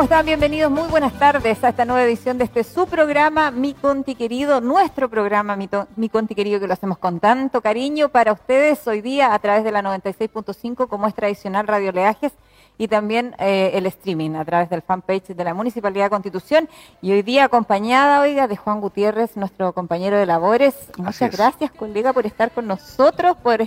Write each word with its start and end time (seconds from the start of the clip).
¿Cómo 0.00 0.06
están? 0.06 0.24
Bienvenidos, 0.24 0.70
muy 0.70 0.88
buenas 0.88 1.12
tardes 1.18 1.62
a 1.62 1.68
esta 1.68 1.84
nueva 1.84 2.02
edición 2.04 2.38
de 2.38 2.44
este 2.44 2.64
su 2.64 2.86
programa, 2.86 3.50
Mi 3.50 3.74
Conti 3.74 4.14
Querido, 4.14 4.62
nuestro 4.62 5.10
programa 5.10 5.56
Mi, 5.56 5.68
Mi 5.96 6.08
Conti 6.08 6.34
Querido, 6.34 6.58
que 6.58 6.66
lo 6.66 6.72
hacemos 6.72 6.96
con 6.96 7.20
tanto 7.20 7.60
cariño 7.60 8.08
para 8.08 8.32
ustedes 8.32 8.86
hoy 8.86 9.02
día 9.02 9.34
a 9.34 9.38
través 9.40 9.62
de 9.62 9.72
la 9.72 9.82
96.5, 9.82 10.88
como 10.88 11.06
es 11.06 11.14
tradicional 11.14 11.66
Radio 11.66 11.92
Leajes 11.92 12.32
y 12.80 12.88
también 12.88 13.36
eh, 13.38 13.72
el 13.74 13.84
streaming 13.84 14.36
a 14.36 14.44
través 14.46 14.70
del 14.70 14.80
fanpage 14.80 15.34
de 15.36 15.44
la 15.44 15.52
Municipalidad 15.52 16.06
de 16.06 16.10
Constitución. 16.10 16.66
Y 17.02 17.12
hoy 17.12 17.20
día 17.20 17.44
acompañada, 17.44 18.22
oiga, 18.22 18.48
de 18.48 18.56
Juan 18.56 18.80
Gutiérrez, 18.80 19.36
nuestro 19.36 19.74
compañero 19.74 20.16
de 20.16 20.24
labores. 20.24 20.74
Muchas 20.96 21.30
gracias, 21.30 21.70
colega, 21.72 22.14
por 22.14 22.24
estar 22.24 22.50
con 22.52 22.66
nosotros, 22.66 23.36
por 23.36 23.60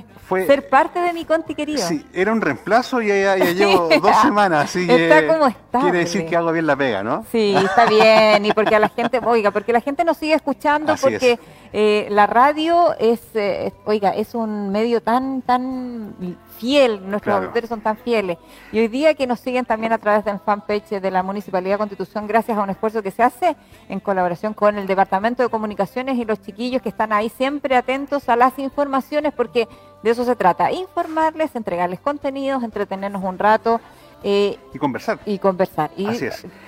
ser 0.48 0.68
parte 0.68 0.99
de 0.99 1.13
mi 1.13 1.26
conti 1.26 1.54
querido. 1.54 1.88
Sí, 1.88 2.04
era 2.12 2.31
un 2.31 2.41
reemplazo 2.41 3.04
y 3.04 3.09
ya, 3.09 3.35
llevo 3.54 3.88
dos 4.02 4.16
semanas, 4.23 4.66
así 4.66 4.88
Está 4.90 5.27
como 5.27 5.45
está. 5.45 5.82
Quiere 5.82 5.99
decir 5.99 6.26
que 6.26 6.35
hago 6.35 6.52
bien 6.52 6.66
la 6.66 6.76
pega, 6.76 7.04
¿no? 7.04 7.23
Sí, 7.32 7.54
está 7.55 7.85
bien, 7.85 8.43
y 8.48 8.52
porque 8.52 8.76
a 8.76 8.80
la 8.80 8.90
gente, 8.90 9.20
oiga, 9.23 9.52
porque 9.52 9.73
la 9.73 9.82
gente 9.82 10.04
nos 10.04 10.18
sigue 10.18 10.34
escuchando, 10.34 10.95
porque 10.99 11.38
eh, 11.71 12.07
la 12.09 12.26
radio 12.26 12.95
es, 12.98 13.21
eh, 13.35 13.73
oiga, 13.85 14.09
es 14.09 14.34
un 14.34 14.71
medio 14.71 15.02
tan, 15.02 15.43
tan 15.43 16.16
fiel, 16.63 17.09
nuestros 17.09 17.35
auditores 17.35 17.67
son 17.67 17.81
tan 17.81 17.98
fieles. 17.98 18.38
Y 18.71 18.80
hoy 18.80 18.88
día 18.88 19.16
que 19.16 19.27
nos 19.27 19.41
siguen 19.41 19.66
también 19.66 19.91
a 19.91 19.98
través 19.98 20.23
del 20.23 20.40
fanpage 20.40 21.02
de 21.02 21.12
la 21.12 21.21
Municipalidad 21.21 21.73
de 21.73 21.80
Constitución, 21.80 22.26
gracias 22.26 22.58
a 22.58 22.62
un 22.62 22.70
esfuerzo 22.70 23.04
que 23.04 23.12
se 23.12 23.21
hace 23.21 23.58
en 23.90 23.99
colaboración 23.99 24.54
con 24.54 24.77
el 24.77 24.88
Departamento 24.88 25.44
de 25.44 25.49
Comunicaciones 25.49 26.18
y 26.18 26.23
los 26.23 26.41
chiquillos 26.41 26.81
que 26.81 26.88
están 26.88 27.12
ahí 27.12 27.27
siempre 27.27 27.76
atentos 27.76 28.30
a 28.30 28.38
las 28.38 28.57
informaciones, 28.59 29.34
porque 29.34 29.68
de 30.04 30.09
eso 30.09 30.23
se 30.23 30.38
trata, 30.38 30.71
informarles, 30.71 31.54
entregarles 31.57 31.99
contenidos, 31.99 32.63
entretenernos 32.63 33.21
un 33.23 33.38
rato. 33.38 33.82
Eh, 34.24 34.57
y 34.74 34.79
conversar. 34.79 35.20
Y 35.26 35.38
conversar. 35.38 35.91
Y 35.98 36.07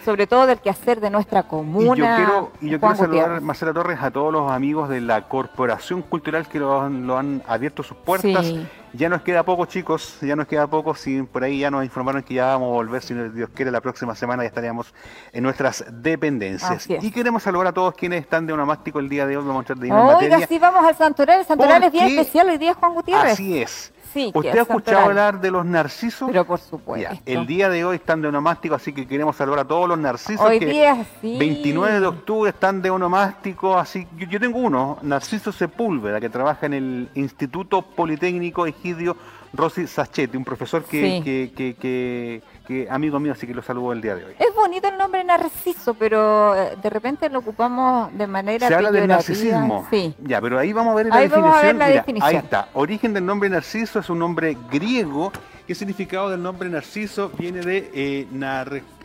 sobre 0.03 0.27
todo 0.27 0.45
del 0.45 0.59
quehacer 0.59 0.99
de 0.99 1.09
nuestra 1.09 1.43
comuna. 1.43 1.95
Y 1.95 1.99
yo 1.99 2.15
quiero, 2.15 2.51
y 2.61 2.69
yo 2.69 2.79
quiero 2.79 2.95
saludar, 2.95 3.41
Marcela 3.41 3.73
Torres, 3.73 3.99
a 4.01 4.11
todos 4.11 4.31
los 4.31 4.51
amigos 4.51 4.89
de 4.89 4.99
la 5.01 5.27
Corporación 5.27 6.01
Cultural 6.01 6.47
que 6.47 6.59
lo, 6.59 6.81
han 6.81 7.41
abierto 7.47 7.81
sus 7.81 7.97
puertas. 7.97 8.53
Ya 8.93 9.09
nos 9.09 9.23
queda 9.23 9.43
poco, 9.43 9.65
chicos, 9.65 10.19
ya 10.21 10.37
nos 10.37 10.47
queda 10.47 10.67
poco. 10.67 10.95
Si 10.95 11.21
por 11.23 11.43
ahí 11.43 11.59
ya 11.59 11.71
nos 11.71 11.83
informaron 11.83 12.23
que 12.23 12.35
ya 12.35 12.45
vamos 12.47 12.69
a 12.69 12.73
volver, 12.73 13.01
si 13.01 13.13
Dios 13.13 13.49
quiere, 13.53 13.71
la 13.71 13.81
próxima 13.81 14.15
semana 14.15 14.43
ya 14.43 14.47
estaríamos 14.47 14.93
en 15.33 15.43
nuestras 15.43 15.85
dependencias. 15.89 16.87
Y 16.89 17.11
queremos 17.11 17.43
saludar 17.43 17.67
a 17.67 17.73
todos 17.73 17.93
quienes 17.93 18.21
están 18.21 18.47
de 18.47 18.53
onomástico 18.53 18.99
el 18.99 19.09
día 19.09 19.25
de 19.25 19.37
hoy. 19.37 19.45
Vamos 19.45 19.69
a 19.69 19.75
de 19.75 19.91
Oiga, 19.91 20.47
sí, 20.47 20.59
vamos 20.59 20.85
al 20.85 20.95
santoral. 20.95 21.39
El 21.39 21.45
santoral 21.45 21.83
es 21.83 21.91
bien 21.91 22.07
especial 22.07 22.49
hoy 22.49 22.57
día, 22.57 22.73
Juan 22.73 22.93
Gutiérrez. 22.93 23.33
Así 23.33 23.59
es. 23.59 23.91
¿Usted 24.33 24.57
ha 24.57 24.61
escuchado 24.61 25.05
hablar 25.05 25.41
de 25.41 25.51
los 25.51 25.65
narcisos? 25.65 26.29
Pero 26.29 26.45
por 26.45 26.59
supuesto. 26.59 27.15
el 27.25 27.45
día 27.45 27.69
de 27.69 27.83
hoy 27.85 27.97
están 27.97 28.21
de 28.21 28.29
onomástico, 28.29 28.75
así 28.75 28.93
que 28.93 29.07
queremos 29.07 29.35
saludar 29.35 29.59
a 29.59 29.65
todos 29.65 29.87
los 29.89 29.97
narcisos. 29.97 30.45
Hoy 30.45 30.59
día 30.59 31.05
sí. 31.21 31.37
29 31.37 31.99
de 31.99 32.07
octubre 32.07 32.49
están 32.49 32.81
de 32.81 32.89
onomástico, 32.89 33.77
así 33.77 34.07
yo, 34.17 34.39
tengo 34.39 34.59
uno, 34.59 34.97
Narciso 35.01 35.51
Sepúlveda, 35.51 36.19
que 36.19 36.29
trabaja 36.29 36.65
en 36.65 36.73
el 36.73 37.09
Instituto 37.15 37.81
Politécnico 37.81 38.65
Egidio 38.65 39.17
Rossi 39.53 39.87
Sachetti, 39.87 40.37
un 40.37 40.43
profesor 40.43 40.83
que, 40.83 41.21
que, 41.23 41.51
que 41.55 41.75
que 41.75 42.41
amigo 42.89 43.19
mío, 43.19 43.33
así 43.33 43.47
que 43.47 43.53
lo 43.53 43.61
saludo 43.61 43.93
el 43.93 44.01
día 44.01 44.15
de 44.15 44.25
hoy. 44.25 44.35
Es 44.39 44.53
bonito 44.55 44.87
el 44.87 44.97
nombre 44.97 45.23
Narciso, 45.23 45.93
pero 45.93 46.55
eh, 46.55 46.77
de 46.81 46.89
repente 46.89 47.29
lo 47.29 47.39
ocupamos 47.39 48.15
de 48.17 48.27
manera 48.27 48.67
Se 48.67 48.75
habla 48.75 48.91
del 48.91 49.07
narcisismo. 49.07 49.87
Sí. 49.89 50.15
Ya, 50.19 50.41
pero 50.41 50.59
ahí 50.59 50.73
vamos 50.73 50.93
a 50.93 50.95
ver 50.95 51.05
la, 51.07 51.87
definición. 51.87 52.29
Ahí 52.29 52.35
está. 52.35 52.69
Origen 52.73 53.13
del 53.13 53.25
nombre 53.25 53.49
Narciso 53.49 53.99
es 53.99 54.09
un 54.09 54.19
nombre 54.19 54.57
griego. 54.71 55.31
¿Qué 55.67 55.75
significado 55.75 56.29
del 56.29 56.41
nombre 56.41 56.69
Narciso? 56.69 57.31
Viene 57.37 57.61
de 57.61 57.89
eh, 57.93 58.27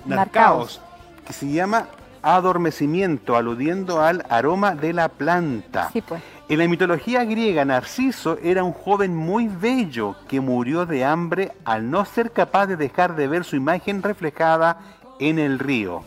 narcaos, 0.05 0.81
que 1.26 1.32
se 1.32 1.50
llama 1.50 1.88
adormecimiento, 2.22 3.37
aludiendo 3.37 4.03
al 4.03 4.25
aroma 4.28 4.75
de 4.75 4.93
la 4.93 5.09
planta. 5.09 5.91
Sí, 5.93 6.03
pues. 6.03 6.22
En 6.50 6.59
la 6.59 6.66
mitología 6.66 7.22
griega, 7.22 7.65
Narciso 7.65 8.37
era 8.43 8.65
un 8.65 8.72
joven 8.72 9.15
muy 9.15 9.47
bello 9.47 10.16
que 10.27 10.41
murió 10.41 10.84
de 10.84 11.05
hambre 11.05 11.53
al 11.65 11.88
no 11.88 12.05
ser 12.05 12.33
capaz 12.33 12.66
de 12.66 12.77
dejar 12.77 13.15
de 13.15 13.28
ver 13.28 13.44
su 13.44 13.55
imagen 13.55 14.03
reflejada 14.03 14.81
en 15.21 15.38
el 15.38 15.61
río. 15.61 16.03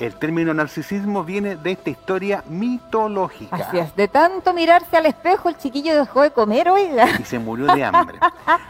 El 0.00 0.14
término 0.14 0.54
narcisismo 0.54 1.24
viene 1.24 1.56
de 1.56 1.72
esta 1.72 1.90
historia 1.90 2.42
mitológica. 2.48 3.54
Así 3.54 3.78
es, 3.78 3.94
de 3.94 4.08
tanto 4.08 4.54
mirarse 4.54 4.96
al 4.96 5.04
espejo, 5.04 5.50
el 5.50 5.58
chiquillo 5.58 5.94
dejó 5.94 6.22
de 6.22 6.30
comer, 6.30 6.70
oiga. 6.70 7.06
Y 7.18 7.24
se 7.24 7.38
murió 7.38 7.66
de 7.66 7.84
hambre. 7.84 8.18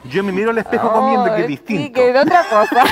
Yo 0.04 0.24
me 0.24 0.32
miro 0.32 0.50
al 0.50 0.58
espejo 0.58 0.92
comiendo, 0.92 1.32
que 1.36 1.42
es 1.42 1.46
distinto. 1.46 1.82
Sí, 1.84 1.92
que 1.92 2.12
de 2.12 2.18
otra 2.18 2.42
cosa. 2.50 2.84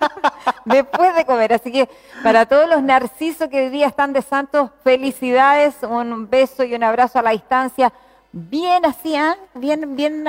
Después 0.64 1.16
de 1.16 1.24
comer. 1.24 1.54
Así 1.54 1.72
que 1.72 1.88
para 2.22 2.46
todos 2.46 2.68
los 2.68 2.84
narcisos 2.84 3.48
que 3.48 3.64
hoy 3.64 3.70
día 3.70 3.88
están 3.88 4.12
de 4.12 4.22
santos, 4.22 4.70
felicidades, 4.84 5.74
un 5.82 6.30
beso 6.30 6.62
y 6.62 6.76
un 6.76 6.84
abrazo 6.84 7.18
a 7.18 7.22
la 7.22 7.30
distancia 7.30 7.92
bien 8.32 8.84
así, 8.84 9.14
¿eh? 9.14 9.34
bien, 9.54 9.94
bien, 9.94 10.24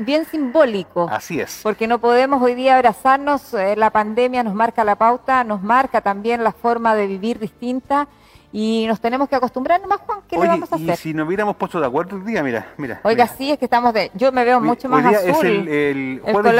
bien, 0.00 0.24
simbólico. 0.24 1.08
Así 1.10 1.40
es. 1.40 1.60
Porque 1.62 1.86
no 1.86 1.98
podemos 1.98 2.40
hoy 2.42 2.54
día 2.54 2.76
abrazarnos, 2.76 3.54
eh, 3.54 3.74
la 3.76 3.90
pandemia 3.90 4.42
nos 4.42 4.54
marca 4.54 4.84
la 4.84 4.96
pauta, 4.96 5.44
nos 5.44 5.62
marca 5.62 6.00
también 6.00 6.44
la 6.44 6.52
forma 6.52 6.94
de 6.94 7.06
vivir 7.06 7.38
distinta 7.38 8.08
y 8.52 8.84
nos 8.86 9.00
tenemos 9.00 9.28
que 9.28 9.36
acostumbrar 9.36 9.80
nomás, 9.80 10.00
Juan, 10.00 10.18
¿qué 10.28 10.38
le 10.38 10.46
vamos 10.46 10.70
a 10.70 10.76
hacer? 10.76 10.90
y 10.90 10.96
si 10.96 11.14
nos 11.14 11.26
hubiéramos 11.26 11.56
puesto 11.56 11.80
de 11.80 11.86
acuerdo 11.86 12.16
el 12.16 12.24
día, 12.24 12.42
mira, 12.42 12.66
mira. 12.76 13.00
Oiga, 13.02 13.26
sí, 13.26 13.50
es 13.50 13.58
que 13.58 13.64
estamos 13.64 13.94
de... 13.94 14.10
Yo 14.14 14.30
me 14.30 14.44
veo 14.44 14.60
mucho 14.60 14.88
más 14.88 15.04
azul. 15.06 15.30
es 15.30 15.42
el, 15.42 15.68
el, 15.68 16.22
el 16.24 16.32
color 16.32 16.54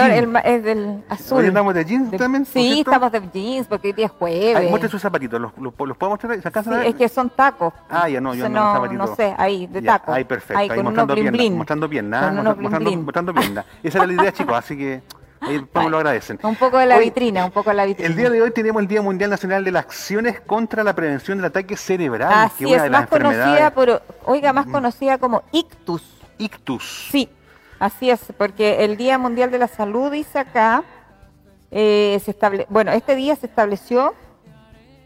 es 0.44 0.64
del 0.64 1.04
azul. 1.08 1.38
¿Hoy 1.38 1.48
andamos 1.48 1.74
de 1.74 1.84
jeans 1.84 2.10
también? 2.16 2.46
Sí, 2.46 2.80
estamos 2.80 3.12
de 3.12 3.20
jeans 3.32 3.66
porque 3.66 3.88
hoy 3.88 3.92
día 3.92 4.06
es 4.06 4.12
jueves. 4.12 4.56
Ay, 4.56 4.68
muestre 4.70 4.88
sus 4.88 5.02
zapatitos, 5.02 5.40
¿los, 5.40 5.52
los, 5.58 5.74
los 5.78 5.96
puedo 5.96 6.10
mostrar? 6.10 6.34
Sí, 6.40 6.70
es 6.86 6.94
que 6.94 7.08
son 7.08 7.28
tacos. 7.30 7.74
Ah, 7.90 8.08
ya 8.08 8.20
no, 8.20 8.34
yo 8.34 8.48
no, 8.48 8.60
no 8.60 8.72
zapatitos. 8.72 9.10
No 9.10 9.16
sé, 9.16 9.34
ahí, 9.36 9.66
de 9.66 9.82
tacos. 9.82 10.14
Ahí, 10.14 10.24
perfecto, 10.24 10.58
ahí, 10.58 10.70
ahí 10.70 10.82
mostrando, 10.82 11.14
pierna, 11.14 11.56
mostrando 11.56 11.88
pierna, 11.90 12.54
mostrando, 12.58 12.96
mostrando 12.96 13.34
pierna. 13.34 13.64
Esa 13.82 13.98
era 13.98 14.06
la 14.06 14.12
idea, 14.14 14.32
chicos, 14.32 14.56
así 14.56 14.76
que... 14.76 15.02
Ahí 15.42 15.88
lo 15.88 15.96
agradecen. 15.96 16.38
Un 16.42 16.54
poco 16.54 16.78
de 16.78 16.86
la 16.86 16.98
vitrina, 16.98 17.44
un 17.44 17.50
poco 17.50 17.70
de 17.70 17.76
la 17.76 17.84
vitrina. 17.84 18.08
El 18.08 18.16
día 18.16 18.30
de 18.30 18.40
hoy 18.40 18.52
tenemos 18.52 18.80
el 18.80 18.88
Día 18.88 19.02
Mundial 19.02 19.30
Nacional 19.30 19.64
de 19.64 19.72
las 19.72 19.86
Acciones 19.86 20.40
contra 20.40 20.84
la 20.84 20.94
Prevención 20.94 21.38
del 21.38 21.46
Ataque 21.46 21.76
Cerebral. 21.76 22.32
Así 22.32 22.64
que 22.64 22.76
es, 22.76 22.90
más 22.90 23.08
conocida 23.08 23.72
por, 23.72 24.02
oiga, 24.24 24.52
más 24.52 24.66
mm. 24.66 24.72
conocida 24.72 25.18
como 25.18 25.42
ictus. 25.50 26.02
Ictus. 26.38 27.08
Sí, 27.10 27.28
así 27.80 28.10
es, 28.10 28.20
porque 28.38 28.84
el 28.84 28.96
Día 28.96 29.18
Mundial 29.18 29.50
de 29.50 29.58
la 29.58 29.68
Salud 29.68 30.12
dice 30.12 30.38
acá, 30.38 30.84
eh, 31.70 32.20
se 32.24 32.30
estable, 32.30 32.66
bueno, 32.68 32.92
este 32.92 33.16
día 33.16 33.34
se 33.34 33.46
estableció 33.46 34.14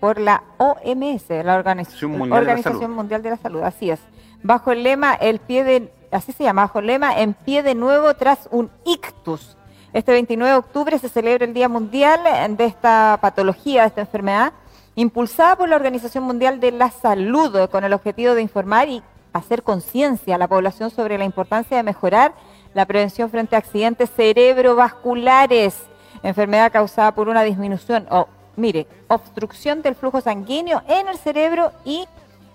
por 0.00 0.20
la 0.20 0.42
OMS, 0.58 1.24
la 1.44 1.56
Organización, 1.56 2.12
Mundial, 2.12 2.40
Organización 2.40 2.90
de 2.90 2.96
Mundial 2.96 3.22
de 3.22 3.30
la 3.30 3.36
Salud, 3.38 3.62
así 3.62 3.90
es. 3.90 4.00
Bajo 4.42 4.70
el 4.70 4.82
lema, 4.82 5.14
el 5.14 5.38
pie 5.38 5.64
de, 5.64 5.92
así 6.10 6.32
se 6.32 6.44
llama, 6.44 6.62
bajo 6.62 6.80
el 6.80 6.88
lema, 6.88 7.20
en 7.20 7.32
pie 7.32 7.62
de 7.62 7.74
nuevo 7.74 8.14
tras 8.14 8.48
un 8.50 8.70
ictus 8.84 9.56
este 9.96 10.12
29 10.12 10.52
de 10.52 10.58
octubre 10.58 10.98
se 10.98 11.08
celebra 11.08 11.46
el 11.46 11.54
Día 11.54 11.70
Mundial 11.70 12.20
de 12.54 12.66
esta 12.66 13.18
patología, 13.22 13.80
de 13.80 13.88
esta 13.88 14.02
enfermedad, 14.02 14.52
impulsada 14.94 15.56
por 15.56 15.70
la 15.70 15.76
Organización 15.76 16.24
Mundial 16.24 16.60
de 16.60 16.70
la 16.70 16.90
Salud, 16.90 17.70
con 17.70 17.82
el 17.82 17.94
objetivo 17.94 18.34
de 18.34 18.42
informar 18.42 18.90
y 18.90 19.02
hacer 19.32 19.62
conciencia 19.62 20.34
a 20.34 20.38
la 20.38 20.48
población 20.48 20.90
sobre 20.90 21.16
la 21.16 21.24
importancia 21.24 21.78
de 21.78 21.82
mejorar 21.82 22.34
la 22.74 22.84
prevención 22.84 23.30
frente 23.30 23.56
a 23.56 23.58
accidentes 23.58 24.10
cerebrovasculares, 24.10 25.74
enfermedad 26.22 26.70
causada 26.70 27.14
por 27.14 27.30
una 27.30 27.42
disminución 27.42 28.06
o, 28.10 28.28
mire, 28.56 28.86
obstrucción 29.08 29.80
del 29.80 29.94
flujo 29.94 30.20
sanguíneo 30.20 30.82
en 30.88 31.08
el 31.08 31.16
cerebro 31.16 31.72
y 31.86 32.06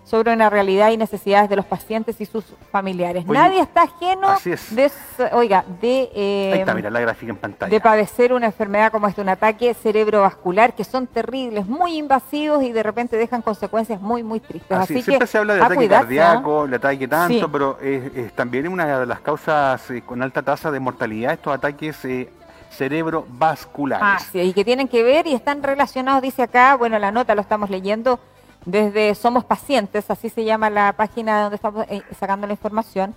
sobre 0.04 0.34
una 0.34 0.50
realidad 0.50 0.92
y 0.92 0.98
necesidades 0.98 1.50
de 1.50 1.56
los 1.56 1.66
pacientes 1.66 2.20
y 2.20 2.26
sus 2.26 2.44
familiares. 2.72 3.26
Nadie 3.26 3.62
está 3.62 3.84
ajeno 3.84 4.36
de, 4.72 4.92
oiga, 5.32 5.64
de, 5.80 6.10
eh, 6.14 6.66
la 6.66 7.00
gráfica 7.00 7.32
en 7.32 7.38
pantalla. 7.38 7.72
de 7.72 7.80
padecer 7.80 8.34
una 8.34 8.48
enfermedad 8.48 8.92
como 8.92 9.08
este, 9.08 9.22
un 9.22 9.30
ataque 9.30 9.74
cerebrovascular, 9.74 10.74
que 10.74 10.84
son 10.84 11.08
terribles, 11.08 11.68
muy 11.68 11.98
invasivos 11.98 12.64
y 12.64 12.72
de 12.72 12.84
repente 12.84 13.16
dejan 13.16 13.42
consecuencias 13.42 14.02
muy, 14.02 14.24
muy 14.24 14.40
tristes. 14.40 14.78
Así, 14.78 15.02
siempre 15.02 15.28
se 15.28 15.38
habla 15.38 15.56
de 15.56 15.62
ataque 15.62 15.88
cardíaco, 15.88 16.68
de 16.68 16.76
ataque 16.76 17.08
tanto, 17.08 17.52
pero 17.52 17.78
es, 17.80 18.34
también 18.34 18.68
una 18.68 19.00
de 19.00 19.06
las 19.06 19.22
causas 19.22 19.90
eh, 19.92 20.02
con 20.02 20.22
alta 20.22 20.42
tasa 20.42 20.72
de 20.72 20.80
mortalidad, 20.80 21.34
estos 21.34 21.54
ataques 21.54 22.04
eh, 22.06 22.30
cerebrovasculares. 22.72 24.06
Ah, 24.06 24.20
sí, 24.20 24.40
y 24.40 24.54
que 24.54 24.66
tienen 24.66 24.88
que 24.88 25.04
ver 25.04 25.28
y 25.28 25.34
están 25.34 25.62
relacionados, 25.62 26.22
dice 26.22 26.42
acá, 26.44 26.76
bueno, 26.76 26.98
la 27.00 27.12
nota 27.12 27.36
lo 27.36 27.42
estamos 27.42 27.70
leyendo, 27.70 28.20
desde 28.66 29.16
Somos 29.16 29.44
Pacientes, 29.44 30.10
así 30.10 30.30
se 30.30 30.44
llama 30.44 30.70
la 30.70 30.94
página 30.94 31.42
donde 31.42 31.56
estamos 31.56 31.86
eh, 31.90 32.02
sacando 32.20 32.48
la 32.48 32.54
información, 32.54 33.16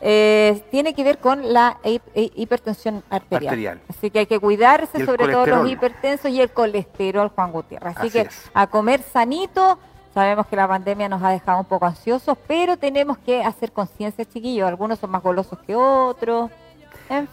eh, 0.00 0.62
tiene 0.70 0.94
que 0.94 1.02
ver 1.02 1.18
con 1.18 1.52
la 1.52 1.78
hipertensión 2.14 3.02
arterial. 3.08 3.80
Así 3.88 4.10
que 4.10 4.20
hay 4.20 4.26
que 4.26 4.38
cuidarse, 4.38 5.04
sobre 5.04 5.28
todo 5.28 5.46
los 5.46 5.70
hipertensos 5.70 6.30
y 6.30 6.40
el 6.40 6.50
colesterol, 6.50 7.30
Juan 7.34 7.52
Gutiérrez. 7.52 7.96
Así, 7.96 8.10
que 8.10 8.28
a 8.52 8.66
comer 8.66 9.02
sanito. 9.02 9.78
Sabemos 10.12 10.46
que 10.46 10.54
la 10.54 10.68
pandemia 10.68 11.08
nos 11.08 11.20
ha 11.24 11.30
dejado 11.30 11.58
un 11.58 11.64
poco 11.64 11.86
ansiosos, 11.86 12.38
pero 12.46 12.76
tenemos 12.76 13.18
que 13.18 13.42
hacer 13.42 13.72
conciencia, 13.72 14.24
chiquillos. 14.24 14.68
Algunos 14.68 15.00
son 15.00 15.10
más 15.10 15.22
golosos 15.22 15.58
que 15.66 15.74
otros. 15.74 16.50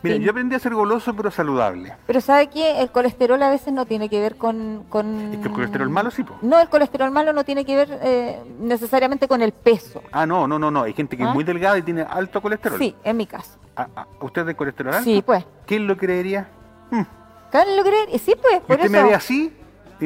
Mira, 0.03 0.17
yo 0.17 0.31
aprendí 0.31 0.55
a 0.55 0.59
ser 0.59 0.73
goloso 0.73 1.15
pero 1.15 1.31
saludable. 1.31 1.93
Pero 2.07 2.21
¿sabe 2.21 2.47
qué? 2.47 2.81
El 2.81 2.91
colesterol 2.91 3.41
a 3.41 3.49
veces 3.49 3.73
no 3.73 3.85
tiene 3.85 4.09
que 4.09 4.19
ver 4.19 4.35
con... 4.35 4.85
con... 4.89 5.33
¿Es 5.33 5.39
que 5.39 5.47
el 5.47 5.53
colesterol 5.53 5.89
malo 5.89 6.11
sí? 6.11 6.25
No, 6.41 6.59
el 6.59 6.69
colesterol 6.69 7.11
malo 7.11 7.33
no 7.33 7.43
tiene 7.43 7.65
que 7.65 7.75
ver 7.75 7.99
eh, 8.01 8.39
necesariamente 8.59 9.27
con 9.27 9.41
el 9.41 9.51
peso. 9.51 10.01
Ah, 10.11 10.25
no, 10.25 10.47
no, 10.47 10.59
no, 10.59 10.71
no. 10.71 10.83
Hay 10.83 10.93
gente 10.93 11.17
que 11.17 11.23
es 11.23 11.29
¿Ah? 11.29 11.33
muy 11.33 11.43
delgada 11.43 11.77
y 11.77 11.81
tiene 11.81 12.01
alto 12.01 12.41
colesterol. 12.41 12.77
Sí, 12.77 12.95
en 13.03 13.17
mi 13.17 13.25
caso. 13.25 13.57
Ah, 13.75 13.87
ah, 13.95 14.07
¿Usted 14.19 14.41
es 14.41 14.47
de 14.47 14.55
colesterol 14.55 14.93
alto? 14.93 15.05
Sí, 15.05 15.21
pues. 15.25 15.45
¿Quién 15.65 15.87
lo 15.87 15.95
creería? 15.95 16.47
Hmm. 16.89 17.03
¿Quién 17.51 17.77
lo 17.77 17.83
creería? 17.83 18.19
Sí, 18.19 18.33
pues, 18.41 18.61
por 18.61 18.77
¿Usted 18.77 18.89
me 18.89 19.03
ve 19.03 19.13
así? 19.13 19.53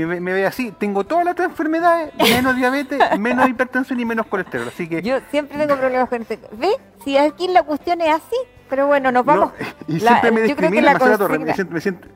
me, 0.03 0.19
me, 0.19 0.33
ve 0.33 0.45
así, 0.45 0.71
tengo 0.71 1.05
todas 1.05 1.23
las 1.23 1.33
otras 1.33 1.49
enfermedades, 1.49 2.13
menos 2.17 2.55
diabetes, 2.57 2.99
menos 3.17 3.47
hipertensión 3.47 3.99
y 3.99 4.05
menos 4.05 4.25
colesterol. 4.25 4.67
Así 4.67 4.89
que 4.89 5.01
yo 5.01 5.19
siempre 5.31 5.57
tengo 5.57 5.79
problemas 5.79 6.09
con 6.09 6.21
este. 6.21 6.39
¿Ve? 6.51 6.75
Si 7.05 7.17
aquí 7.17 7.47
la 7.47 7.63
cuestión 7.63 8.01
es 8.01 8.13
así, 8.13 8.35
pero 8.69 8.87
bueno, 8.87 9.11
nos 9.11 9.25
vamos. 9.25 9.51
y 9.87 9.99
siempre 9.99 10.31
me 10.31 10.41
discrimina 10.41 10.93
Marcela 10.93 11.17
Torres, 11.17 11.39
me 11.39 11.53
siento, 11.53 11.73
me 11.73 11.81
siento 11.81 12.07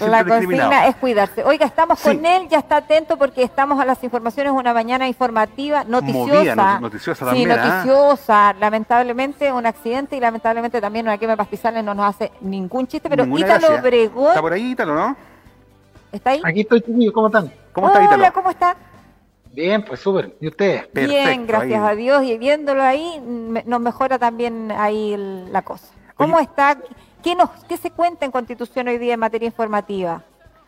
la 0.00 0.24
consigna 0.24 0.86
es 0.86 0.96
cuidarse. 0.96 1.44
Oiga, 1.44 1.66
estamos 1.66 2.00
con 2.00 2.24
él, 2.24 2.48
ya 2.48 2.58
está 2.58 2.78
atento 2.78 3.16
porque 3.16 3.42
estamos 3.42 3.78
a 3.80 3.84
las 3.84 4.02
informaciones, 4.02 4.52
una 4.52 4.72
mañana 4.72 5.06
informativa, 5.06 5.84
noticiosa. 5.84 6.80
noticiosa 6.80 7.26
también. 7.26 7.50
Sí, 7.50 7.56
¿ah? 7.58 7.66
noticiosa. 7.66 8.52
Lamentablemente 8.54 9.52
un 9.52 9.66
accidente 9.66 10.16
y 10.16 10.20
lamentablemente 10.20 10.80
también 10.80 11.06
una 11.06 11.18
quema 11.18 11.36
pastizales 11.36 11.84
no 11.84 11.94
nos 11.94 12.06
hace 12.06 12.32
ningún 12.40 12.86
chiste, 12.86 13.08
pero 13.08 13.24
Ítalo 13.24 13.74
Obregón. 13.78 14.28
Está 14.28 14.40
por 14.40 14.52
ahí 14.52 14.72
Ítalo, 14.72 14.94
¿no? 14.94 15.16
¿Está 16.10 16.30
ahí? 16.30 16.40
Aquí 16.44 16.60
estoy, 16.60 16.80
chiquillos, 16.80 17.12
¿cómo 17.12 17.26
están? 17.26 17.52
¿Cómo 17.72 17.88
está, 17.88 18.08
Hola, 18.08 18.30
¿cómo 18.30 18.50
está? 18.50 18.76
Bien, 19.52 19.84
pues 19.84 20.00
súper. 20.00 20.34
¿Y 20.40 20.48
ustedes? 20.48 20.88
Bien, 20.92 21.46
gracias 21.46 21.80
a 21.80 21.94
Dios. 21.94 22.24
Y 22.24 22.36
viéndolo 22.38 22.82
ahí, 22.82 23.20
nos 23.66 23.80
mejora 23.80 24.18
también 24.18 24.72
ahí 24.72 25.16
la 25.50 25.62
cosa. 25.62 25.93
¿Cómo 26.16 26.38
está? 26.38 26.78
¿Qué, 27.22 27.34
nos, 27.34 27.50
¿Qué 27.68 27.76
se 27.76 27.90
cuenta 27.90 28.24
en 28.24 28.30
Constitución 28.30 28.88
hoy 28.88 28.98
día 28.98 29.14
en 29.14 29.20
materia 29.20 29.46
informativa? 29.46 30.22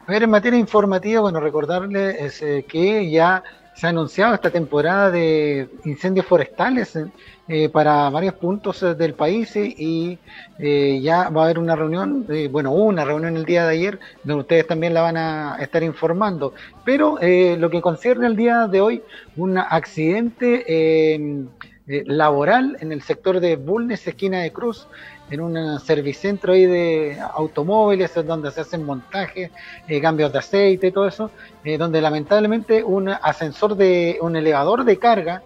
A 0.07 0.13
ver, 0.13 0.23
en 0.23 0.31
materia 0.31 0.59
informativa, 0.59 1.21
bueno, 1.21 1.41
recordarle 1.41 2.17
eh, 2.21 2.65
que 2.69 3.11
ya 3.11 3.43
se 3.77 3.87
ha 3.87 3.91
anunciado 3.91 4.35
esta 4.35 4.51
temporada 4.51 5.11
de 5.11 5.69
incendios 5.85 6.25
forestales 6.25 6.99
eh, 7.47 7.69
para 7.69 8.09
varios 8.09 8.33
puntos 8.35 8.83
eh, 8.83 8.95
del 8.95 9.13
país 9.13 9.55
y 9.55 10.19
eh, 10.59 10.99
ya 11.03 11.29
va 11.29 11.43
a 11.43 11.45
haber 11.45 11.59
una 11.59 11.77
reunión, 11.77 12.27
bueno, 12.51 12.73
una 12.73 13.05
reunión 13.05 13.37
el 13.37 13.45
día 13.45 13.67
de 13.67 13.75
ayer 13.75 14.01
donde 14.25 14.41
ustedes 14.41 14.67
también 14.67 14.95
la 14.95 15.03
van 15.03 15.19
a 15.19 15.59
estar 15.61 15.83
informando, 15.83 16.55
pero 16.87 17.19
lo 17.21 17.71
que 17.71 17.83
concierne 17.83 18.27
el 18.27 18.37
día 18.37 18.67
de 18.67 18.81
hoy, 18.81 19.03
un 19.37 19.59
accidente 19.59 21.47
laboral 21.87 22.79
en 22.81 22.93
el 22.93 23.03
sector 23.03 23.41
de 23.41 23.57
Bulnes, 23.57 24.07
esquina 24.07 24.41
de 24.41 24.53
Cruz, 24.53 24.89
en 25.31 25.41
un 25.41 25.81
servicentro 25.81 26.53
ahí 26.53 26.67
de 26.67 27.19
automóviles 27.35 28.13
donde 28.27 28.51
se 28.51 28.61
hacen 28.61 28.85
montajes, 28.85 29.51
eh, 29.89 30.01
cambios 30.01 30.33
de 30.33 30.39
aceite 30.39 30.89
y 30.89 30.93
todo 30.93 31.09
eso, 31.09 31.31
eh, 31.65 31.77
donde 31.79 32.01
lamentablemente 32.01 32.83
un 32.85 33.09
ascensor 33.09 33.77
de 33.77 34.19
un 34.21 34.37
elevador 34.37 34.85
de 34.85 34.99
carga 34.99 35.43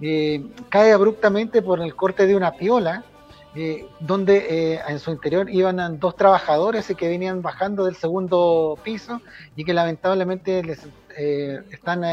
eh, 0.00 0.42
cae 0.68 0.92
abruptamente 0.92 1.60
por 1.60 1.80
el 1.80 1.94
corte 1.94 2.26
de 2.26 2.36
una 2.36 2.52
piola, 2.52 3.04
donde 3.98 4.80
en 4.86 5.00
su 5.00 5.10
interior 5.10 5.50
iban 5.50 5.98
dos 5.98 6.14
trabajadores 6.14 6.86
que 6.96 7.08
venían 7.08 7.42
bajando 7.42 7.86
del 7.86 7.96
segundo 7.96 8.78
piso 8.84 9.20
y 9.56 9.64
que 9.64 9.74
lamentablemente 9.74 10.62
les 10.62 10.86
están 11.16 12.04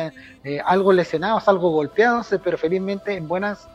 algo 0.66 0.94
lesionados, 0.94 1.48
algo 1.48 1.72
golpeados, 1.72 2.30
pero 2.44 2.58
felizmente 2.58 3.16
en 3.16 3.28
buenas 3.28 3.68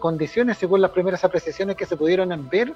condiciones 0.00 0.58
según 0.58 0.80
las 0.80 0.90
primeras 0.90 1.24
apreciaciones 1.24 1.76
que 1.76 1.86
se 1.86 1.96
pudieron 1.96 2.48
ver 2.48 2.72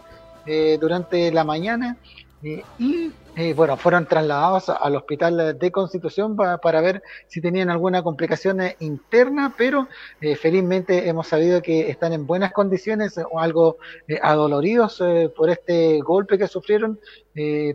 durante 0.80 1.30
la 1.32 1.44
mañana. 1.44 1.96
Y 2.42 3.12
eh, 3.36 3.54
bueno, 3.54 3.76
fueron 3.76 4.06
trasladados 4.06 4.68
al 4.68 4.96
hospital 4.96 5.58
de 5.58 5.70
Constitución 5.70 6.36
para 6.36 6.80
ver 6.80 7.02
si 7.28 7.40
tenían 7.40 7.70
alguna 7.70 8.02
complicación 8.02 8.60
eh, 8.60 8.76
interna, 8.80 9.54
pero 9.56 9.88
eh, 10.20 10.36
felizmente 10.36 11.08
hemos 11.08 11.28
sabido 11.28 11.62
que 11.62 11.90
están 11.90 12.12
en 12.12 12.26
buenas 12.26 12.52
condiciones 12.52 13.18
o 13.30 13.38
algo 13.38 13.76
adoloridos 14.22 15.02
por 15.36 15.50
este 15.50 16.00
golpe 16.00 16.38
que 16.38 16.48
sufrieron, 16.48 16.98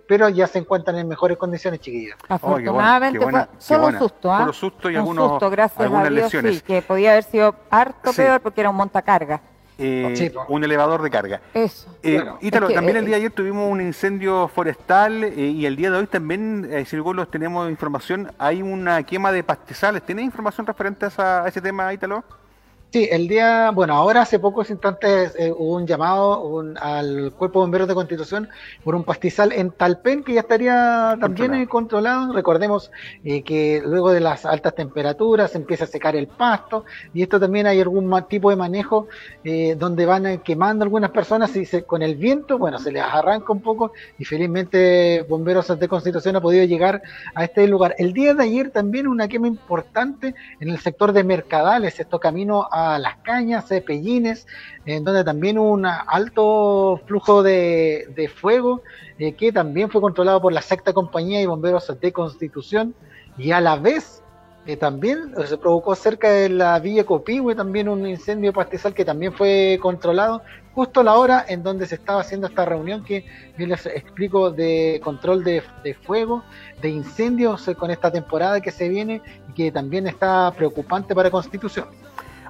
pero 0.08 0.30
ya 0.30 0.48
se 0.48 0.60
encuentran 0.60 0.98
en 0.98 1.08
mejores 1.08 1.38
condiciones, 1.38 1.80
chiquillos. 1.80 2.16
Afortunadamente 2.28 3.20
fue 3.20 3.48
solo 3.58 3.88
un 3.88 3.98
susto, 3.98 4.32
¿ah? 4.32 4.40
Solo 4.40 4.54
susto 4.54 4.90
y 4.90 4.96
algunos, 4.96 5.30
susto, 5.32 5.50
gracias 5.50 5.80
algunas 5.80 6.08
a 6.08 6.10
Dios, 6.10 6.24
lesiones. 6.26 6.56
Sí, 6.58 6.62
que 6.62 6.82
podía 6.82 7.12
haber 7.12 7.24
sido 7.24 7.56
harto 7.70 8.12
peor 8.14 8.42
porque 8.42 8.62
era 8.62 8.70
un 8.70 8.76
montacarga. 8.76 9.42
Eh, 9.78 10.32
un 10.48 10.64
elevador 10.64 11.02
de 11.02 11.10
carga. 11.10 11.42
Eso. 11.54 11.88
Eh, 12.02 12.24
también 12.50 12.98
el 12.98 13.04
eh, 13.04 13.08
día 13.08 13.16
de 13.16 13.22
ayer 13.24 13.32
tuvimos 13.32 13.70
un 13.70 13.82
incendio 13.82 14.48
forestal 14.48 15.34
y 15.38 15.66
el 15.66 15.76
día 15.76 15.92
de 15.92 15.98
hoy 15.98 16.08
también, 16.08 16.70
si 16.86 16.96
los 16.96 17.30
tenemos 17.30 17.70
información, 17.70 18.32
hay 18.38 18.62
una 18.62 19.04
quema 19.04 19.32
de 19.32 19.44
pastizales. 19.44 20.04
¿Tienes 20.04 20.26
información 20.26 20.66
referente 20.66 21.08
a, 21.18 21.44
a 21.44 21.48
ese 21.48 21.62
tema, 21.62 21.94
Ítalo? 21.94 22.24
Sí, 22.96 23.10
el 23.12 23.28
día, 23.28 23.72
bueno, 23.72 23.94
ahora 23.94 24.22
hace 24.22 24.40
pocos 24.40 24.70
instantes 24.70 25.36
eh, 25.38 25.52
hubo 25.52 25.76
un 25.76 25.86
llamado 25.86 26.64
al 26.80 27.34
Cuerpo 27.34 27.60
de 27.60 27.64
Bomberos 27.64 27.90
de 27.90 27.94
Constitución 27.94 28.48
por 28.86 28.96
un 28.96 29.04
pastizal 29.04 29.52
en 29.52 29.72
Talpen 29.72 30.24
que 30.24 30.36
ya 30.36 30.40
estaría 30.40 31.18
también 31.20 31.66
controlado. 31.66 32.32
Recordemos 32.32 32.92
eh, 33.26 33.42
que 33.42 33.84
luego 33.86 34.14
de 34.14 34.22
las 34.22 34.46
altas 34.46 34.76
temperaturas 34.76 35.56
empieza 35.56 35.84
a 35.84 35.88
secar 35.88 36.16
el 36.16 36.28
pasto 36.28 36.86
y 37.14 37.22
esto 37.22 37.38
también 37.38 37.68
hay 37.68 37.82
algún 37.82 38.10
tipo 38.30 38.50
de 38.50 38.56
manejo 38.56 39.10
eh, 39.44 39.76
donde 39.78 40.06
van 40.06 40.38
quemando 40.38 40.86
algunas 40.86 41.12
personas 41.12 41.54
y 41.58 41.66
se, 41.66 41.84
con 41.84 42.02
el 42.02 42.16
viento, 42.16 42.58
bueno, 42.58 42.80
se 42.80 42.94
les 42.94 43.04
arranca 43.04 43.52
un 43.52 43.62
poco 43.62 43.92
y 44.18 44.24
felizmente 44.24 45.26
Bomberos 45.28 45.68
de 45.78 45.88
Constitución 45.90 46.38
ha 46.38 46.42
podido 46.42 46.64
llegar 46.64 47.02
a 47.34 47.44
este 47.44 47.68
lugar. 47.68 47.94
El 47.98 48.14
día 48.14 48.34
de 48.34 48.44
ayer 48.44 48.70
también 48.70 49.06
una 49.06 49.28
quema 49.28 49.48
importante 49.48 50.34
en 50.62 50.70
el 50.70 50.80
sector 50.80 51.12
de 51.12 51.26
Mercadales, 51.26 52.00
esto 52.00 52.22
camino 52.22 52.70
a 52.72 52.85
las 53.00 53.18
Cañas, 53.18 53.68
Cepellines, 53.68 54.48
en 54.86 55.04
donde 55.04 55.24
también 55.24 55.58
hubo 55.58 55.72
un 55.72 55.86
alto 55.86 57.02
flujo 57.06 57.44
de, 57.44 58.32
fuego 58.36 58.82
eh, 59.20 59.34
que 59.34 59.52
también 59.52 59.90
fue 59.90 60.02
controlado 60.02 60.42
por 60.42 60.54
la 60.54 60.62
sexta 60.62 60.94
compañía 60.94 61.42
y 61.42 61.46
bomberos 61.46 61.92
de 62.00 62.12
Constitución 62.12 62.94
y 63.38 63.52
a 63.52 63.62
la 63.62 63.76
vez 63.78 64.24
eh, 64.66 64.78
también 64.78 65.32
se 65.46 65.58
provocó 65.58 65.94
cerca 65.96 66.30
de 66.30 66.50
la 66.50 66.80
Villa 66.80 67.06
Copihue 67.06 67.54
también 67.56 67.88
un 67.88 68.08
incendio 68.08 68.52
pastizal 68.52 68.94
que 68.94 69.06
también 69.06 69.32
fue 69.32 69.78
controlado 69.82 70.42
justo 70.74 71.02
a 71.02 71.04
la 71.04 71.16
hora 71.16 71.46
en 71.48 71.62
donde 71.64 71.86
se 71.86 71.96
estaba 71.96 72.22
haciendo 72.22 72.48
esta 72.48 72.66
reunión 72.66 73.04
que 73.04 73.26
les 73.58 73.86
explico 73.86 74.52
de 74.52 75.00
control 75.04 75.44
de, 75.44 75.62
de 75.84 75.94
fuego, 75.94 76.44
de 76.82 76.90
incendios 76.90 77.70
con 77.78 77.92
esta 77.92 78.12
temporada 78.12 78.60
que 78.60 78.72
se 78.72 78.90
viene 78.90 79.22
y 79.50 79.54
que 79.54 79.72
también 79.72 80.08
está 80.08 80.52
preocupante 80.52 81.16
para 81.16 81.32
Constitución. 81.32 81.88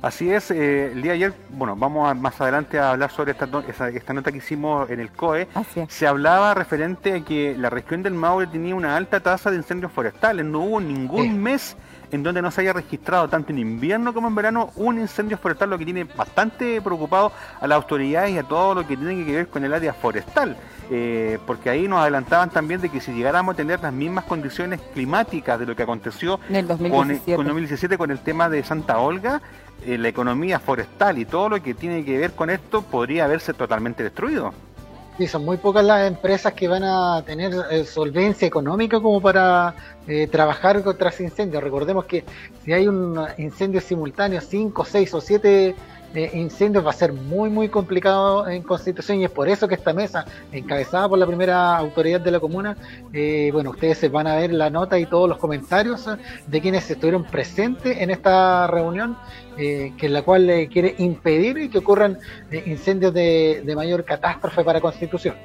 Así 0.05 0.31
es, 0.31 0.51
eh, 0.51 0.91
el 0.91 1.01
día 1.01 1.13
de 1.13 1.15
ayer, 1.15 1.33
bueno, 1.49 1.75
vamos 1.75 2.15
más 2.15 2.39
adelante 2.39 2.77
a 2.77 2.91
hablar 2.91 3.09
sobre 3.09 3.31
esta, 3.31 3.49
esta 3.87 4.13
nota 4.13 4.31
que 4.31 4.37
hicimos 4.37 4.87
en 4.91 4.99
el 4.99 5.09
COE. 5.09 5.47
Se 5.87 6.05
hablaba 6.05 6.53
referente 6.53 7.13
a 7.13 7.21
que 7.21 7.55
la 7.57 7.71
región 7.71 8.03
del 8.03 8.13
Maule 8.13 8.45
tenía 8.45 8.75
una 8.75 8.95
alta 8.95 9.19
tasa 9.19 9.49
de 9.49 9.57
incendios 9.57 9.91
forestales. 9.91 10.45
No 10.45 10.59
hubo 10.59 10.79
ningún 10.79 11.41
mes 11.41 11.75
en 12.11 12.23
donde 12.23 12.41
no 12.41 12.51
se 12.51 12.61
haya 12.61 12.73
registrado, 12.73 13.27
tanto 13.27 13.51
en 13.51 13.59
invierno 13.59 14.13
como 14.13 14.27
en 14.27 14.35
verano, 14.35 14.71
un 14.75 14.99
incendio 14.99 15.37
forestal, 15.37 15.69
lo 15.69 15.77
que 15.77 15.85
tiene 15.85 16.03
bastante 16.03 16.81
preocupado 16.81 17.31
a 17.59 17.67
las 17.67 17.75
autoridades 17.75 18.31
y 18.31 18.37
a 18.37 18.43
todo 18.43 18.75
lo 18.75 18.87
que 18.87 18.97
tiene 18.97 19.25
que 19.25 19.31
ver 19.31 19.47
con 19.47 19.63
el 19.63 19.73
área 19.73 19.93
forestal. 19.93 20.55
Eh, 20.91 21.39
porque 21.47 21.69
ahí 21.69 21.87
nos 21.87 21.99
adelantaban 21.99 22.51
también 22.51 22.79
de 22.79 22.89
que 22.89 23.01
si 23.01 23.11
llegáramos 23.11 23.53
a 23.53 23.57
tener 23.57 23.79
las 23.79 23.91
mismas 23.91 24.25
condiciones 24.25 24.79
climáticas 24.93 25.59
de 25.59 25.65
lo 25.65 25.75
que 25.75 25.83
aconteció 25.83 26.39
en 26.47 26.57
el 26.57 26.67
2017. 26.67 27.35
Con, 27.35 27.45
2017 27.47 27.97
con 27.97 28.11
el 28.11 28.19
tema 28.19 28.49
de 28.49 28.63
Santa 28.63 28.99
Olga, 28.99 29.41
eh, 29.83 29.97
la 29.97 30.07
economía 30.07 30.59
forestal 30.59 31.17
y 31.17 31.25
todo 31.25 31.49
lo 31.49 31.63
que 31.63 31.73
tiene 31.73 32.05
que 32.05 32.17
ver 32.17 32.33
con 32.33 32.49
esto 32.49 32.83
podría 32.83 33.25
haberse 33.25 33.53
totalmente 33.53 34.03
destruido. 34.03 34.53
Sí, 35.17 35.27
son 35.27 35.45
muy 35.45 35.57
pocas 35.57 35.85
las 35.85 36.07
empresas 36.07 36.51
que 36.53 36.67
van 36.67 36.83
a 36.83 37.23
tener 37.25 37.53
eh, 37.71 37.85
solvencia 37.85 38.45
económica 38.45 38.99
como 38.99 39.21
para 39.21 39.73
trabajar 40.29 40.83
contra 40.83 41.09
ese 41.09 41.23
incendio. 41.23 41.59
Recordemos 41.59 42.05
que 42.05 42.23
si 42.63 42.73
hay 42.73 42.87
un 42.87 43.19
incendio 43.37 43.81
simultáneo, 43.81 44.39
5, 44.39 44.85
6 44.85 45.13
o 45.15 45.21
7 45.21 45.75
incendios 46.33 46.85
va 46.85 46.91
a 46.91 46.93
ser 46.93 47.13
muy 47.13 47.49
muy 47.49 47.69
complicado 47.69 48.47
en 48.47 48.61
Constitución 48.63 49.19
y 49.19 49.25
es 49.25 49.31
por 49.31 49.47
eso 49.49 49.67
que 49.67 49.75
esta 49.75 49.93
mesa, 49.93 50.25
encabezada 50.51 51.09
por 51.09 51.19
la 51.19 51.25
primera 51.25 51.77
autoridad 51.77 52.21
de 52.21 52.31
la 52.31 52.39
comuna, 52.39 52.77
eh, 53.13 53.49
bueno, 53.53 53.71
ustedes 53.71 53.97
se 53.97 54.09
van 54.09 54.27
a 54.27 54.35
ver 54.35 54.53
la 54.53 54.69
nota 54.69 54.97
y 54.99 55.05
todos 55.05 55.27
los 55.27 55.37
comentarios 55.37 56.07
de 56.47 56.61
quienes 56.61 56.89
estuvieron 56.89 57.23
presentes 57.23 57.97
en 57.97 58.09
esta 58.09 58.67
reunión, 58.67 59.17
eh, 59.57 59.93
que 59.97 60.07
en 60.07 60.13
la 60.13 60.21
cual 60.21 60.47
le 60.47 60.67
quiere 60.67 60.95
impedir 60.97 61.69
que 61.69 61.77
ocurran 61.77 62.17
eh, 62.51 62.63
incendios 62.65 63.13
de, 63.13 63.73
mayor 63.75 64.05
catástrofe 64.05 64.63
para 64.63 64.79
Constitución. 64.79 65.35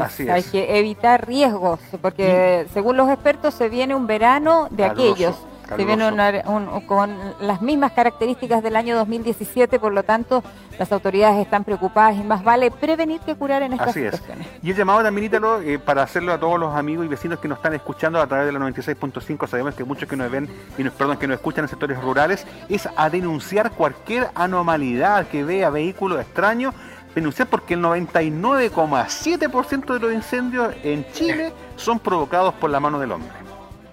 Así 0.00 0.22
es. 0.22 0.30
Hay 0.30 0.42
que 0.42 0.78
evitar 0.78 1.26
riesgos, 1.26 1.80
porque 2.00 2.66
según 2.72 2.96
los 2.96 3.10
expertos 3.10 3.54
se 3.54 3.68
viene 3.68 3.94
un 3.94 4.06
verano 4.06 4.68
de 4.70 4.84
aquellos 4.84 5.36
Se 5.76 5.84
viene 5.84 6.42
con 6.86 7.18
las 7.40 7.60
mismas 7.60 7.92
características 7.92 8.62
del 8.62 8.76
año 8.76 8.96
2017, 8.96 9.78
por 9.78 9.92
lo 9.92 10.02
tanto, 10.02 10.42
las 10.78 10.90
autoridades 10.92 11.44
están 11.44 11.64
preocupadas 11.64 12.16
y 12.16 12.22
más 12.22 12.42
vale 12.42 12.70
prevenir 12.70 13.20
que 13.20 13.34
curar 13.34 13.60
en 13.62 13.74
estas 13.74 13.88
Así 13.88 14.00
situaciones. 14.00 14.46
Es. 14.46 14.64
Y 14.64 14.70
el 14.70 14.76
llamado 14.76 15.02
también, 15.02 15.26
Ítalo, 15.26 15.60
eh, 15.60 15.78
para 15.78 16.02
hacerlo 16.02 16.32
a 16.32 16.38
todos 16.38 16.58
los 16.58 16.74
amigos 16.74 17.04
y 17.04 17.08
vecinos 17.08 17.38
que 17.38 17.48
nos 17.48 17.58
están 17.58 17.74
escuchando 17.74 18.18
a 18.20 18.26
través 18.26 18.46
de 18.46 18.52
la 18.52 18.60
96.5, 18.60 19.46
sabemos 19.46 19.74
que 19.74 19.84
muchos 19.84 20.08
que 20.08 20.16
nos 20.16 20.30
ven 20.30 20.48
y 20.78 20.84
nos, 20.84 20.94
perdón, 20.94 21.18
que 21.18 21.26
nos 21.26 21.34
escuchan 21.36 21.64
en 21.64 21.68
sectores 21.68 22.00
rurales, 22.00 22.46
es 22.68 22.88
a 22.96 23.10
denunciar 23.10 23.72
cualquier 23.72 24.30
anomalidad 24.34 25.26
que 25.28 25.44
vea 25.44 25.68
vehículos 25.70 26.20
extraños 26.20 26.74
denunciar 27.14 27.48
porque 27.48 27.74
el 27.74 27.82
99,7% 27.82 29.94
de 29.94 29.98
los 29.98 30.12
incendios 30.12 30.74
en 30.82 31.10
Chile 31.12 31.52
son 31.76 31.98
provocados 31.98 32.54
por 32.54 32.70
la 32.70 32.80
mano 32.80 32.98
del 32.98 33.12
hombre. 33.12 33.47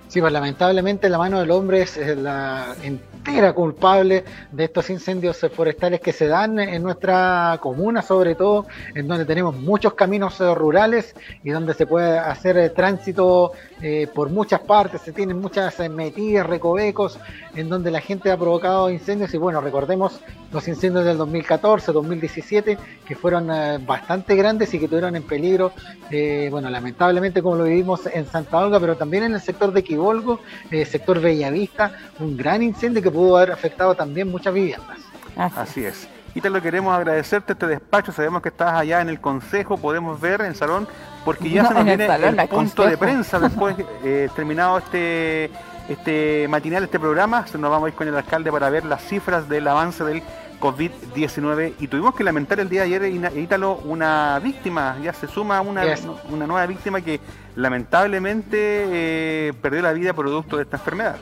Sí, 0.07 0.21
pues 0.21 0.31
lamentablemente 0.31 1.09
la 1.09 1.17
mano 1.17 1.39
del 1.39 1.51
hombre 1.51 1.81
es 1.81 1.97
la 2.17 2.75
entera 3.25 3.53
culpable 3.53 4.23
de 4.51 4.65
estos 4.65 4.87
incendios 4.91 5.39
forestales 5.51 5.99
que 5.99 6.13
se 6.13 6.27
dan 6.27 6.59
en 6.59 6.83
nuestra 6.83 7.57
comuna, 7.59 8.03
sobre 8.03 8.35
todo 8.35 8.67
en 8.93 9.07
donde 9.07 9.25
tenemos 9.25 9.55
muchos 9.55 9.95
caminos 9.95 10.37
rurales 10.39 11.15
y 11.43 11.49
donde 11.49 11.73
se 11.73 11.87
puede 11.87 12.19
hacer 12.19 12.69
tránsito 12.75 13.53
eh, 13.81 14.07
por 14.13 14.29
muchas 14.29 14.61
partes, 14.61 15.01
se 15.01 15.11
tienen 15.11 15.41
muchas 15.41 15.77
metidas, 15.89 16.45
recovecos, 16.45 17.19
en 17.55 17.67
donde 17.67 17.89
la 17.89 17.99
gente 17.99 18.31
ha 18.31 18.37
provocado 18.37 18.91
incendios. 18.91 19.33
Y 19.33 19.37
bueno, 19.37 19.59
recordemos 19.59 20.21
los 20.51 20.67
incendios 20.67 21.03
del 21.03 21.17
2014, 21.17 21.91
2017, 21.91 22.77
que 23.07 23.15
fueron 23.15 23.49
eh, 23.51 23.79
bastante 23.79 24.35
grandes 24.35 24.73
y 24.73 24.79
que 24.79 24.87
tuvieron 24.87 25.15
en 25.15 25.23
peligro, 25.23 25.71
eh, 26.11 26.47
bueno, 26.51 26.69
lamentablemente 26.69 27.41
como 27.41 27.55
lo 27.55 27.63
vivimos 27.63 28.05
en 28.05 28.27
Santa 28.27 28.59
Olga, 28.59 28.79
pero 28.79 28.95
también 28.95 29.23
en 29.23 29.33
el 29.33 29.41
sector 29.41 29.73
de 29.73 29.83
Quibolgo, 29.83 30.39
sector 30.85 31.19
Bellavista, 31.19 31.91
un 32.19 32.37
gran 32.37 32.61
incendio 32.61 33.01
que 33.01 33.11
pudo 33.15 33.37
haber 33.37 33.51
afectado 33.51 33.95
también 33.95 34.29
muchas 34.29 34.53
viviendas. 34.53 34.99
Así, 35.35 35.83
es. 35.83 36.07
Y 36.33 36.41
te 36.41 36.49
lo 36.49 36.61
queremos 36.61 36.93
agradecerte 36.93 37.53
este 37.53 37.65
despacho. 37.65 38.11
Sabemos 38.11 38.41
que 38.41 38.49
estás 38.49 38.73
allá 38.73 39.01
en 39.01 39.07
el 39.07 39.21
consejo, 39.21 39.77
podemos 39.77 40.19
ver 40.19 40.41
en 40.41 40.47
el 40.47 40.55
salón, 40.55 40.87
porque 41.23 41.49
ya 41.49 41.65
se 41.65 41.73
nos 41.73 41.85
viene 41.85 42.05
el, 42.05 42.47
punto 42.49 42.85
de 42.85 42.97
prensa 42.97 43.39
después 43.39 43.75
eh, 44.03 44.29
terminado 44.35 44.77
este 44.77 45.49
este 45.87 46.47
matinal, 46.49 46.83
este 46.83 46.99
programa. 46.99 47.45
Nos 47.53 47.71
vamos 47.71 47.85
a 47.85 47.89
ir 47.89 47.95
con 47.95 48.07
el 48.07 48.15
alcalde 48.15 48.51
para 48.51 48.69
ver 48.69 48.85
las 48.85 49.01
cifras 49.03 49.47
del 49.47 49.67
avance 49.67 50.03
del 50.03 50.21
COVID-19 50.59 51.73
y 51.79 51.87
tuvimos 51.87 52.15
que 52.15 52.23
lamentar 52.23 52.59
el 52.59 52.69
día 52.69 52.81
de 52.81 52.87
ayer, 52.97 53.37
Ítalo, 53.37 53.75
una 53.85 54.39
víctima, 54.39 54.97
ya 55.03 55.13
se 55.13 55.27
suma 55.27 55.61
una, 55.61 55.83
una 56.29 56.47
nueva 56.47 56.65
víctima 56.65 57.01
que 57.01 57.19
lamentablemente 57.55 58.57
eh, 58.59 59.53
perdió 59.61 59.81
la 59.81 59.93
vida 59.93 60.13
producto 60.13 60.57
de 60.57 60.63
esta 60.63 60.77
enfermedad. 60.77 61.17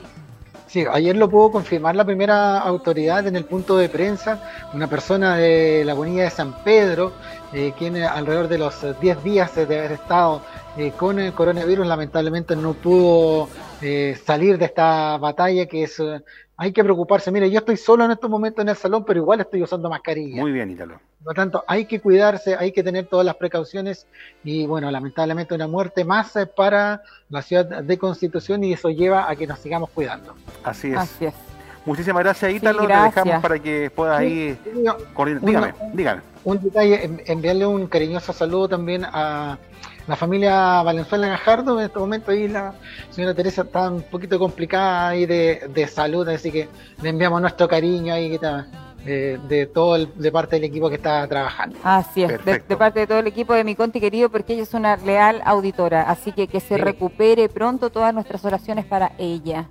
Sí, 0.74 0.84
ayer 0.92 1.15
lo 1.15 1.30
pudo 1.30 1.51
confirmar 1.51 1.96
la 1.96 2.03
primera 2.03 2.58
autoridad 2.58 3.27
en 3.27 3.36
el 3.36 3.46
punto 3.46 3.77
de 3.77 3.89
prensa, 3.89 4.39
una 4.74 4.88
persona 4.88 5.38
de 5.38 5.84
la 5.86 5.94
bonilla 5.94 6.24
de 6.24 6.32
San 6.32 6.63
Pedro, 6.63 7.12
eh, 7.53 7.74
quien 7.77 7.96
alrededor 7.98 8.48
de 8.48 8.58
los 8.58 8.74
10 9.00 9.24
días 9.24 9.53
de 9.53 9.62
haber 9.62 9.92
estado 9.92 10.42
eh, 10.75 10.92
con 10.98 11.20
el 11.20 11.32
coronavirus 11.34 11.86
lamentablemente 11.86 12.56
no 12.56 12.74
pudo 12.74 13.50
eh, 13.84 14.18
salir 14.25 14.58
de 14.58 14.66
esta 14.66 15.18
batalla 15.18 15.66
que 15.66 15.84
es 15.84 16.02
hay 16.56 16.72
que 16.72 16.84
preocuparse. 16.84 17.32
Mire, 17.32 17.50
yo 17.50 17.60
estoy 17.60 17.78
solo 17.78 18.06
en 18.06 18.12
estos 18.12 18.30
momentos 18.30 18.62
en 18.62 18.70
el 18.70 18.75
salón, 18.75 19.04
pero 19.06 19.20
igual 19.20 19.42
estoy 19.42 19.63
usando 19.63 19.90
mascarilla. 19.90 20.42
Muy 20.42 20.52
bien, 20.52 20.70
Ítalo. 20.70 21.00
Por 21.24 21.34
lo 21.34 21.42
tanto, 21.42 21.63
hay 21.68 21.86
que 21.86 22.00
cuidarse, 22.00 22.56
hay 22.56 22.72
que 22.72 22.84
tener 22.84 23.08
todas 23.08 23.25
las 23.25 23.36
precauciones 23.36 24.08
y, 24.44 24.66
bueno, 24.68 24.92
lamentablemente 24.92 25.56
una 25.56 25.68
muerte 25.68 26.06
más 26.06 26.36
eh, 26.36 26.46
para 26.46 27.02
la 27.30 27.42
ciudad 27.42 27.84
de 27.84 27.98
Constitución 27.98 28.63
y 28.63 28.74
eso 28.74 28.90
lleva 28.90 29.30
a 29.30 29.36
que 29.36 29.48
nos 29.48 29.60
sigamos 29.60 29.90
cuidando. 29.90 30.36
Así 30.63 30.92
es. 30.92 30.98
Así 30.98 31.25
es. 31.25 31.34
Muchísimas 31.86 32.24
gracias, 32.24 32.54
Ítalo. 32.54 32.88
Te 32.88 32.94
dejamos 32.94 33.42
para 33.42 33.60
que 33.60 33.92
puedas 33.94 34.20
ahí 34.20 34.58
Dígame, 35.42 35.74
dígame. 35.94 36.22
Un 36.46 36.62
detalle, 36.62 37.24
enviarle 37.25 37.66
un 37.66 37.88
cariñoso 37.88 38.32
saludo 38.32 38.70
también 38.70 39.06
a 39.06 39.58
la 40.07 40.15
familia 40.15 40.83
Valenzuela 40.83 41.27
Gajardo, 41.27 41.79
en 41.79 41.86
este 41.86 42.00
momento 42.00 42.31
ahí 42.31 42.48
la 42.48 42.74
señora 43.10 43.33
Teresa 43.33 43.62
está 43.62 43.89
un 43.89 44.01
poquito 44.01 44.38
complicada 44.38 45.10
ahí 45.10 45.25
de, 45.25 45.88
salud, 45.88 46.27
así 46.29 46.51
que 46.51 46.67
le 47.01 47.10
enviamos 47.10 47.41
nuestro 47.41 47.67
cariño 47.67 48.13
ahí 48.13 48.29
que 48.29 48.36
está, 48.36 48.67
eh, 49.05 49.39
de 49.48 49.65
todo 49.67 49.95
el, 49.95 50.10
de 50.15 50.31
parte 50.31 50.57
del 50.57 50.65
equipo 50.65 50.89
que 50.89 50.95
está 50.95 51.27
trabajando. 51.27 51.77
Así 51.83 52.24
es, 52.24 52.43
de, 52.43 52.60
parte 52.77 53.01
de 53.01 53.07
todo 53.07 53.19
el 53.19 53.27
equipo 53.27 53.53
de 53.53 53.63
mi 53.63 53.75
Conti 53.75 54.00
querido, 54.00 54.29
porque 54.29 54.53
ella 54.53 54.63
es 54.63 54.74
una 54.74 54.98
leal 54.98 55.41
auditora, 55.45 56.10
así 56.10 56.31
que 56.31 56.48
que 56.48 56.60
se 56.60 56.77
recupere 56.77 57.48
pronto 57.50 57.89
todas 57.89 58.13
nuestras 58.13 58.43
oraciones 58.43 58.86
para 58.86 59.13
ella. 59.17 59.67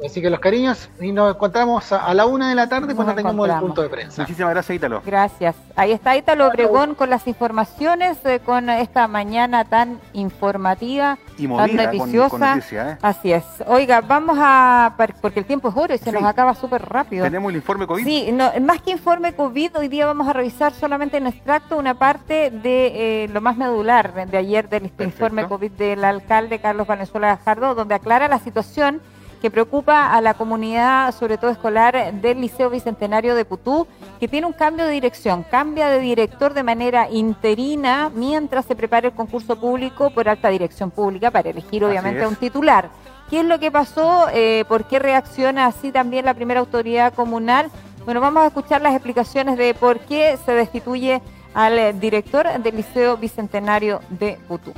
¿Ah? 0.00 0.06
así 0.06 0.20
que 0.20 0.30
los 0.30 0.40
cariños 0.40 0.88
y 1.00 1.12
nos 1.12 1.34
encontramos 1.34 1.92
a, 1.92 2.12
la 2.14 2.26
una 2.26 2.48
de 2.48 2.54
la 2.54 2.68
tarde 2.68 2.94
cuando 2.94 3.14
tengamos 3.14 3.48
el 3.48 3.56
punto 3.56 3.82
de 3.82 3.88
prensa. 3.88 4.22
Muchísimas 4.22 4.52
gracias, 4.52 4.76
Ítalo. 4.76 5.02
Gracias. 5.04 5.56
Ahí 5.76 5.92
está 5.92 6.16
Ítalo 6.16 6.48
Obregón 6.48 6.94
con 6.94 7.10
las 7.10 7.26
informaciones, 7.26 8.18
eh, 8.24 8.40
con 8.44 8.68
esta 8.70 9.08
mañana 9.08 9.64
tan 9.64 10.00
informativa, 10.12 11.18
y 11.38 11.48
tan 11.48 11.76
noticiosa. 11.76 12.58
¿eh? 12.72 12.98
Así 13.02 13.32
es. 13.32 13.44
Oiga, 13.66 14.00
vamos 14.00 14.36
a, 14.40 14.94
porque 15.20 15.40
el 15.40 15.46
tiempo 15.46 15.68
es 15.68 15.76
oro 15.76 15.94
y 15.94 15.98
se 15.98 16.12
nos 16.12 16.24
acaba 16.24 16.54
súper 16.54 16.82
rápido. 16.88 17.24
Tenemos 17.24 17.50
el 17.50 17.56
informe 17.56 17.86
COVID. 17.86 18.04
Sí, 18.04 18.34
más 18.60 18.82
que 18.82 18.92
informe 18.92 19.34
COVID, 19.34 19.78
hoy 19.78 19.88
día 19.88 20.06
vamos 20.06 20.28
a 20.28 20.32
revisar 20.32 20.72
solamente 20.72 21.16
en 21.16 21.26
extracto 21.26 21.76
una 21.76 21.94
parte 21.94 22.50
de 22.50 23.24
eh, 23.24 23.28
lo 23.28 23.40
más 23.40 23.56
medular 23.56 24.12
de 24.26 24.36
ayer 24.36 24.68
del 24.68 24.90
informe 24.98 25.46
COVID 25.46 25.72
del 25.72 26.04
alcalde 26.04 26.58
Carlos 26.60 26.86
Valenzuela 26.86 27.28
Gajardo, 27.28 27.74
donde 27.74 27.94
aclara 27.94 28.28
la 28.28 28.38
situación 28.38 29.00
que 29.42 29.50
preocupa 29.50 30.14
a 30.14 30.20
la 30.20 30.34
comunidad, 30.34 31.12
sobre 31.12 31.36
todo 31.36 31.50
escolar, 31.50 32.14
del 32.14 32.40
Liceo 32.40 32.70
Bicentenario 32.70 33.34
de 33.34 33.44
Putú, 33.44 33.88
que 34.20 34.28
tiene 34.28 34.46
un 34.46 34.52
cambio 34.52 34.86
de 34.86 34.92
dirección, 34.92 35.42
cambia 35.42 35.88
de 35.88 35.98
director 35.98 36.54
de 36.54 36.62
manera 36.62 37.10
interina 37.10 38.08
mientras 38.14 38.64
se 38.66 38.76
prepara 38.76 39.08
el 39.08 39.14
concurso 39.14 39.56
público 39.56 40.10
por 40.10 40.28
alta 40.28 40.48
dirección 40.48 40.92
pública 40.92 41.32
para 41.32 41.50
elegir 41.50 41.84
obviamente 41.84 42.22
a 42.22 42.28
un 42.28 42.36
titular. 42.36 42.88
¿Qué 43.28 43.40
es 43.40 43.44
lo 43.44 43.58
que 43.58 43.72
pasó? 43.72 44.28
Eh, 44.32 44.64
¿Por 44.68 44.84
qué 44.84 45.00
reacciona 45.00 45.66
así 45.66 45.90
también 45.90 46.24
la 46.24 46.34
primera 46.34 46.60
autoridad 46.60 47.12
comunal? 47.12 47.68
Bueno, 48.04 48.20
vamos 48.20 48.44
a 48.44 48.46
escuchar 48.46 48.80
las 48.80 48.94
explicaciones 48.94 49.58
de 49.58 49.74
por 49.74 49.98
qué 50.00 50.38
se 50.46 50.52
destituye 50.52 51.20
al 51.52 51.98
director 51.98 52.46
del 52.62 52.76
Liceo 52.76 53.16
Bicentenario 53.16 54.02
de 54.08 54.38
Putú 54.46 54.72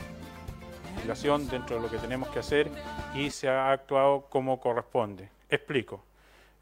dentro 1.07 1.77
de 1.77 1.83
lo 1.83 1.91
que 1.91 1.99
tenemos 1.99 2.29
que 2.31 2.39
hacer 2.39 2.71
y 3.15 3.31
se 3.31 3.47
ha 3.47 3.71
actuado 3.71 4.27
como 4.31 4.59
corresponde. 4.59 5.29
Explico. 5.51 6.03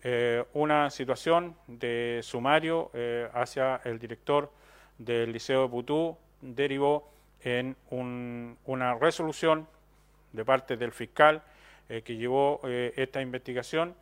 Eh, 0.03 0.45
una 0.55 0.91
situación 0.91 1.55
de 1.69 2.21
sumario 2.25 2.91
eh, 2.93 3.29
hacia 3.35 3.81
el 3.85 4.01
director 4.01 4.51
del 4.99 5.33
Liceo 5.33 5.63
de 5.63 5.69
Putú 5.69 6.17
derivó 6.41 7.09
en 7.45 7.77
una 7.91 8.95
resolución 8.97 9.69
de 10.33 10.45
parte 10.45 10.77
del 10.77 10.91
fiscal 10.91 11.43
eh, 11.89 12.03
que 12.03 12.17
llevó 12.17 12.61
esta 12.65 13.23
investigación 13.23 13.95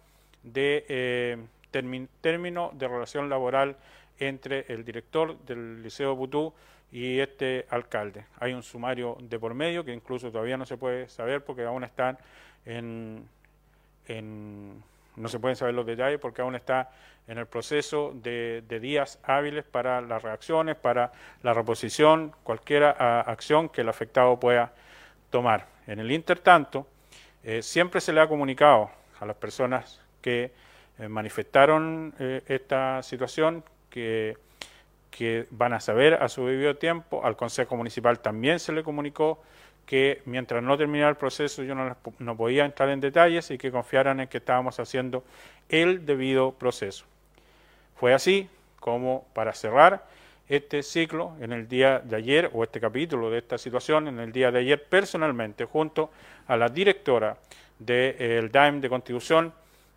de 0.43 1.39
término 2.23 2.71
de 2.73 2.89
relación 2.89 3.29
laboral 3.29 3.77
entre 4.19 4.65
el 4.73 4.87
director 4.87 5.39
del 5.41 5.83
Liceo 5.83 6.13
de 6.13 6.17
Putú 6.17 6.55
y 6.93 7.21
este 7.21 7.67
alcalde. 7.71 8.25
Hay 8.39 8.53
un 8.53 8.63
sumario 8.63 9.17
de 9.21 9.39
por 9.39 9.55
medio 9.55 9.85
que 9.85 9.93
incluso 9.93 10.31
todavía 10.31 10.57
no 10.57 10.67
se 10.67 10.77
puede 10.77 11.09
saber 11.09 11.45
porque 11.45 11.65
aún 11.65 11.85
están 11.85 12.19
en, 12.65 13.29
no 15.17 15.29
se 15.29 15.39
pueden 15.39 15.57
saber 15.57 15.75
los 15.75 15.87
detalles 15.87 16.19
porque 16.19 16.43
aún 16.43 16.55
está 16.55 16.91
en 17.29 17.39
el 17.39 17.47
proceso 17.47 18.13
de, 18.15 18.63
días 18.81 19.21
hábiles 19.23 19.65
para 19.65 20.01
las 20.01 20.23
reacciones, 20.23 20.77
para 20.77 21.13
la 21.43 21.55
reposición, 21.55 22.35
cualquier 22.43 22.85
acción 22.85 23.69
que 23.69 23.83
el 23.83 23.89
afectado 23.89 24.41
pueda 24.41 24.73
tomar. 25.31 25.67
En 25.87 26.01
el 26.01 26.11
intertanto, 26.11 26.87
eh, 27.45 27.63
siempre 27.63 28.01
se 28.01 28.13
le 28.13 28.21
ha 28.21 28.29
comunicado 28.29 28.91
a 29.21 29.27
las 29.27 29.37
personas 29.37 30.01
que 30.21 30.53
eh, 30.99 31.09
manifestaron 31.09 32.13
eh, 32.19 32.43
esta 32.47 33.03
situación 33.03 33.63
que 33.89 34.37
que 35.11 35.47
van 35.51 35.73
a 35.73 35.81
saber 35.81 36.15
a 36.15 36.29
su 36.29 36.47
debido 36.47 36.77
tiempo. 36.77 37.25
Al 37.25 37.37
Consejo 37.37 37.77
Municipal 37.77 38.21
también 38.21 38.59
se 38.61 38.73
le 38.73 38.83
comunicó 38.83 39.43
que 39.87 40.23
mientras 40.25 40.63
no 40.63 40.79
terminara 40.79 41.11
el 41.11 41.17
proceso 41.17 41.63
yo 41.63 41.75
no, 41.75 41.97
no 42.19 42.37
podía 42.37 42.65
entrar 42.65 42.89
en 42.91 43.01
detalles 43.01 43.51
y 43.51 43.59
que 43.59 43.73
confiaran 43.73 44.21
en 44.21 44.29
que 44.29 44.39
estábamos 44.39 44.79
haciendo 44.79 45.25
el 45.69 46.07
debido 46.07 46.53
proceso. 46.53 47.05
Fue 47.97 48.15
así 48.15 48.49
como 48.79 49.27
para 49.35 49.53
cerrar 49.53 50.07
este 50.49 50.83
ciclo 50.83 51.33
en 51.41 51.53
el 51.53 51.69
día 51.69 52.01
de 52.01 52.17
ayer, 52.17 52.51
o 52.53 52.65
este 52.65 52.81
capítulo 52.81 53.31
de 53.31 53.39
esta 53.39 53.57
situación, 53.57 54.09
en 54.09 54.19
el 54.19 54.33
día 54.33 54.51
de 54.51 54.59
ayer 54.59 54.83
personalmente, 54.83 55.65
junto 55.65 56.11
a 56.49 56.57
la 56.57 56.69
directora 56.69 57.37
del 57.79 58.51
DAEM 58.51 58.81
de 58.81 58.89
Constitución, 58.89 59.53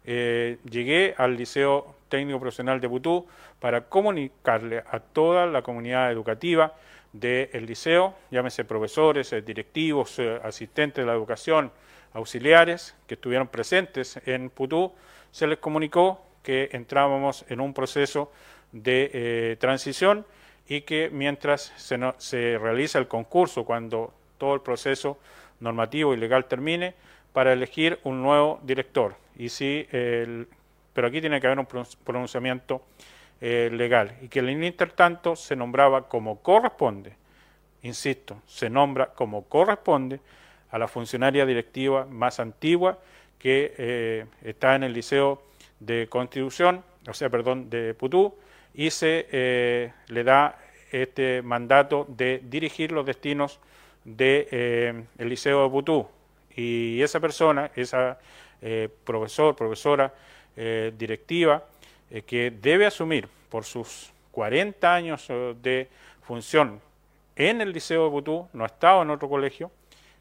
eh, 0.05 0.59
llegué 0.69 1.15
al 1.17 1.35
Liceo 1.35 1.95
Técnico 2.13 2.39
Profesional 2.39 2.79
de 2.79 2.85
Butú 2.85 3.25
para 3.59 3.89
comunicarle 3.89 4.83
a 4.87 4.99
toda 4.99 5.47
la 5.47 5.63
comunidad 5.63 6.11
educativa 6.11 6.75
del 7.11 7.65
liceo, 7.65 8.13
llámese 8.29 8.65
profesores, 8.65 9.33
eh, 9.33 9.41
directivos, 9.41 10.19
eh, 10.19 10.39
asistentes 10.43 11.01
de 11.01 11.07
la 11.07 11.17
educación, 11.17 11.71
auxiliares 12.13 12.93
que 13.07 13.15
estuvieron 13.15 13.47
presentes 13.47 14.21
en 14.27 14.51
Putú, 14.51 14.93
se 15.31 15.47
les 15.47 15.57
comunicó 15.57 16.21
que 16.43 16.69
entrábamos 16.73 17.45
en 17.49 17.59
un 17.59 17.73
proceso 17.73 18.31
de 18.71 19.09
eh, 19.11 19.57
transición 19.59 20.23
y 20.67 20.81
que 20.81 21.09
mientras 21.11 21.73
se, 21.77 21.97
se 22.19 22.59
realiza 22.59 22.99
el 22.99 23.07
concurso, 23.07 23.65
cuando 23.65 24.13
todo 24.37 24.53
el 24.53 24.61
proceso 24.61 25.17
normativo 25.59 26.13
y 26.13 26.17
legal 26.17 26.45
termine, 26.45 26.93
para 27.33 27.53
elegir 27.53 27.97
un 28.03 28.21
nuevo 28.21 28.59
director. 28.61 29.15
Y 29.35 29.49
si 29.49 29.87
pero 30.93 31.07
aquí 31.07 31.19
tiene 31.19 31.41
que 31.41 31.47
haber 31.47 31.59
un 31.59 31.67
pronunciamiento 32.03 32.83
eh, 33.41 33.69
legal 33.73 34.15
y 34.21 34.29
que 34.29 34.39
en 34.39 34.63
intertanto 34.63 35.35
se 35.35 35.55
nombraba 35.55 36.07
como 36.07 36.41
corresponde, 36.41 37.13
insisto, 37.81 38.41
se 38.47 38.69
nombra 38.69 39.07
como 39.07 39.43
corresponde 39.49 40.21
a 40.71 40.77
la 40.77 40.87
funcionaria 40.87 41.45
directiva 41.45 42.05
más 42.05 42.39
antigua 42.39 42.99
que 43.37 43.73
eh, 43.77 44.25
está 44.43 44.75
en 44.75 44.83
el 44.83 44.93
Liceo 44.93 45.43
de 45.81 46.07
Constitución, 46.07 46.85
o 47.05 47.13
sea, 47.13 47.29
perdón, 47.29 47.69
de 47.69 47.93
Putú, 47.93 48.33
y 48.73 48.89
se 48.91 49.27
eh, 49.31 49.91
le 50.07 50.23
da 50.23 50.57
este 50.91 51.41
mandato 51.41 52.05
de 52.07 52.39
dirigir 52.45 52.93
los 52.93 53.05
destinos 53.05 53.59
del 54.05 54.47
de, 54.49 55.05
el 55.17 55.29
Liceo 55.29 55.63
de 55.63 55.69
Putú. 55.69 56.07
Y 56.55 57.01
esa 57.01 57.19
persona, 57.19 57.71
esa 57.75 58.19
profesor, 59.03 59.53
profesora 59.53 60.13
directiva, 60.55 61.65
que 62.25 62.51
debe 62.51 62.85
asumir 62.85 63.27
por 63.49 63.65
sus 63.65 64.11
40 64.31 64.93
años 64.93 65.27
de 65.61 65.87
función 66.21 66.79
en 67.35 67.61
el 67.61 67.71
Liceo 67.73 68.03
de 68.03 68.09
Butú, 68.09 68.47
no 68.53 68.63
ha 68.63 68.67
estado 68.67 69.01
en 69.01 69.09
otro 69.09 69.27
colegio, 69.27 69.71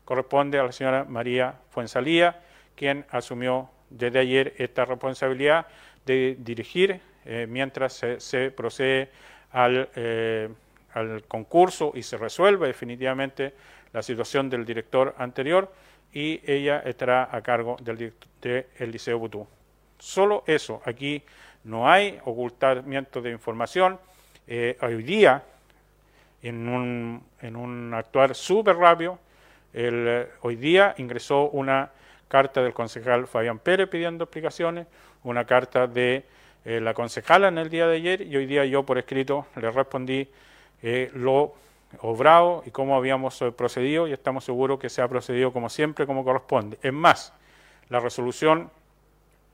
corresponde 0.05 0.59
a 0.59 0.65
la 0.65 0.73
señora 0.73 1.05
María 1.05 1.55
Fuensalía, 1.71 2.41
quien 2.75 3.05
asumió 3.11 3.69
desde 3.91 4.19
ayer 4.19 4.55
esta 4.59 4.85
responsabilidad 4.85 5.67
de 6.07 6.37
dirigir 6.39 7.01
eh, 7.25 7.47
mientras 7.49 8.03
se, 8.19 8.51
procede 8.51 9.11
al, 9.53 9.89
eh, 9.95 10.49
concurso 11.29 11.93
y 11.95 12.03
se 12.03 12.17
resuelve 12.17 12.67
definitivamente 12.67 13.55
la 13.93 14.03
situación 14.03 14.49
del 14.49 14.65
director 14.65 15.15
anterior 15.19 15.73
y 16.13 16.41
ella 16.51 16.81
estará 16.85 17.29
a 17.31 17.41
cargo 17.43 17.77
del, 17.83 18.13
del 18.41 18.91
Liceo 18.91 19.19
Butú. 19.19 19.47
Solo 20.03 20.43
eso, 20.49 20.83
aquí 20.85 21.23
no 21.63 21.89
hay 21.89 22.19
ocultamiento 22.25 23.23
de 23.23 23.31
información. 23.31 24.01
Eh, 24.49 24.77
hoy 24.83 25.01
día, 25.05 25.45
en 26.43 26.69
un, 26.69 27.23
en 27.41 27.55
un 27.55 27.95
actuar 27.95 28.35
súper 28.35 28.79
rápido, 28.79 29.21
el, 29.73 30.27
hoy 30.41 30.57
día 30.57 30.97
ingresó 30.99 31.51
una 31.51 31.93
carta 32.27 32.65
del 32.65 32.75
concejal 32.75 33.29
Fabián 33.29 33.61
Pérez 33.61 33.89
pidiendo 33.89 34.25
explicaciones, 34.25 34.89
una 35.23 35.45
carta 35.45 35.87
de 35.87 36.25
eh, 36.65 36.81
la 36.81 36.95
concejala 36.95 37.47
en 37.47 37.59
el 37.59 37.71
día 37.71 37.87
de 37.87 37.95
ayer 37.95 38.23
y 38.23 38.37
hoy 38.37 38.47
día 38.47 38.65
yo 38.65 38.83
por 38.83 38.99
escrito 38.99 39.47
le 39.55 39.71
respondí 39.71 40.29
eh, 40.83 41.13
lo 41.15 41.55
obrado 42.01 42.65
y 42.67 42.73
cómo 42.73 42.97
habíamos 42.97 43.39
procedido 43.57 44.09
y 44.09 44.13
estamos 44.13 44.45
seguros 44.45 44.81
que 44.81 44.89
se 44.89 45.01
ha 45.01 45.07
procedido 45.07 45.53
como 45.53 45.71
siempre, 45.71 46.07
como 46.07 46.25
corresponde. 46.25 46.77
Es 46.83 46.93
más, 46.93 47.33
la 47.89 48.01
resolución 48.01 48.69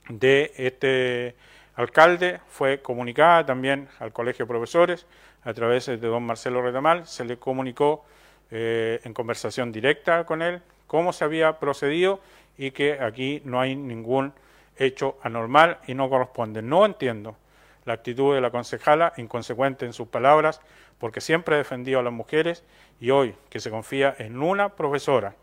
de 0.08 0.52
este 0.56 1.34
alcalde 1.74 2.40
fue 2.48 2.80
comunicada 2.80 3.46
también 3.46 3.88
al 3.98 4.12
Colegio 4.12 4.44
de 4.44 4.48
Profesores 4.48 5.06
a 5.44 5.54
través 5.54 5.86
de 5.86 5.96
don 5.98 6.24
Marcelo 6.24 6.62
Retamal, 6.62 7.06
se 7.06 7.24
le 7.24 7.38
comunicó 7.38 8.04
eh, 8.50 9.00
en 9.04 9.14
conversación 9.14 9.72
directa 9.72 10.24
con 10.24 10.42
él 10.42 10.60
cómo 10.86 11.12
se 11.12 11.24
había 11.24 11.58
procedido 11.58 12.20
y 12.56 12.72
que 12.72 13.00
aquí 13.00 13.40
no 13.44 13.60
hay 13.60 13.76
ningún 13.76 14.32
hecho 14.76 15.18
anormal 15.22 15.78
y 15.86 15.94
no 15.94 16.08
corresponde. 16.10 16.62
No 16.62 16.84
entiendo 16.84 17.36
la 17.84 17.94
actitud 17.94 18.34
de 18.34 18.40
la 18.40 18.50
concejala, 18.50 19.12
inconsecuente 19.16 19.86
en 19.86 19.92
sus 19.92 20.08
palabras, 20.08 20.60
porque 20.98 21.20
siempre 21.20 21.54
ha 21.54 21.58
defendido 21.58 22.00
a 22.00 22.02
las 22.02 22.12
mujeres 22.12 22.64
y 23.00 23.10
hoy 23.10 23.34
que 23.48 23.60
se 23.60 23.70
confía 23.70 24.14
en 24.18 24.42
una 24.42 24.70
profesora 24.70 25.34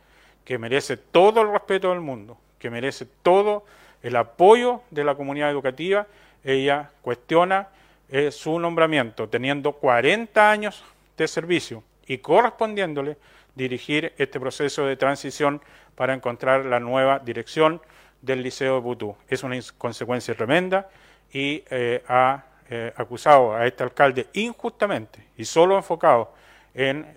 que 0.43 0.57
merece 0.57 0.97
todo 0.97 1.41
el 1.41 1.51
respeto 1.51 1.89
del 1.89 2.01
mundo, 2.01 2.37
que 2.59 2.69
merece 2.69 3.07
todo 3.23 3.65
el 4.05 4.15
apoyo 4.17 4.83
de 4.91 5.03
la 5.03 5.15
comunidad 5.15 5.49
educativa, 5.49 6.05
ella 6.43 6.91
cuestiona 7.01 7.69
eh, 8.07 8.29
su 8.29 8.59
nombramiento, 8.59 9.27
teniendo 9.27 9.71
40 9.71 10.51
años 10.51 10.83
de 11.17 11.27
servicio 11.27 11.83
y 12.05 12.19
correspondiéndole 12.19 13.17
dirigir 13.55 14.13
este 14.19 14.39
proceso 14.39 14.85
de 14.85 14.95
transición 14.95 15.59
para 15.95 16.13
encontrar 16.13 16.65
la 16.65 16.79
nueva 16.79 17.17
dirección 17.17 17.81
del 18.21 18.43
Liceo 18.43 18.75
de 18.75 18.81
Butú. 18.81 19.15
Es 19.27 19.41
una 19.41 19.57
consecuencia 19.75 20.35
tremenda 20.35 20.87
y 21.33 21.63
eh, 21.71 22.03
ha 22.07 22.45
eh, 22.69 22.93
acusado 22.95 23.55
a 23.55 23.65
este 23.65 23.81
alcalde 23.81 24.27
injustamente 24.33 25.25
y 25.35 25.45
solo 25.45 25.77
enfocado 25.77 26.31
en 26.75 27.07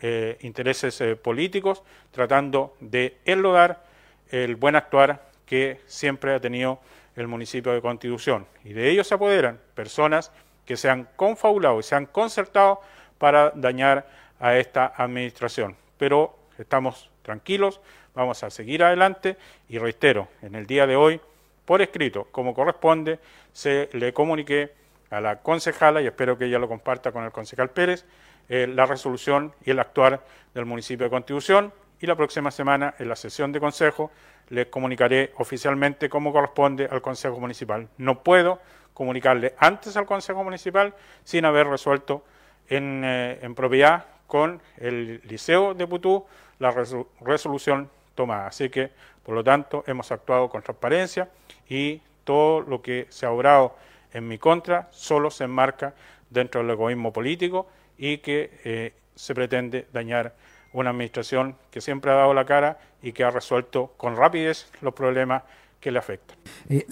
intereses 0.43 1.03
políticos, 1.19 1.83
tratando 2.13 2.77
de 2.79 3.17
enlodar 3.25 3.83
el 4.31 4.55
buen 4.55 4.77
actuar 4.77 5.28
que 5.49 5.81
siempre 5.87 6.35
ha 6.35 6.41
tenido 6.41 6.79
el 7.17 7.27
municipio 7.27 7.73
de 7.73 7.81
Constitución. 7.81 8.47
Y 8.65 8.75
de 8.75 8.91
ellos 8.91 9.09
se 9.09 9.15
apoderan 9.15 9.59
personas 9.75 10.31
que 10.67 10.77
se 10.77 10.91
han 10.91 11.09
confabulado 11.17 11.81
y 11.81 11.83
se 11.83 11.95
han 11.95 12.07
concertado 12.07 12.81
para 13.17 13.51
dañar 13.51 14.07
a 14.39 14.57
esta 14.57 14.93
administración. 14.97 15.77
Pero 15.97 16.37
estamos 16.59 17.11
tranquilos, 17.23 17.81
vamos 18.15 18.43
a 18.45 18.51
seguir 18.51 18.85
adelante 18.85 19.37
y 19.69 19.79
reitero, 19.79 20.29
en 20.43 20.55
el 20.55 20.67
día 20.67 20.87
de 20.87 20.97
hoy, 20.97 21.21
por 21.65 21.83
escrito, 21.83 22.29
como 22.31 22.55
corresponde, 22.55 23.19
se 23.53 23.89
le 23.93 24.13
comuniqué 24.13 24.73
a 25.11 25.21
la 25.21 25.41
concejala, 25.41 26.03
y 26.03 26.07
espero 26.07 26.37
que 26.37 26.45
ella 26.45 26.59
lo 26.59 26.69
comparta 26.69 27.13
con 27.13 27.25
el 27.25 27.33
concejal 27.33 27.71
Pérez, 27.71 28.05
eh, 28.49 28.67
la 28.67 28.87
resolución 28.87 29.55
y 29.65 29.71
el 29.71 29.79
actuar 29.79 30.23
del 30.55 30.67
municipio 30.67 31.05
de 31.05 31.11
Constitución 31.11 31.73
y 32.01 32.07
la 32.07 32.17
próxima 32.17 32.51
semana 32.51 32.95
en 32.99 33.09
la 33.09 33.17
sesión 33.17 33.53
de 33.53 33.61
consejo 33.61 34.11
les 34.49 34.67
comunicaré 34.67 35.33
oficialmente 35.39 36.09
cómo 36.09 36.33
corresponde 36.33 36.89
al 36.91 37.03
Consejo 37.03 37.39
Municipal. 37.41 37.89
No 37.99 38.23
puedo 38.23 38.61
comunicarle 38.95 39.55
antes 39.59 39.97
al 39.97 40.07
Consejo 40.07 40.43
Municipal 40.45 40.95
sin 41.25 41.45
haber 41.45 41.67
resuelto 41.67 42.25
en, 42.69 43.03
eh, 43.05 43.51
propiedad 43.55 44.07
con 44.27 44.61
el 44.77 45.21
Liceo 45.25 45.75
de 45.75 45.87
Putú 45.87 46.25
la 46.59 46.75
resolución 47.21 47.91
tomada. 48.15 48.49
Así 48.49 48.69
que, 48.69 48.91
por 49.25 49.35
lo 49.35 49.45
tanto, 49.45 49.85
hemos 49.87 50.11
actuado 50.11 50.49
con 50.49 50.63
transparencia 50.63 51.29
y 51.69 52.03
todo 52.25 52.61
lo 52.61 52.83
que 52.83 53.07
se 53.11 53.27
ha 53.27 53.31
obrado 53.31 53.77
en 54.13 54.27
mi 54.27 54.39
contra 54.39 54.89
solo 54.91 55.31
se 55.31 55.45
enmarca 55.45 55.95
dentro 56.31 56.61
del 56.61 56.71
egoísmo 56.71 57.13
político 57.13 57.69
y 57.97 58.19
que 58.19 58.61
eh, 58.65 58.93
se 59.15 59.35
pretende 59.35 59.87
dañar 59.93 60.35
una 60.73 60.91
administración 60.91 61.57
que 61.71 61.81
siempre 61.81 62.11
ha 62.11 62.15
dado 62.15 62.35
la 62.35 62.45
cara 62.45 62.79
y 63.03 63.13
que 63.13 63.25
ha 63.25 63.31
resuelto 63.31 63.93
con 63.97 64.17
rapidez 64.17 64.71
los 64.81 64.95
problemas 64.95 65.43
que 65.81 65.91
le 65.91 65.99
afectan. 65.99 66.37
Eh, 66.69 66.87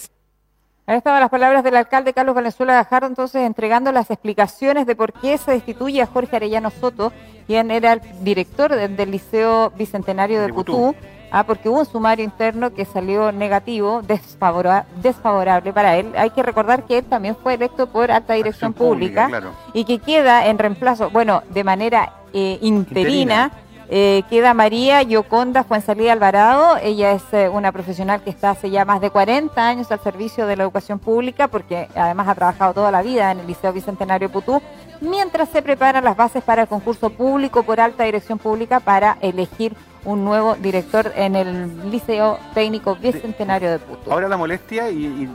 Ahí 0.88 0.98
estaban 0.98 1.18
las 1.18 1.30
palabras 1.30 1.64
del 1.64 1.74
alcalde 1.74 2.12
Carlos 2.12 2.36
Valenzuela 2.36 2.74
Gajardo, 2.74 3.08
entonces 3.08 3.42
entregando 3.42 3.90
las 3.90 4.08
explicaciones 4.08 4.86
de 4.86 4.94
por 4.94 5.12
qué 5.12 5.36
se 5.36 5.50
destituye 5.50 6.00
a 6.00 6.06
Jorge 6.06 6.36
Arellano 6.36 6.70
Soto, 6.70 7.12
quien 7.48 7.72
era 7.72 7.94
el 7.94 8.00
director 8.22 8.72
del, 8.72 9.10
Liceo 9.10 9.70
Bicentenario 9.70 10.40
de, 10.40 10.52
Putú, 10.52 10.94
ah, 11.32 11.42
porque 11.42 11.68
hubo 11.68 11.80
un 11.80 11.86
sumario 11.86 12.24
interno 12.24 12.72
que 12.72 12.84
salió 12.84 13.32
negativo, 13.32 14.00
desfavorable 14.02 15.72
para 15.72 15.96
él. 15.96 16.12
Hay 16.16 16.30
que 16.30 16.44
recordar 16.44 16.84
que 16.84 16.98
él 16.98 17.04
también 17.04 17.34
fue 17.34 17.54
electo 17.54 17.88
por 17.88 18.12
alta 18.12 18.34
dirección 18.34 18.72
pública, 18.72 19.28
y 19.72 19.84
que 19.84 19.98
queda 19.98 20.46
en 20.46 20.56
reemplazo, 20.56 21.10
bueno, 21.10 21.42
de 21.50 21.64
manera 21.64 22.12
eh, 22.32 22.58
interina 22.62 23.50
eh, 23.88 24.24
queda 24.28 24.52
María 24.52 25.02
Yoconda 25.02 25.62
Fuensalida 25.62 26.12
Alvarado. 26.12 26.76
Ella 26.82 27.12
es 27.12 27.22
eh, 27.32 27.48
una 27.48 27.70
profesional 27.70 28.20
que 28.22 28.30
está 28.30 28.50
hace 28.50 28.70
ya 28.70 28.84
más 28.84 29.00
de 29.00 29.10
40 29.10 29.64
años 29.64 29.92
al 29.92 30.00
servicio 30.00 30.46
de 30.46 30.56
la 30.56 30.64
educación 30.64 30.98
pública, 30.98 31.46
porque 31.46 31.88
además 31.94 32.26
ha 32.26 32.34
trabajado 32.34 32.74
toda 32.74 32.90
la 32.90 33.02
vida 33.02 33.30
en 33.30 33.40
el 33.40 33.46
Liceo 33.46 33.72
Bicentenario 33.72 34.28
Putú, 34.28 34.60
mientras 35.00 35.50
se 35.50 35.62
preparan 35.62 36.02
las 36.02 36.16
bases 36.16 36.42
para 36.42 36.62
el 36.62 36.68
concurso 36.68 37.10
público 37.10 37.62
por 37.62 37.80
alta 37.80 38.04
dirección 38.04 38.38
pública 38.38 38.80
para 38.80 39.18
elegir 39.20 39.74
un 40.04 40.24
nuevo 40.24 40.56
director 40.56 41.12
en 41.14 41.36
el 41.36 41.90
Liceo 41.90 42.38
Técnico 42.54 42.96
Bicentenario 42.96 43.70
de 43.70 43.78
Putú. 43.78 44.10
Ahora 44.10 44.28
la 44.28 44.36
molestia 44.36 44.90
y, 44.90 45.28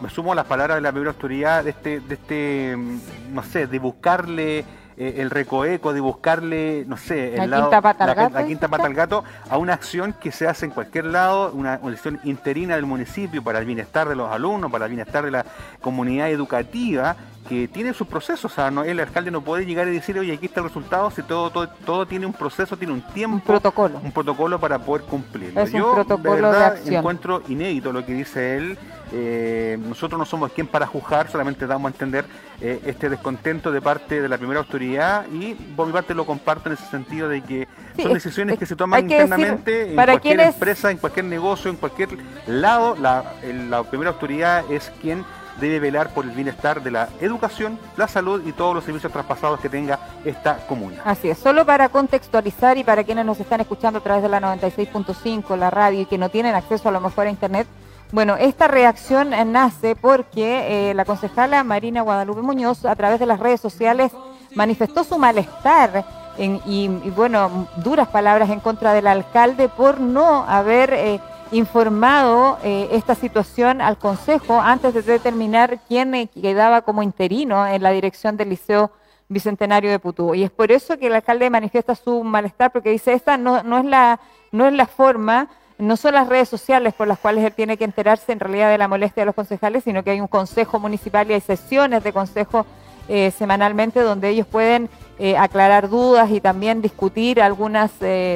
me 0.00 0.10
sumo 0.10 0.32
a 0.32 0.34
las 0.34 0.46
palabras 0.46 0.78
de 0.78 0.80
la 0.80 0.90
primera 0.90 1.12
autoridad 1.12 1.62
de 1.62 1.70
este, 1.70 2.00
de 2.00 2.14
este, 2.14 2.76
mm, 2.76 3.00
no 3.34 3.42
sé, 3.44 3.68
de 3.68 3.78
buscarle 3.78 4.64
eh, 5.02 5.20
el 5.20 5.30
recoeco 5.30 5.92
de 5.92 6.00
buscarle, 6.00 6.84
no 6.86 6.96
sé, 6.96 7.34
el 7.34 7.50
la, 7.50 7.62
quinta 7.62 7.80
pata 7.80 8.04
al 8.04 8.14
gato, 8.14 8.34
la, 8.34 8.46
quinta 8.46 8.68
pata 8.68 8.86
al 8.86 8.94
gato 8.94 9.24
a 9.50 9.58
una 9.58 9.74
acción 9.74 10.12
que 10.12 10.30
se 10.30 10.46
hace 10.46 10.66
en 10.66 10.70
cualquier 10.70 11.06
lado, 11.06 11.50
una, 11.54 11.74
acción 11.74 12.20
interina 12.22 12.76
del 12.76 12.86
municipio 12.86 13.42
para 13.42 13.58
el 13.58 13.66
bienestar 13.66 14.08
de 14.08 14.14
los 14.14 14.30
alumnos, 14.30 14.70
para 14.70 14.84
el 14.84 14.90
bienestar 14.90 15.24
de 15.24 15.32
la 15.32 15.44
comunidad 15.80 16.30
educativa 16.30 17.16
que 17.48 17.68
tiene 17.68 17.92
sus 17.94 18.06
procesos. 18.06 18.50
O 18.50 18.54
sea, 18.54 18.70
no, 18.70 18.84
el 18.84 19.00
alcalde 19.00 19.30
no 19.30 19.42
puede 19.42 19.66
llegar 19.66 19.88
y 19.88 19.92
decir, 19.92 20.18
oye, 20.18 20.32
aquí 20.32 20.46
está 20.46 20.60
el 20.60 20.66
resultado, 20.66 21.10
si 21.10 21.22
todo, 21.22 21.50
todo, 21.50 21.68
todo 21.68 22.06
tiene 22.06 22.26
un 22.26 22.32
proceso, 22.32 22.76
tiene 22.76 22.92
un 22.92 23.02
tiempo. 23.02 23.36
Un 23.36 23.40
protocolo. 23.40 24.00
Un 24.02 24.12
protocolo 24.12 24.58
para 24.58 24.78
poder 24.78 25.02
cumplirlo. 25.02 25.60
Es 25.60 25.72
Yo, 25.72 25.88
un 25.88 25.94
protocolo 25.94 26.34
de, 26.34 26.42
verdad, 26.42 26.88
encuentro 26.88 27.42
inédito 27.48 27.92
lo 27.92 28.04
que 28.04 28.14
dice 28.14 28.56
él. 28.56 28.78
Eh, 29.14 29.78
nosotros 29.78 30.18
no 30.18 30.24
somos 30.24 30.52
quien 30.52 30.66
para 30.66 30.86
juzgar, 30.86 31.30
solamente 31.30 31.66
damos 31.66 31.90
a 31.90 31.92
entender 31.92 32.24
eh, 32.62 32.80
este 32.86 33.10
descontento 33.10 33.70
de 33.70 33.82
parte 33.82 34.22
de 34.22 34.28
la 34.28 34.38
primera 34.38 34.60
autoridad 34.60 35.26
y 35.30 35.52
por 35.54 35.86
mi 35.86 35.92
parte 35.92 36.14
lo 36.14 36.24
comparto 36.24 36.70
en 36.70 36.74
ese 36.74 36.86
sentido 36.86 37.28
de 37.28 37.42
que 37.42 37.68
son 38.00 38.14
decisiones 38.14 38.58
que 38.58 38.64
se 38.64 38.74
toman 38.74 39.00
internamente 39.00 39.90
en 39.90 39.96
cualquier 39.96 40.40
empresa, 40.40 40.90
en 40.90 40.96
cualquier 40.96 41.26
negocio, 41.26 41.70
en 41.70 41.76
cualquier 41.76 42.08
lado. 42.46 42.96
La, 42.96 43.34
la 43.68 43.82
primera 43.82 44.12
autoridad 44.12 44.64
es 44.70 44.90
quien 45.02 45.24
debe 45.60 45.80
velar 45.80 46.10
por 46.10 46.24
el 46.24 46.30
bienestar 46.32 46.82
de 46.82 46.90
la 46.90 47.08
educación, 47.20 47.78
la 47.96 48.08
salud 48.08 48.42
y 48.46 48.52
todos 48.52 48.74
los 48.74 48.84
servicios 48.84 49.12
traspasados 49.12 49.60
que 49.60 49.68
tenga 49.68 49.98
esta 50.24 50.58
comuna. 50.66 51.02
Así 51.04 51.30
es, 51.30 51.38
solo 51.38 51.64
para 51.64 51.88
contextualizar 51.88 52.78
y 52.78 52.84
para 52.84 53.04
quienes 53.04 53.24
nos 53.24 53.40
están 53.40 53.60
escuchando 53.60 53.98
a 53.98 54.02
través 54.02 54.22
de 54.22 54.28
la 54.28 54.40
96.5, 54.40 55.56
la 55.56 55.70
radio 55.70 56.00
y 56.00 56.06
que 56.06 56.18
no 56.18 56.28
tienen 56.28 56.54
acceso 56.54 56.88
a 56.88 56.92
lo 56.92 57.00
mejor 57.00 57.26
a 57.26 57.30
internet, 57.30 57.66
bueno, 58.12 58.36
esta 58.36 58.68
reacción 58.68 59.30
nace 59.52 59.96
porque 59.96 60.90
eh, 60.90 60.94
la 60.94 61.06
concejala 61.06 61.64
Marina 61.64 62.02
Guadalupe 62.02 62.42
Muñoz 62.42 62.84
a 62.84 62.94
través 62.94 63.18
de 63.18 63.24
las 63.24 63.40
redes 63.40 63.60
sociales 63.60 64.12
manifestó 64.54 65.02
su 65.02 65.16
malestar 65.16 66.04
y, 66.38 66.88
bueno, 67.16 67.68
duras 67.76 68.08
palabras 68.08 68.50
en 68.50 68.60
contra 68.60 68.92
del 68.92 69.06
alcalde 69.06 69.68
por 69.68 70.00
no 70.00 70.44
haber... 70.46 70.92
Eh, 70.92 71.20
informado 71.52 72.58
eh, 72.64 72.88
esta 72.92 73.14
situación 73.14 73.82
al 73.82 73.98
Consejo 73.98 74.60
antes 74.60 74.94
de 74.94 75.02
determinar 75.02 75.80
quién 75.86 76.28
quedaba 76.28 76.80
como 76.80 77.02
interino 77.02 77.66
en 77.66 77.82
la 77.82 77.90
dirección 77.90 78.38
del 78.38 78.48
Liceo 78.48 78.90
Bicentenario 79.28 79.90
de 79.90 79.98
Putú. 79.98 80.34
Y 80.34 80.44
es 80.44 80.50
por 80.50 80.72
eso 80.72 80.98
que 80.98 81.08
el 81.08 81.14
alcalde 81.14 81.50
manifiesta 81.50 81.94
su 81.94 82.24
malestar, 82.24 82.72
porque 82.72 82.90
dice, 82.90 83.12
esta 83.12 83.36
no, 83.36 83.62
no, 83.62 83.78
es, 83.78 83.84
la, 83.84 84.18
no 84.50 84.66
es 84.66 84.72
la 84.72 84.86
forma, 84.86 85.48
no 85.78 85.96
son 85.96 86.14
las 86.14 86.26
redes 86.26 86.48
sociales 86.48 86.94
por 86.94 87.06
las 87.06 87.18
cuales 87.18 87.44
él 87.44 87.52
tiene 87.52 87.76
que 87.76 87.84
enterarse 87.84 88.32
en 88.32 88.40
realidad 88.40 88.70
de 88.70 88.78
la 88.78 88.88
molestia 88.88 89.22
de 89.22 89.26
los 89.26 89.34
concejales, 89.34 89.84
sino 89.84 90.02
que 90.02 90.10
hay 90.10 90.20
un 90.20 90.28
consejo 90.28 90.78
municipal 90.78 91.30
y 91.30 91.34
hay 91.34 91.40
sesiones 91.42 92.02
de 92.02 92.14
consejo 92.14 92.64
eh, 93.08 93.30
semanalmente 93.30 94.00
donde 94.00 94.30
ellos 94.30 94.46
pueden 94.46 94.88
eh, 95.18 95.36
aclarar 95.36 95.90
dudas 95.90 96.30
y 96.30 96.40
también 96.40 96.80
discutir 96.80 97.42
algunas 97.42 97.90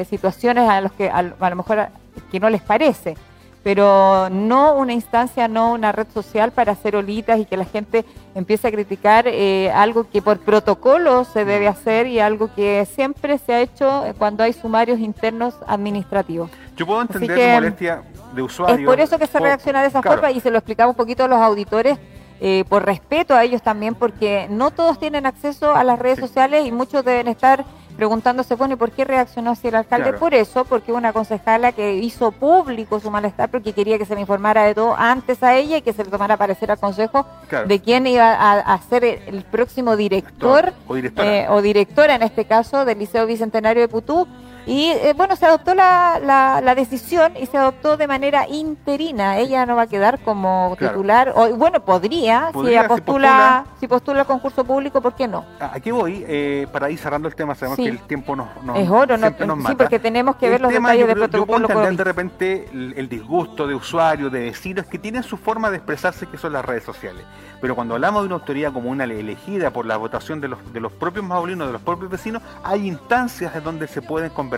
situaciones 0.07 0.69
a 0.69 0.81
los 0.81 0.91
que 0.91 1.09
a 1.09 1.21
lo 1.23 1.55
mejor 1.55 1.89
que 2.31 2.39
no 2.39 2.49
les 2.49 2.61
parece, 2.61 3.15
pero 3.63 4.29
no 4.29 4.75
una 4.75 4.93
instancia, 4.93 5.47
no 5.47 5.73
una 5.73 5.91
red 5.91 6.07
social 6.13 6.51
para 6.51 6.71
hacer 6.71 6.95
olitas 6.95 7.39
y 7.39 7.45
que 7.45 7.57
la 7.57 7.65
gente 7.65 8.05
empiece 8.33 8.67
a 8.67 8.71
criticar 8.71 9.27
eh, 9.27 9.71
algo 9.71 10.09
que 10.09 10.21
por 10.21 10.39
protocolo 10.39 11.25
se 11.25 11.43
debe 11.43 11.67
hacer 11.67 12.07
y 12.07 12.19
algo 12.19 12.49
que 12.55 12.85
siempre 12.85 13.37
se 13.37 13.53
ha 13.53 13.61
hecho 13.61 14.05
cuando 14.17 14.43
hay 14.43 14.53
sumarios 14.53 14.99
internos 14.99 15.55
administrativos. 15.67 16.49
Yo 16.77 16.85
puedo 16.85 17.01
entender 17.01 17.37
la 17.37 17.53
molestia 17.55 18.03
de 18.33 18.41
usuarios. 18.41 18.79
Es 18.79 18.85
por 18.85 18.99
eso 18.99 19.19
que 19.19 19.27
se 19.27 19.39
reacciona 19.39 19.81
de 19.81 19.87
esa 19.87 20.01
forma 20.01 20.31
y 20.31 20.39
se 20.39 20.51
lo 20.51 20.57
explicaba 20.59 20.89
un 20.89 20.95
poquito 20.95 21.25
a 21.25 21.27
los 21.27 21.39
auditores. 21.39 21.97
Eh, 22.39 22.65
por 22.69 22.85
respeto 22.85 23.33
a 23.33 23.43
ellos 23.43 23.63
también, 23.63 23.95
porque 23.95 24.45
no 24.49 24.69
todos 24.69 24.99
tienen 24.99 25.25
acceso 25.25 25.75
a 25.75 25.83
las 25.83 25.97
redes 25.97 26.19
sociales 26.19 26.67
y 26.67 26.71
muchos 26.71 27.03
deben 27.03 27.27
estar 27.27 27.65
preguntándose, 27.97 28.55
bueno, 28.55 28.75
¿y 28.75 28.77
por 28.77 28.91
qué 28.91 29.03
reaccionó 29.03 29.51
así 29.51 29.67
el 29.67 29.75
alcalde? 29.75 30.13
Por 30.13 30.33
eso, 30.33 30.63
porque 30.63 30.93
una 30.93 31.11
concejala 31.11 31.71
que 31.71 31.95
hizo 31.95 32.31
público 32.31 32.99
su 32.99 33.11
malestar 33.11 33.49
porque 33.49 33.73
quería 33.73 33.97
que 33.97 34.05
se 34.05 34.13
le 34.13 34.21
informara 34.21 34.63
de 34.63 34.75
todo 34.75 34.95
antes 34.95 35.41
a 35.43 35.55
ella 35.55 35.77
y 35.77 35.81
que 35.81 35.91
se 35.91 36.03
le 36.03 36.11
tomara 36.11 36.37
parecer 36.37 36.71
al 36.71 36.77
consejo 36.77 37.25
de 37.65 37.79
quién 37.81 38.05
iba 38.07 38.33
a, 38.33 38.81
ser 38.83 39.03
el, 39.03 39.43
próximo 39.43 39.97
director 39.97 40.73
o, 40.87 40.95
directora. 40.95 41.53
o 41.53 41.61
directora, 41.61 42.15
en 42.15 42.23
este 42.23 42.45
caso, 42.45 42.85
del 42.85 42.99
Liceo 42.99 43.25
Bicentenario 43.25 43.81
de 43.81 43.87
Putú 43.87 44.27
y 44.67 44.91
eh, 44.91 45.13
bueno, 45.15 45.37
se 45.37 45.45
adoptó 45.45 45.73
la, 45.73 46.19
la, 46.61 46.75
decisión 46.75 47.31
y 47.39 47.45
se 47.45 47.57
adoptó 47.57 47.95
de 47.95 48.05
manera 48.05 48.49
interina. 48.49 49.37
Ella 49.37 49.65
no 49.65 49.77
va 49.77 49.83
a 49.83 49.87
quedar 49.87 50.19
como 50.19 50.75
titular. 50.77 51.31
O, 51.35 51.55
bueno, 51.55 51.79
podría, 51.85 52.51
si 52.51 52.67
ella 52.67 52.85
postula, 52.85 53.65
si 53.79 53.87
postula, 53.87 54.21
el 54.21 54.27
concurso 54.27 54.65
público, 54.65 54.99
¿por 55.01 55.15
qué 55.15 55.25
no? 55.25 55.45
Ah, 55.61 55.71
aquí 55.73 55.89
voy, 55.89 56.25
eh, 56.27 56.67
para 56.69 56.89
ir 56.89 56.99
cerrando 56.99 57.29
el 57.29 57.35
tema, 57.35 57.55
sabemos 57.55 57.77
que 57.77 57.87
el 57.87 58.01
tiempo 58.01 58.35
nos, 58.35 58.61
nos 58.61 58.77
Es 58.77 58.89
oro, 58.89 59.15
no, 59.15 59.29
sí, 59.29 59.75
porque 59.77 59.99
tenemos 59.99 60.35
que 60.35 60.49
ver 60.49 60.59
los 60.59 60.73
detalles 60.73 61.07
del 61.07 61.15
protocolo. 61.15 61.67
Yo 61.69 61.73
puedo 61.73 61.87
entender 61.87 62.05
de 62.05 62.11
repente 62.11 62.69
el, 62.73 63.07
disgusto 63.07 63.67
de 63.67 63.73
usuarios, 63.73 64.29
de 64.33 64.41
vecinos, 64.41 64.85
que 64.85 64.99
tienen 64.99 65.23
su 65.23 65.37
forma 65.37 65.71
de 65.71 65.77
expresarse, 65.77 66.27
que 66.27 66.37
son 66.37 66.51
las 66.51 66.65
redes 66.65 66.83
sociales. 66.83 67.23
Pero 67.61 67.73
cuando 67.73 67.93
hablamos 67.95 68.23
de 68.23 68.27
una 68.27 68.35
autoridad 68.35 68.73
como 68.73 68.91
una 68.91 69.05
elegida 69.05 69.71
por 69.71 69.85
la 69.85 69.95
votación 69.95 70.41
de 70.41 70.49
los, 70.49 70.73
de 70.73 70.81
los 70.81 70.91
propios 70.91 71.23
maurinos, 71.23 71.67
de 71.67 71.73
los 71.73 71.81
propios 71.81 72.11
vecinos, 72.11 72.43
hay 72.63 72.85
instancias 72.85 73.55
en 73.55 73.63
donde 73.63 73.87
se 73.87 74.01
pueden 74.01 74.29
conversar 74.29 74.56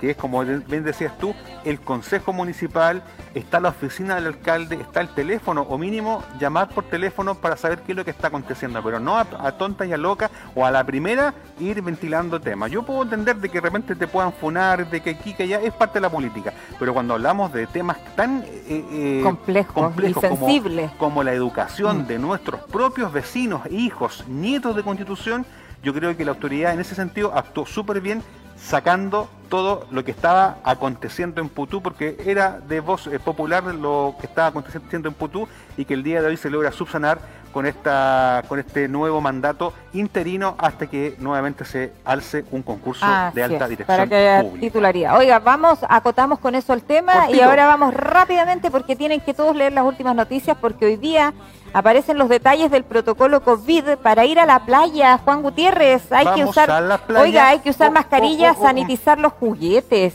que 0.00 0.10
es 0.10 0.16
como 0.16 0.42
bien 0.42 0.82
decías 0.82 1.16
tú, 1.18 1.34
el 1.64 1.78
consejo 1.78 2.32
municipal, 2.32 3.02
está 3.34 3.60
la 3.60 3.68
oficina 3.68 4.14
del 4.14 4.28
alcalde, 4.28 4.76
está 4.76 5.02
el 5.02 5.08
teléfono, 5.08 5.62
o 5.62 5.76
mínimo 5.76 6.24
llamar 6.40 6.70
por 6.70 6.84
teléfono 6.84 7.34
para 7.34 7.56
saber 7.56 7.80
qué 7.80 7.92
es 7.92 7.96
lo 7.96 8.04
que 8.04 8.10
está 8.10 8.28
aconteciendo, 8.28 8.82
pero 8.82 8.98
no 8.98 9.18
a, 9.18 9.52
tonta 9.52 9.84
y 9.84 9.92
a 9.92 9.98
loca 9.98 10.30
o 10.54 10.64
a 10.64 10.70
la 10.70 10.84
primera 10.84 11.34
ir 11.58 11.82
ventilando 11.82 12.40
temas. 12.40 12.70
Yo 12.70 12.82
puedo 12.82 13.02
entender 13.02 13.36
de 13.36 13.50
que 13.50 13.58
de 13.58 13.60
repente 13.60 13.94
te 13.94 14.08
puedan 14.08 14.32
funar, 14.32 14.88
de 14.88 15.00
que 15.00 15.10
aquí, 15.10 15.34
que 15.34 15.42
allá, 15.42 15.60
es 15.60 15.74
parte 15.74 15.94
de 15.94 16.00
la 16.00 16.10
política, 16.10 16.52
pero 16.78 16.94
cuando 16.94 17.14
hablamos 17.14 17.52
de 17.52 17.66
temas 17.66 17.98
tan 18.16 18.42
eh, 18.42 18.84
eh 18.90 19.20
complejos, 19.22 19.92
y 20.02 20.14
sensibles 20.14 20.90
como, 20.92 21.22
la 21.22 21.34
educación 21.34 22.02
mm. 22.02 22.06
de 22.06 22.18
nuestros 22.18 22.62
propios 22.62 23.12
vecinos, 23.12 23.62
hijos, 23.70 24.24
nietos 24.26 24.74
de 24.74 24.82
constitución, 24.82 25.44
yo 25.82 25.94
creo 25.94 26.16
que 26.16 26.24
la 26.24 26.32
autoridad 26.32 26.72
en 26.72 26.80
ese 26.80 26.94
sentido 26.94 27.32
actuó 27.34 27.66
súper 27.66 28.00
bien 28.00 28.22
sacando 28.56 29.28
todo 29.48 29.86
lo 29.90 30.04
que 30.04 30.10
estaba 30.10 30.58
aconteciendo 30.64 31.40
en 31.40 31.48
Putú, 31.48 31.82
porque 31.82 32.16
era 32.24 32.60
de 32.60 32.80
voz 32.80 33.06
eh, 33.06 33.18
popular 33.18 33.64
lo 33.74 34.14
que 34.20 34.26
estaba 34.26 34.48
aconteciendo 34.48 35.08
en 35.08 35.14
Putú 35.14 35.48
y 35.76 35.84
que 35.84 35.94
el 35.94 36.02
día 36.02 36.20
de 36.20 36.28
hoy 36.28 36.36
se 36.36 36.50
logra 36.50 36.70
subsanar 36.70 37.20
con 37.52 37.66
esta 37.66 38.42
con 38.48 38.58
este 38.58 38.88
nuevo 38.88 39.20
mandato 39.20 39.72
interino 39.92 40.54
hasta 40.58 40.86
que 40.86 41.16
nuevamente 41.18 41.64
se 41.64 41.92
alce 42.04 42.44
un 42.50 42.62
concurso 42.62 43.06
de 43.34 43.42
alta 43.42 43.68
dirección 43.68 43.86
para 43.86 44.06
que 44.06 44.14
haya 44.14 44.50
titularía. 44.60 45.14
Oiga, 45.16 45.38
vamos, 45.38 45.78
acotamos 45.88 46.38
con 46.38 46.54
eso 46.54 46.72
el 46.72 46.82
tema 46.82 47.30
y 47.30 47.40
ahora 47.40 47.66
vamos 47.66 47.94
rápidamente 47.94 48.70
porque 48.70 48.96
tienen 48.96 49.20
que 49.20 49.34
todos 49.34 49.56
leer 49.56 49.72
las 49.72 49.84
últimas 49.84 50.14
noticias 50.14 50.56
porque 50.60 50.86
hoy 50.86 50.96
día 50.96 51.32
aparecen 51.72 52.18
los 52.18 52.28
detalles 52.28 52.70
del 52.70 52.84
protocolo 52.84 53.42
COVID 53.42 53.96
para 54.02 54.24
ir 54.24 54.38
a 54.38 54.46
la 54.46 54.60
playa. 54.60 55.18
Juan 55.18 55.42
Gutiérrez, 55.42 56.10
hay 56.12 56.26
que 56.34 56.44
usar, 56.44 57.00
oiga, 57.16 57.48
hay 57.48 57.60
que 57.60 57.70
usar 57.70 57.90
mascarillas, 57.90 58.56
sanitizar 58.58 59.18
los 59.18 59.32
juguetes. 59.32 60.14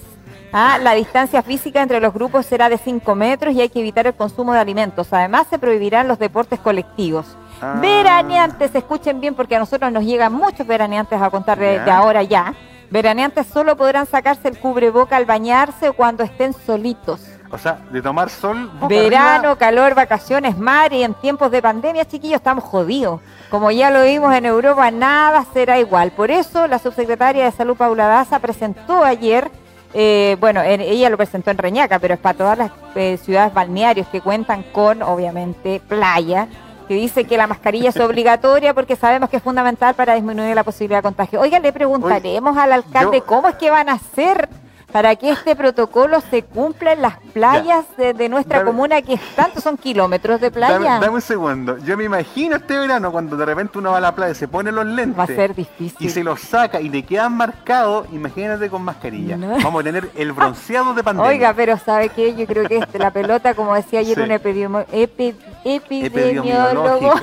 Ah, 0.57 0.77
la 0.81 0.93
distancia 0.93 1.43
física 1.43 1.81
entre 1.81 1.99
los 1.99 2.13
grupos 2.13 2.45
será 2.45 2.69
de 2.69 2.77
5 2.77 3.13
metros 3.13 3.53
y 3.53 3.59
hay 3.59 3.67
que 3.67 3.81
evitar 3.81 4.07
el 4.07 4.13
consumo 4.13 4.53
de 4.53 4.59
alimentos. 4.59 5.11
Además, 5.11 5.47
se 5.49 5.59
prohibirán 5.59 6.07
los 6.07 6.17
deportes 6.17 6.61
colectivos. 6.61 7.25
Ah. 7.61 7.77
Veraneantes, 7.81 8.73
escuchen 8.73 9.19
bien 9.19 9.35
porque 9.35 9.57
a 9.57 9.59
nosotros 9.59 9.91
nos 9.91 10.05
llegan 10.05 10.31
muchos 10.31 10.65
veraneantes 10.65 11.21
a 11.21 11.29
contar 11.29 11.59
de, 11.59 11.81
de 11.81 11.91
ahora 11.91 12.23
ya. 12.23 12.53
Veraneantes 12.89 13.47
solo 13.47 13.75
podrán 13.75 14.05
sacarse 14.05 14.47
el 14.47 14.57
cubreboca 14.57 15.17
al 15.17 15.25
bañarse 15.25 15.89
o 15.89 15.93
cuando 15.93 16.23
estén 16.23 16.53
solitos. 16.53 17.19
O 17.51 17.57
sea, 17.57 17.79
de 17.91 18.01
tomar 18.01 18.29
sol. 18.29 18.71
Verano, 18.87 19.57
calor, 19.57 19.93
vacaciones, 19.93 20.57
mar 20.57 20.93
y 20.93 21.03
en 21.03 21.15
tiempos 21.15 21.51
de 21.51 21.61
pandemia, 21.61 22.05
chiquillos, 22.05 22.37
estamos 22.37 22.63
jodidos. 22.63 23.19
Como 23.49 23.71
ya 23.71 23.91
lo 23.91 24.03
vimos 24.03 24.33
en 24.33 24.45
Europa, 24.45 24.89
nada 24.89 25.45
será 25.53 25.79
igual. 25.79 26.11
Por 26.11 26.31
eso, 26.31 26.65
la 26.67 26.79
subsecretaria 26.79 27.43
de 27.43 27.51
Salud, 27.51 27.75
Paula 27.75 28.07
Daza, 28.07 28.39
presentó 28.39 29.03
ayer, 29.03 29.51
eh, 29.97 30.36
bueno, 30.41 30.62
ella 30.62 31.10
lo 31.10 31.15
presentó 31.15 31.51
en 31.51 31.58
Reñaca, 31.58 31.99
pero 31.99 32.15
es 32.15 32.19
para 32.19 32.38
todas 32.38 32.58
las 32.58 32.71
eh, 32.95 33.17
ciudades 33.17 33.53
balnearios 33.53 34.05
que 34.08 34.19
cuentan 34.19 34.63
con, 34.73 35.01
obviamente, 35.01 35.81
playa, 35.88 36.49
que 36.89 36.95
dice 36.95 37.23
que 37.23 37.38
la 37.38 37.47
mascarilla 37.47 37.89
es 37.89 37.99
obligatoria 38.01 38.73
porque 38.73 38.97
sabemos 38.97 39.29
que 39.29 39.38
es 39.38 39.43
fundamental 39.43 39.95
para 39.95 40.15
disminuir 40.15 40.53
la 40.53 40.65
posibilidad 40.65 40.99
de 40.99 41.03
contagio. 41.03 41.39
Oiga, 41.39 41.60
le 41.60 41.71
preguntaremos 41.71 42.58
al 42.58 42.73
alcalde 42.73 43.21
cómo 43.21 43.47
es 43.47 43.55
que 43.55 43.71
van 43.71 43.88
a 43.88 43.93
hacer 43.93 44.49
para 44.91 45.15
que 45.15 45.32
este 45.32 45.56
protocolo 45.56 46.21
se 46.21 46.43
cumpla 46.43 46.93
en 46.93 47.02
las 47.02 47.17
playas 47.34 47.86
de, 47.98 48.30
nuestra 48.30 48.63
comuna, 48.63 49.02
que 49.02 49.19
tanto 49.36 49.62
son 49.62 49.78
kilómetros 49.78 50.41
de 50.41 50.52
playa. 50.52 51.00
Dame, 51.00 51.10
un 51.10 51.21
segundo. 51.21 51.78
Yo 51.80 51.98
me 51.98 52.06
imagino 52.06 52.56
este 52.56 52.78
verano 52.78 53.12
cuando 53.12 53.38
de 53.38 53.45
repente 53.45 53.78
uno 53.78 53.91
va 53.91 53.98
a 53.98 54.02
la 54.02 54.15
playa, 54.15 54.34
se 54.34 54.48
pone 54.48 54.71
los 54.71 54.86
lentes. 54.86 55.19
Va 55.19 55.24
a 55.24 55.28
ser 55.28 55.54
difícil. 55.54 55.98
Y 56.00 56.10
se 56.10 56.24
los 56.24 56.39
saca 56.39 56.82
y 56.82 56.89
le 56.89 57.04
quedan 57.04 57.34
marcados, 57.34 58.08
imagínate 58.12 58.69
con 58.69 58.84
mascarilla. 58.84 59.38
Vamos 59.38 59.82
a 59.82 59.84
tener 59.84 60.10
el 60.15 60.32
bronceado 60.32 60.93
de 60.93 61.04
pandemia. 61.04 61.30
Oiga, 61.30 61.54
pero 61.54 61.78
¿sabe 61.78 62.10
qué? 62.10 62.36
Yo 62.36 62.45
creo 62.45 62.67
que 62.67 62.82
la 62.98 63.12
pelota, 63.12 63.54
como 63.54 63.76
decía 63.76 64.00
ayer 64.00 64.19
un 64.19 64.32
epidemiólogo, 64.32 67.13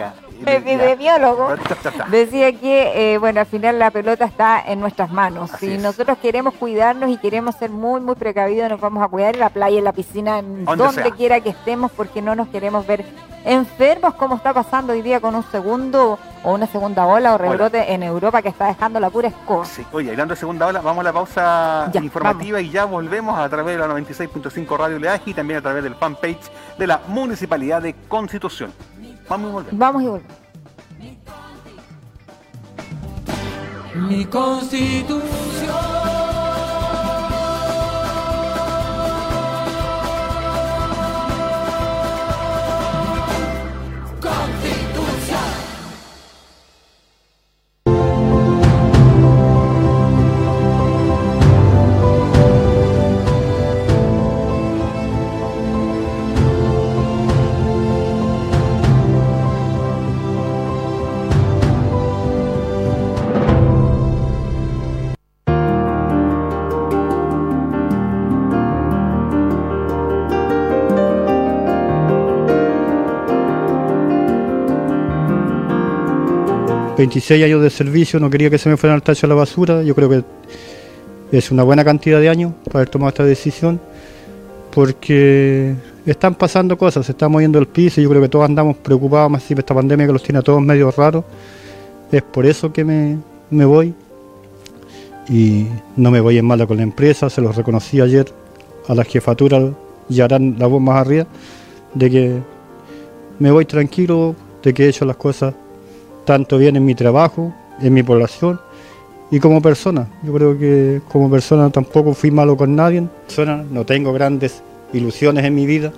epidemiólogo, 0.46 1.54
decía 2.10 2.52
que, 2.52 3.14
eh, 3.14 3.18
bueno, 3.18 3.40
al 3.40 3.46
final 3.46 3.78
la 3.78 3.90
pelota 3.90 4.24
está 4.24 4.62
en 4.66 4.80
nuestras 4.80 5.12
manos. 5.12 5.50
si 5.58 5.78
nosotros 5.78 6.18
queremos 6.18 6.54
cuidarnos 6.54 7.10
y 7.10 7.16
queremos 7.16 7.56
ser 7.56 7.70
muy, 7.70 8.00
muy 8.00 8.14
precavidos, 8.14 8.70
nos 8.70 8.80
vamos 8.80 9.02
a 9.02 9.08
cuidar 9.08 9.34
en 9.34 9.40
la 9.40 9.50
playa, 9.50 9.78
en 9.78 9.84
la 9.84 9.92
piscina, 9.92 10.38
en 10.38 10.64
donde, 10.64 11.12
quiera 11.12 11.40
que 11.40 11.50
estemos, 11.50 11.90
porque 11.92 12.22
no 12.22 12.34
nos 12.34 12.48
queremos 12.48 12.86
ver 12.86 13.04
enfermos, 13.44 14.14
como 14.14 14.36
está 14.36 14.54
pasando 14.54 14.92
hoy 14.92 15.02
día 15.02 15.20
con 15.20 15.34
un 15.34 15.44
segundo 15.50 16.18
o 16.44 16.54
una 16.54 16.66
segunda 16.66 17.06
ola 17.06 17.34
o 17.34 17.38
rebrote 17.38 17.92
en 17.92 18.02
Europa 18.02 18.42
que 18.42 18.48
está 18.48 18.66
dejando 18.66 19.00
la 19.00 19.10
pura 19.10 19.28
escoba. 19.28 19.64
Sí. 19.64 19.84
Oye, 19.92 20.10
hablando 20.10 20.34
de 20.34 20.40
segunda 20.40 20.66
ola, 20.66 20.80
vamos 20.80 21.00
a 21.00 21.04
la 21.04 21.12
pausa 21.12 21.90
informativa 21.94 22.60
y 22.60 22.70
ya 22.70 22.84
volvemos 22.84 23.38
a 23.38 23.48
través 23.48 23.76
de 23.76 23.86
la 23.86 23.94
96.5 23.94 24.76
Radio 24.76 24.98
Leaje 24.98 25.30
y 25.30 25.34
también 25.34 25.58
a 25.58 25.62
través 25.62 25.82
del 25.84 25.94
fanpage 25.94 26.50
de 26.78 26.86
la 26.86 27.00
Municipalidad 27.08 27.82
de 27.82 27.94
Constitución. 28.08 28.72
Vamos 29.32 29.48
y 29.48 29.52
volvemos. 29.52 29.78
Vamos 29.78 30.02
y 30.02 30.06
volvemos. 30.08 30.36
Mi 33.94 34.24
constitución. 34.26 36.21
...26 77.02 77.44
años 77.44 77.60
de 77.60 77.68
servicio, 77.68 78.20
no 78.20 78.30
quería 78.30 78.48
que 78.48 78.58
se 78.58 78.68
me 78.68 78.76
fueran 78.76 78.94
al 78.94 79.02
tacho 79.02 79.26
a 79.26 79.28
la 79.28 79.34
basura. 79.34 79.82
Yo 79.82 79.92
creo 79.92 80.08
que 80.08 80.22
es 81.32 81.50
una 81.50 81.64
buena 81.64 81.84
cantidad 81.84 82.20
de 82.20 82.28
años 82.28 82.52
para 82.64 82.78
haber 82.78 82.90
tomado 82.90 83.08
esta 83.08 83.24
decisión, 83.24 83.80
porque 84.70 85.74
están 86.06 86.36
pasando 86.36 86.78
cosas, 86.78 87.06
se 87.06 87.12
está 87.12 87.28
moviendo 87.28 87.58
el 87.58 87.66
piso 87.66 88.00
yo 88.00 88.08
creo 88.08 88.22
que 88.22 88.28
todos 88.28 88.44
andamos 88.44 88.76
preocupados 88.76 89.30
más 89.30 89.42
si 89.42 89.54
esta 89.54 89.74
pandemia 89.74 90.06
que 90.06 90.12
los 90.12 90.22
tiene 90.22 90.38
a 90.38 90.42
todos 90.42 90.62
medio 90.62 90.92
raros. 90.92 91.24
Es 92.12 92.22
por 92.22 92.46
eso 92.46 92.72
que 92.72 92.84
me, 92.84 93.18
me 93.50 93.64
voy 93.64 93.94
y 95.28 95.66
no 95.96 96.12
me 96.12 96.20
voy 96.20 96.38
en 96.38 96.44
mala 96.44 96.66
con 96.68 96.76
la 96.76 96.84
empresa, 96.84 97.28
se 97.28 97.40
los 97.40 97.56
reconocí 97.56 98.00
ayer 98.00 98.26
a 98.86 98.94
la 98.94 99.02
jefatura 99.02 99.72
y 100.08 100.20
harán 100.20 100.56
la 100.56 100.68
voz 100.68 100.80
más 100.80 101.04
arriba 101.04 101.26
de 101.94 102.10
que 102.10 102.38
me 103.40 103.50
voy 103.50 103.64
tranquilo, 103.64 104.36
de 104.62 104.72
que 104.72 104.84
he 104.84 104.88
hecho 104.88 105.04
las 105.04 105.16
cosas 105.16 105.54
tanto 106.24 106.58
bien 106.58 106.76
en 106.76 106.84
mi 106.84 106.94
trabajo, 106.94 107.52
en 107.80 107.94
mi 107.94 108.02
población 108.02 108.60
y 109.30 109.40
como 109.40 109.62
persona. 109.62 110.06
Yo 110.22 110.32
creo 110.32 110.58
que 110.58 111.00
como 111.10 111.30
persona 111.30 111.70
tampoco 111.70 112.14
fui 112.14 112.30
malo 112.30 112.56
con 112.56 112.76
nadie. 112.76 113.02
no 113.70 113.86
tengo 113.86 114.12
grandes 114.12 114.62
ilusiones 114.92 115.44
en 115.44 115.54
mi 115.54 115.66
vida, 115.66 115.92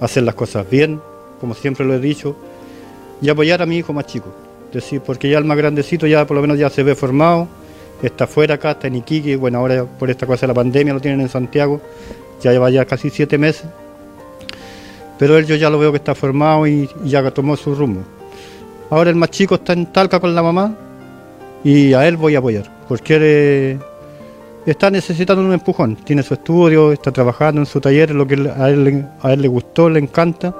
hacer 0.00 0.22
las 0.22 0.34
cosas 0.34 0.68
bien, 0.68 1.00
como 1.40 1.54
siempre 1.54 1.84
lo 1.84 1.94
he 1.94 2.00
dicho, 2.00 2.34
y 3.20 3.28
apoyar 3.28 3.60
a 3.62 3.66
mi 3.66 3.76
hijo 3.76 3.92
más 3.92 4.06
chico. 4.06 4.30
Decir, 4.72 5.02
porque 5.02 5.28
ya 5.28 5.38
el 5.38 5.44
más 5.44 5.56
grandecito 5.56 6.06
ya 6.06 6.26
por 6.26 6.36
lo 6.36 6.40
menos 6.40 6.58
ya 6.58 6.70
se 6.70 6.82
ve 6.82 6.94
formado, 6.94 7.46
está 8.02 8.26
fuera 8.26 8.54
acá, 8.54 8.72
está 8.72 8.88
en 8.88 8.96
Iquique, 8.96 9.36
bueno, 9.36 9.58
ahora 9.58 9.84
por 9.84 10.10
esta 10.10 10.26
cosa 10.26 10.42
de 10.42 10.48
la 10.48 10.54
pandemia 10.54 10.94
lo 10.94 11.00
tienen 11.00 11.20
en 11.20 11.28
Santiago, 11.28 11.80
ya 12.42 12.50
lleva 12.50 12.70
ya 12.70 12.84
casi 12.86 13.10
siete 13.10 13.36
meses, 13.38 13.66
pero 15.18 15.36
él 15.36 15.46
yo 15.46 15.54
ya 15.54 15.70
lo 15.70 15.78
veo 15.78 15.92
que 15.92 15.98
está 15.98 16.14
formado 16.14 16.66
y, 16.66 16.88
y 17.04 17.10
ya 17.10 17.30
tomó 17.30 17.56
su 17.56 17.74
rumbo. 17.74 18.00
Ahora 18.90 19.10
el 19.10 19.16
más 19.16 19.30
chico 19.30 19.56
está 19.56 19.72
en 19.72 19.86
Talca 19.86 20.20
con 20.20 20.34
la 20.34 20.42
mamá 20.42 20.74
y 21.64 21.94
a 21.94 22.06
él 22.06 22.16
voy 22.16 22.36
a 22.36 22.38
apoyar, 22.38 22.70
porque 22.86 23.78
está 24.66 24.90
necesitando 24.90 25.42
un 25.42 25.52
empujón. 25.52 25.96
Tiene 25.96 26.22
su 26.22 26.34
estudio, 26.34 26.92
está 26.92 27.10
trabajando 27.10 27.62
en 27.62 27.66
su 27.66 27.80
taller, 27.80 28.10
lo 28.10 28.26
que 28.26 28.34
a 28.56 28.68
él, 28.68 29.06
a 29.22 29.32
él 29.32 29.42
le 29.42 29.48
gustó, 29.48 29.88
le 29.88 30.00
encanta. 30.00 30.54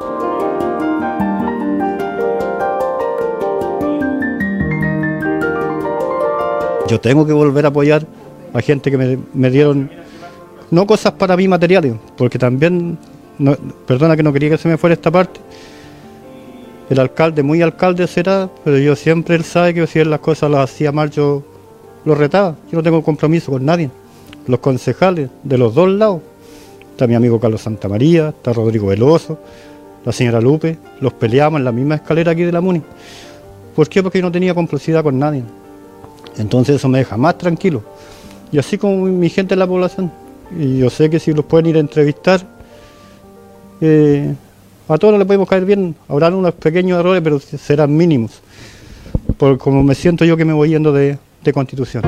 Yo 6.88 7.00
tengo 7.00 7.26
que 7.26 7.32
volver 7.32 7.64
a 7.64 7.68
apoyar 7.68 8.06
a 8.52 8.60
gente 8.60 8.90
que 8.90 8.96
me, 8.96 9.18
me 9.32 9.50
dieron, 9.50 9.90
no 10.70 10.86
cosas 10.86 11.12
para 11.12 11.36
mí 11.36 11.48
materiales, 11.48 11.94
porque 12.16 12.38
también, 12.38 12.98
perdona 13.86 14.16
que 14.16 14.22
no 14.22 14.32
quería 14.32 14.50
que 14.50 14.58
se 14.58 14.68
me 14.68 14.76
fuera 14.76 14.94
esta 14.94 15.10
parte, 15.10 15.40
el 16.90 17.00
alcalde, 17.00 17.42
muy 17.42 17.62
alcalde 17.62 18.06
será, 18.06 18.48
pero 18.64 18.78
yo 18.78 18.94
siempre 18.94 19.34
él 19.36 19.44
sabe 19.44 19.74
que 19.74 19.86
si 19.86 19.98
él 19.98 20.10
las 20.10 20.20
cosas 20.20 20.50
las 20.50 20.70
hacía 20.70 20.92
mal, 20.92 21.10
yo 21.10 21.42
lo 22.04 22.14
retaba. 22.14 22.56
Yo 22.70 22.78
no 22.78 22.82
tengo 22.82 23.02
compromiso 23.02 23.52
con 23.52 23.64
nadie. 23.64 23.90
Los 24.46 24.60
concejales 24.60 25.30
de 25.42 25.58
los 25.58 25.74
dos 25.74 25.88
lados, 25.88 26.20
está 26.90 27.06
mi 27.06 27.14
amigo 27.14 27.40
Carlos 27.40 27.62
Santamaría, 27.62 28.28
está 28.28 28.52
Rodrigo 28.52 28.88
Veloso, 28.88 29.38
la 30.04 30.12
señora 30.12 30.40
Lupe, 30.40 30.78
los 31.00 31.14
peleamos 31.14 31.58
en 31.58 31.64
la 31.64 31.72
misma 31.72 31.94
escalera 31.94 32.32
aquí 32.32 32.42
de 32.42 32.52
la 32.52 32.60
MUNI. 32.60 32.82
¿Por 33.74 33.88
qué? 33.88 34.02
Porque 34.02 34.18
yo 34.18 34.24
no 34.24 34.32
tenía 34.32 34.54
complicidad 34.54 35.02
con 35.02 35.18
nadie. 35.18 35.42
Entonces 36.36 36.76
eso 36.76 36.88
me 36.88 36.98
deja 36.98 37.16
más 37.16 37.38
tranquilo. 37.38 37.82
Y 38.52 38.58
así 38.58 38.76
como 38.76 39.06
mi 39.06 39.30
gente 39.30 39.54
en 39.54 39.60
la 39.60 39.66
población. 39.66 40.12
Y 40.56 40.78
yo 40.78 40.90
sé 40.90 41.08
que 41.08 41.18
si 41.18 41.32
los 41.32 41.44
pueden 41.46 41.66
ir 41.66 41.76
a 41.76 41.80
entrevistar, 41.80 42.42
eh, 43.80 44.34
a 44.88 44.98
todos 44.98 45.18
le 45.18 45.24
podemos 45.24 45.48
caer 45.48 45.64
bien, 45.64 45.94
habrá 46.08 46.28
unos 46.28 46.54
pequeños 46.54 47.00
errores, 47.00 47.22
pero 47.22 47.40
serán 47.40 47.96
mínimos, 47.96 48.42
por 49.38 49.58
como 49.58 49.82
me 49.82 49.94
siento 49.94 50.24
yo 50.24 50.36
que 50.36 50.44
me 50.44 50.52
voy 50.52 50.70
yendo 50.70 50.92
de, 50.92 51.18
de 51.42 51.52
constitución. 51.52 52.02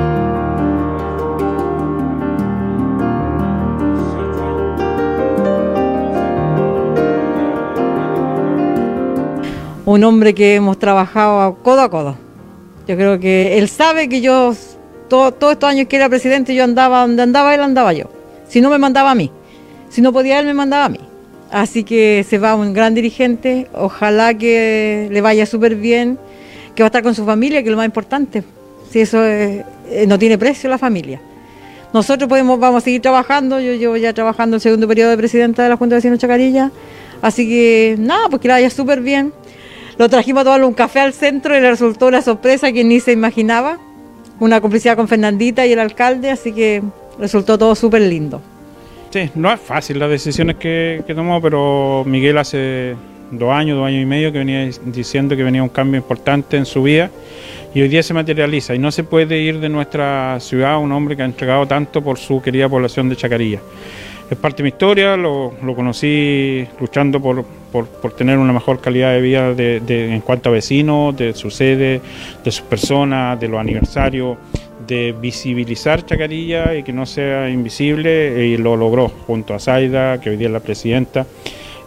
Un 9.87 10.03
hombre 10.03 10.35
que 10.35 10.57
hemos 10.57 10.79
trabajado 10.79 11.55
codo 11.63 11.81
a 11.81 11.89
codo. 11.89 12.17
Yo 12.89 12.97
creo 12.97 13.21
que 13.21 13.57
él 13.57 13.69
sabe 13.69 14.09
que 14.09 14.21
yo, 14.21 14.53
todos 15.09 15.33
estos 15.33 15.65
años 15.65 15.87
que 15.87 15.97
era 15.97 16.09
presidente, 16.09 16.55
yo 16.55 16.65
andaba 16.65 17.03
donde 17.03 17.23
andaba 17.23 17.55
él, 17.55 17.63
andaba 17.63 17.93
yo. 17.93 18.07
Si 18.49 18.61
no 18.61 18.69
me 18.69 18.79
mandaba 18.79 19.13
a 19.13 19.15
mí. 19.15 19.31
Si 19.89 20.03
no 20.03 20.13
podía 20.13 20.41
él, 20.41 20.47
me 20.47 20.55
mandaba 20.55 20.87
a 20.87 20.89
mí. 20.89 20.99
Así 21.51 21.85
que 21.85 22.25
se 22.29 22.39
va 22.39 22.55
un 22.55 22.73
gran 22.73 22.95
dirigente, 22.95 23.69
ojalá 23.73 24.35
que 24.35 25.09
le 25.11 25.21
vaya 25.21 25.47
súper 25.47 25.77
bien, 25.77 26.19
que 26.75 26.83
va 26.83 26.87
a 26.87 26.89
estar 26.89 27.03
con 27.03 27.15
su 27.15 27.25
familia, 27.25 27.63
que 27.63 27.69
es 27.69 27.71
lo 27.71 27.77
más 27.77 27.87
importante. 27.87 28.43
Si 28.91 29.01
eso 29.01 29.25
eh, 29.25 29.65
no 30.07 30.19
tiene 30.19 30.39
precio 30.39 30.69
la 30.69 30.79
familia. 30.79 31.21
Nosotros 31.93 32.29
podemos, 32.29 32.59
vamos 32.59 32.83
a 32.83 32.85
seguir 32.85 33.01
trabajando, 33.01 33.61
yo 33.61 33.75
llevo 33.75 33.97
ya 33.97 34.13
trabajando 34.13 34.57
el 34.57 34.61
segundo 34.61 34.89
periodo 34.89 35.11
de 35.11 35.17
presidenta 35.17 35.63
de 35.63 35.69
la 35.69 35.77
Junta 35.77 35.95
de 35.95 35.99
Vecinos 35.99 36.19
Chacarilla, 36.19 36.71
así 37.23 37.49
que 37.49 37.97
nada, 37.99 38.29
pues 38.29 38.43
que 38.43 38.49
le 38.49 38.55
vaya 38.55 38.71
súper 38.71 39.01
bien. 39.01 39.33
Lo 39.97 40.09
trajimos 40.11 40.43
a 40.43 40.45
tomarle 40.45 40.67
un 40.67 40.75
café 40.75 41.01
al 41.01 41.15
centro 41.15 41.57
y 41.57 41.61
le 41.61 41.71
resultó 41.71 42.09
una 42.09 42.21
sorpresa 42.21 42.71
que 42.73 42.85
ni 42.85 43.01
se 43.01 43.13
imaginaba, 43.13 43.79
una 44.41 44.61
complicidad 44.61 44.97
con 44.97 45.09
Fernandita 45.09 45.65
y 45.65 45.73
el 45.73 45.79
alcalde, 45.79 46.31
así 46.31 46.53
que 46.53 46.83
resultó 47.19 47.57
todo 47.57 47.75
súper 47.75 48.03
lindo. 48.03 48.43
Sí, 49.17 49.31
no 49.35 49.51
es 49.51 49.59
fácil 49.59 49.99
las 49.99 50.11
decisiones 50.11 50.57
que, 50.57 51.03
tomó, 51.15 51.41
pero 51.41 52.05
Miguel 52.07 52.37
hace 52.37 52.95
dos 53.31 53.51
años, 53.51 53.79
dos 53.79 53.87
años 53.87 54.03
y 54.03 54.05
medio 54.05 54.31
que 54.31 54.41
venía 54.41 54.69
diciendo 54.85 55.35
que 55.35 55.43
venía 55.43 55.63
un 55.63 55.71
cambio 55.71 55.97
importante 55.97 56.59
en 56.59 56.67
su 56.67 56.83
vida 56.83 57.11
y 57.73 57.81
hoy 57.81 57.89
día 57.89 58.03
se 58.03 58.13
materializa 58.13 58.75
y 58.75 58.79
no 58.79 58.93
se 58.93 59.05
puede 59.05 59.41
ir 59.41 59.59
de 59.59 59.71
nuestra 59.71 60.39
ciudad 60.41 60.79
un 60.79 60.93
hombre 60.93 61.17
que 61.17 61.23
ha 61.23 61.25
entregado 61.25 61.67
tanto 61.67 62.05
por 62.05 62.19
su 62.19 62.43
querida 62.43 62.69
población 62.69 63.09
de 63.09 63.17
Chacarilla. 63.17 63.61
Es 64.31 64.37
parte 64.37 64.59
de 64.59 64.65
mi 64.65 64.69
historia, 64.69 65.17
lo, 65.17 65.55
conocí 65.75 66.67
luchando 66.79 67.19
por, 67.19 67.47
tener 68.19 68.37
una 68.37 68.53
mejor 68.53 68.83
calidad 68.83 69.15
de 69.15 69.21
vida 69.23 69.55
en 69.57 70.21
cuanto 70.21 70.51
a 70.51 70.53
vecinos, 70.53 71.17
de 71.17 71.33
su 71.33 71.51
sede, 71.51 72.03
de 72.45 72.51
sus 72.51 72.67
personas, 72.67 73.41
de 73.41 73.49
los 73.49 73.59
aniversarios 73.59 74.37
de 74.87 75.13
visibilizar 75.13 76.05
Chacarilla 76.05 76.75
y 76.75 76.83
que 76.83 76.93
no 76.93 77.07
sea 77.07 77.49
invisible 77.49 78.47
y 78.47 78.57
lo 78.57 78.77
logró 78.77 79.09
junto 79.27 79.55
a 79.55 79.59
Zaida, 79.59 80.21
que 80.21 80.31
hoy 80.31 80.37
día 80.37 80.49
es 80.49 80.53
la 80.53 80.61
presidenta. 80.61 81.27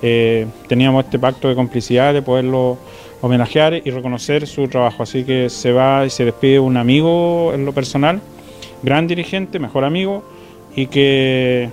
Eh, 0.02 0.46
teníamos 0.68 1.06
este 1.06 1.20
pacto 1.20 1.50
de 1.50 1.56
complicidad 1.56 2.14
de 2.14 2.22
poderlo 2.22 2.78
homenajear 3.22 3.82
y 3.84 3.92
reconocer 3.92 4.48
su 4.48 4.68
trabajo. 4.68 5.04
Así 5.04 5.24
que 5.24 5.50
se 5.50 5.72
va 5.72 6.06
y 6.06 6.10
se 6.10 6.26
despide 6.26 6.60
un 6.60 6.78
amigo 6.78 7.52
en 7.54 7.66
lo 7.66 7.74
personal, 7.74 8.22
gran 8.84 9.08
dirigente, 9.08 9.60
mejor 9.60 9.84
amigo 9.84 10.24
y 10.76 10.88
que, 10.88 11.70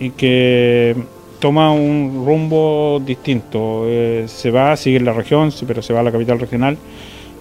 y 0.00 0.10
que 0.10 0.96
toma 1.38 1.72
un 1.72 2.24
rumbo 2.26 3.00
distinto. 3.04 3.86
se 4.26 4.50
va, 4.50 4.72
a 4.72 4.76
seguir 4.76 5.02
la 5.02 5.12
región, 5.12 5.52
pero 5.66 5.82
se 5.82 5.92
va 5.92 6.00
a 6.00 6.02
la 6.02 6.12
capital 6.12 6.38
regional 6.38 6.76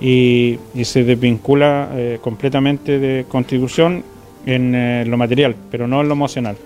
y, 0.01 0.59
se 0.83 1.03
desvincula 1.03 1.89
completamente 2.21 2.99
de 2.99 3.25
Constitución 3.27 4.03
en 4.45 5.09
lo 5.09 5.17
material, 5.17 5.55
pero 5.71 5.87
no 5.87 6.01
en 6.01 6.07
lo 6.07 6.13
emocional. 6.13 6.57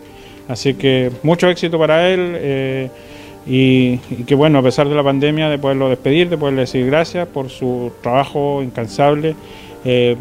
Así 0.48 0.74
que 0.76 1.12
mucho 1.24 1.50
éxito 1.50 1.78
para 1.78 2.10
él 2.10 2.90
y, 3.50 3.98
que 4.26 4.36
bueno, 4.36 4.60
a 4.60 4.64
pesar 4.64 4.90
de 4.90 4.96
la 4.96 5.04
pandemia, 5.04 5.50
de 5.50 5.58
poderlo 5.58 5.90
despedir, 5.90 6.30
de 6.30 6.38
poderle 6.38 6.62
decir 6.62 6.86
gracias 6.86 7.28
por 7.28 7.50
su 7.50 7.92
trabajo 8.02 8.62
incansable, 8.62 9.36
eh, 9.86 10.18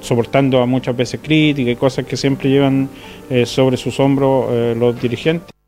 soportando 0.00 0.60
a 0.60 0.66
muchas 0.66 0.96
veces 0.96 1.20
críticas 1.22 1.72
y 1.72 1.76
cosas 1.76 2.04
que 2.04 2.16
siempre 2.16 2.50
llevan 2.50 2.88
eh, 3.30 3.46
sobre 3.46 3.76
sus 3.76 3.98
hombros 3.98 4.46
eh, 4.50 4.74
los 4.78 5.00
dirigentes. 5.00 5.59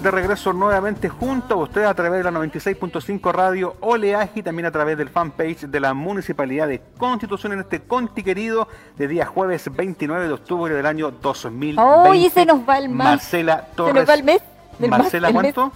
De 0.00 0.10
regreso 0.10 0.54
nuevamente 0.54 1.10
junto 1.10 1.54
a 1.54 1.56
ustedes 1.58 1.86
a 1.86 1.92
través 1.92 2.24
de 2.24 2.30
la 2.30 2.38
96.5 2.38 3.30
Radio 3.30 3.76
Oleaje 3.80 4.40
y 4.40 4.42
también 4.42 4.64
a 4.64 4.70
través 4.70 4.96
del 4.96 5.10
fanpage 5.10 5.66
de 5.66 5.80
la 5.80 5.92
Municipalidad 5.92 6.66
de 6.66 6.80
Constitución 6.96 7.52
en 7.52 7.60
este 7.60 7.80
Conti 7.80 8.22
querido 8.22 8.68
de 8.96 9.06
día 9.08 9.26
jueves 9.26 9.70
29 9.70 10.28
de 10.28 10.32
octubre 10.32 10.72
del 10.74 10.86
año 10.86 11.10
2020. 11.10 11.82
Oye, 12.08 12.30
se 12.30 12.46
nos 12.46 12.66
va 12.66 12.78
el 12.78 12.88
mes. 12.88 13.04
Marcela 13.04 13.66
Torres. 13.76 13.92
Se 13.92 14.00
nos 14.00 14.08
va 14.08 14.14
el 14.14 14.24
mes. 14.24 14.42
Marcela, 14.88 15.32
¿cuánto? 15.32 15.72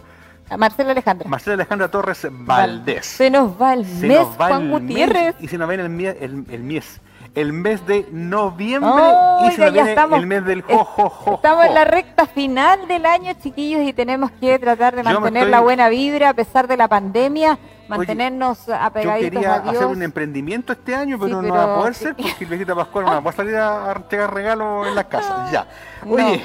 Marcela 0.57 0.93
Alejandra. 0.93 1.29
Marcela 1.29 1.55
Alejandra 1.55 1.89
Torres 1.91 2.27
Valdés. 2.31 3.05
Se 3.05 3.31
nos 3.31 3.61
va 3.61 3.75
el 3.75 3.85
mes, 3.85 4.27
Juan 4.37 4.71
Gutiérrez. 4.71 5.35
y 5.41 5.49
se 5.49 5.59
nos 5.59 5.69
va 5.69 5.75
el, 5.75 5.91
mes, 5.91 6.17
el, 6.21 6.45
el 6.49 6.63
mes 6.63 7.01
el 7.37 7.53
mes 7.53 7.87
de 7.87 8.09
noviembre 8.11 9.05
y 9.47 9.51
se 9.53 9.71
viene 9.71 9.95
el 9.95 10.27
mes 10.27 10.45
del 10.47 10.63
jojojo. 10.63 11.35
Estamos 11.35 11.67
en 11.67 11.75
la 11.75 11.85
recta 11.85 12.27
final 12.27 12.89
del 12.89 13.05
año, 13.05 13.35
chiquillos, 13.41 13.83
y 13.83 13.93
tenemos 13.93 14.31
que 14.41 14.59
tratar 14.59 14.97
de 14.97 15.03
mantener 15.03 15.49
la 15.49 15.61
buena 15.61 15.91
vibra 15.91 16.31
a 16.31 16.35
pesar 16.35 16.67
de 16.67 16.79
la 16.79 16.89
pandemia, 16.89 17.59
mantenernos 17.89 18.69
apegaditos 18.71 19.35
yo 19.35 19.41
quería 19.41 19.55
hacer 19.57 19.87
un 19.87 20.03
emprendimiento 20.03 20.73
este 20.73 20.95
año, 20.95 21.19
pero, 21.21 21.43
no 21.43 21.55
va 21.55 21.75
a 21.75 21.77
poder 21.77 21.95
ser 21.95 22.17
porque 22.17 22.37
el 22.41 22.47
viejita 22.47 22.75
Pascual 22.75 23.05
no 23.05 23.23
va 23.23 23.31
a 23.31 23.35
salir 23.35 23.55
a 23.55 23.93
entregar 23.95 24.33
regalos 24.33 24.89
en 24.89 24.95
las 24.95 25.05
casas. 25.05 25.53
Ya. 25.53 25.67
Oye. 26.09 26.43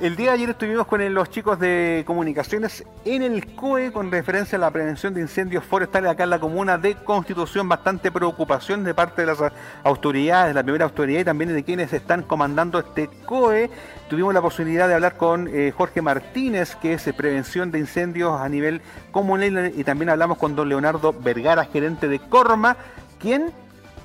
El 0.00 0.16
día 0.16 0.30
de 0.30 0.32
ayer 0.34 0.50
estuvimos 0.50 0.86
con 0.88 1.14
los 1.14 1.30
chicos 1.30 1.60
de 1.60 2.02
comunicaciones 2.06 2.84
en 3.04 3.22
el 3.22 3.54
COE 3.54 3.92
con 3.92 4.10
referencia 4.10 4.58
a 4.58 4.60
la 4.60 4.70
prevención 4.70 5.14
de 5.14 5.20
incendios 5.20 5.64
forestales 5.64 6.10
acá 6.10 6.24
en 6.24 6.30
la 6.30 6.40
comuna 6.40 6.76
de 6.76 6.96
Constitución. 6.96 7.68
Bastante 7.68 8.10
preocupación 8.10 8.82
de 8.82 8.94
parte 8.94 9.22
de 9.22 9.28
las 9.28 9.38
autoridades, 9.84 10.48
de 10.48 10.54
la 10.54 10.64
primera 10.64 10.86
autoridad 10.86 11.20
y 11.20 11.24
también 11.24 11.54
de 11.54 11.62
quienes 11.62 11.92
están 11.92 12.24
comandando 12.24 12.80
este 12.80 13.08
COE. 13.26 13.70
Tuvimos 14.10 14.34
la 14.34 14.42
posibilidad 14.42 14.88
de 14.88 14.94
hablar 14.94 15.16
con 15.16 15.48
eh, 15.48 15.72
Jorge 15.74 16.02
Martínez, 16.02 16.74
que 16.76 16.92
es 16.94 17.04
prevención 17.16 17.70
de 17.70 17.78
incendios 17.78 18.40
a 18.40 18.48
nivel 18.48 18.82
comunal, 19.12 19.72
y 19.76 19.84
también 19.84 20.10
hablamos 20.10 20.36
con 20.36 20.56
don 20.56 20.68
Leonardo 20.68 21.12
Vergara, 21.12 21.64
gerente 21.64 22.08
de 22.08 22.18
Corma, 22.18 22.76
quien 23.20 23.52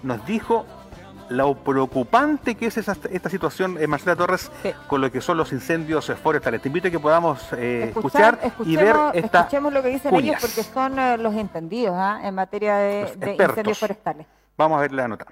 nos 0.04 0.26
dijo 0.28 0.66
lo 1.32 1.56
preocupante 1.56 2.56
que 2.56 2.68
es 2.68 2.78
esta 2.78 3.30
situación, 3.30 3.78
eh, 3.80 3.88
Marcela 3.88 4.16
Torres, 4.16 4.52
con 4.88 5.02
lo 5.02 5.12
que 5.12 5.22
son 5.22 5.38
los 5.38 5.52
incendios 5.52 6.12
forestales. 6.22 6.62
Te 6.62 6.70
invito 6.70 6.90
a 6.90 6.92
que 6.92 7.00
podamos 7.00 7.42
eh, 7.54 7.92
escuchar 7.96 8.40
y 8.66 8.76
ver 8.76 8.96
esta 9.14 9.40
Escuchemos 9.42 9.74
lo 9.74 9.82
que 9.82 9.90
dicen 9.90 10.14
ellos 10.14 10.36
porque 10.42 10.64
son 10.64 11.00
eh, 11.00 11.18
los 11.18 11.34
entendidos 11.36 11.96
¿ah? 11.98 12.20
en 12.24 12.36
materia 12.36 12.76
de, 12.76 13.16
de 13.18 13.34
incendios 13.34 13.80
forestales. 13.80 14.28
Vamos 14.58 14.78
a 14.78 14.82
ver 14.82 14.92
la 14.92 15.08
nota. 15.08 15.26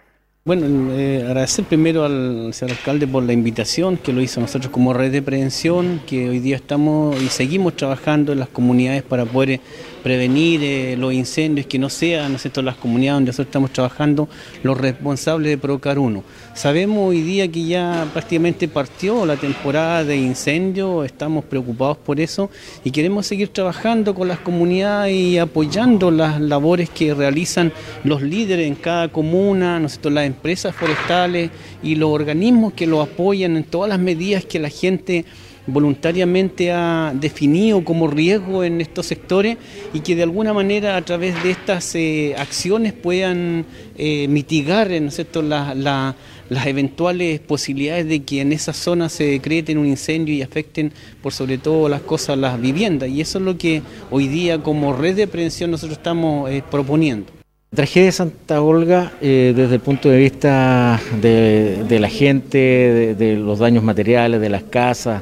Bueno, 0.45 0.91
eh, 0.93 1.23
agradecer 1.27 1.65
primero 1.65 2.05
al 2.05 2.53
señor 2.53 2.75
alcalde 2.75 3.05
por 3.05 3.21
la 3.21 3.33
invitación 3.33 3.97
que 3.97 4.13
lo 4.13 4.21
hizo 4.21 4.39
nosotros 4.39 4.71
como 4.71 4.93
red 4.93 5.11
de 5.11 5.21
prevención, 5.21 6.01
que 6.07 6.29
hoy 6.29 6.39
día 6.39 6.55
estamos 6.55 7.21
y 7.21 7.27
seguimos 7.27 7.75
trabajando 7.75 8.31
en 8.31 8.39
las 8.39 8.47
comunidades 8.47 9.03
para 9.03 9.25
poder 9.25 9.59
prevenir 10.03 10.61
eh, 10.63 10.95
los 10.97 11.13
incendios, 11.13 11.67
que 11.67 11.79
no 11.79 11.89
sean 11.89 12.33
¿no 12.33 12.61
las 12.61 12.75
comunidades 12.75 13.17
donde 13.17 13.29
nosotros 13.29 13.47
estamos 13.47 13.71
trabajando 13.71 14.29
los 14.63 14.77
responsables 14.77 15.49
de 15.51 15.57
provocar 15.57 15.99
uno. 15.99 16.23
Sabemos 16.53 17.09
hoy 17.09 17.21
día 17.21 17.47
que 17.49 17.65
ya 17.65 18.07
prácticamente 18.11 18.67
partió 18.67 19.25
la 19.25 19.37
temporada 19.37 20.03
de 20.03 20.17
incendios, 20.17 21.05
estamos 21.05 21.45
preocupados 21.45 21.97
por 21.97 22.19
eso 22.19 22.49
y 22.83 22.91
queremos 22.91 23.27
seguir 23.27 23.49
trabajando 23.49 24.13
con 24.13 24.27
las 24.27 24.39
comunidades 24.39 25.13
y 25.13 25.37
apoyando 25.37 26.11
las 26.11 26.41
labores 26.41 26.89
que 26.89 27.13
realizan 27.13 27.71
los 28.03 28.21
líderes 28.21 28.67
en 28.67 28.75
cada 28.75 29.09
comuna, 29.09 29.79
¿no 29.79 29.87
las 30.09 30.25
empresas 30.25 30.75
forestales 30.75 31.51
y 31.83 31.95
los 31.95 32.09
organismos 32.09 32.73
que 32.73 32.87
lo 32.87 33.01
apoyan 33.01 33.57
en 33.57 33.63
todas 33.63 33.89
las 33.89 33.99
medidas 33.99 34.45
que 34.45 34.59
la 34.59 34.69
gente 34.69 35.25
voluntariamente 35.71 36.71
ha 36.71 37.13
definido 37.15 37.83
como 37.83 38.07
riesgo 38.07 38.63
en 38.63 38.81
estos 38.81 39.05
sectores 39.05 39.57
y 39.93 40.01
que 40.01 40.15
de 40.15 40.23
alguna 40.23 40.53
manera 40.53 40.97
a 40.97 41.01
través 41.03 41.41
de 41.43 41.51
estas 41.51 41.95
eh, 41.95 42.35
acciones 42.37 42.93
puedan 42.93 43.65
eh, 43.97 44.27
mitigar 44.27 44.89
las 44.89 46.65
eventuales 46.65 47.39
posibilidades 47.39 48.07
de 48.07 48.23
que 48.23 48.41
en 48.41 48.53
esa 48.53 48.73
zona 48.73 49.09
se 49.09 49.25
decreten 49.25 49.77
un 49.77 49.85
incendio 49.87 50.33
y 50.33 50.41
afecten 50.41 50.91
por 51.21 51.33
sobre 51.33 51.57
todo 51.57 51.89
las 51.89 52.01
cosas 52.01 52.37
las 52.37 52.59
viviendas. 52.59 53.09
Y 53.09 53.21
eso 53.21 53.39
es 53.39 53.45
lo 53.45 53.57
que 53.57 53.81
hoy 54.11 54.27
día 54.27 54.61
como 54.61 54.93
red 54.93 55.15
de 55.15 55.27
prevención 55.27 55.71
nosotros 55.71 55.97
estamos 55.97 56.49
eh, 56.49 56.63
proponiendo. 56.69 57.39
La 57.71 57.75
tragedia 57.75 58.07
de 58.07 58.11
Santa 58.13 58.63
Olga, 58.63 59.11
eh, 59.21 59.53
desde 59.55 59.75
el 59.75 59.81
punto 59.81 60.09
de 60.09 60.17
vista 60.17 60.99
de, 61.21 61.99
la 61.99 62.09
gente, 62.09 63.15
de, 63.15 63.35
los 63.35 63.59
daños 63.59 63.83
materiales, 63.83 64.41
de 64.41 64.49
las 64.49 64.63
casas, 64.63 65.21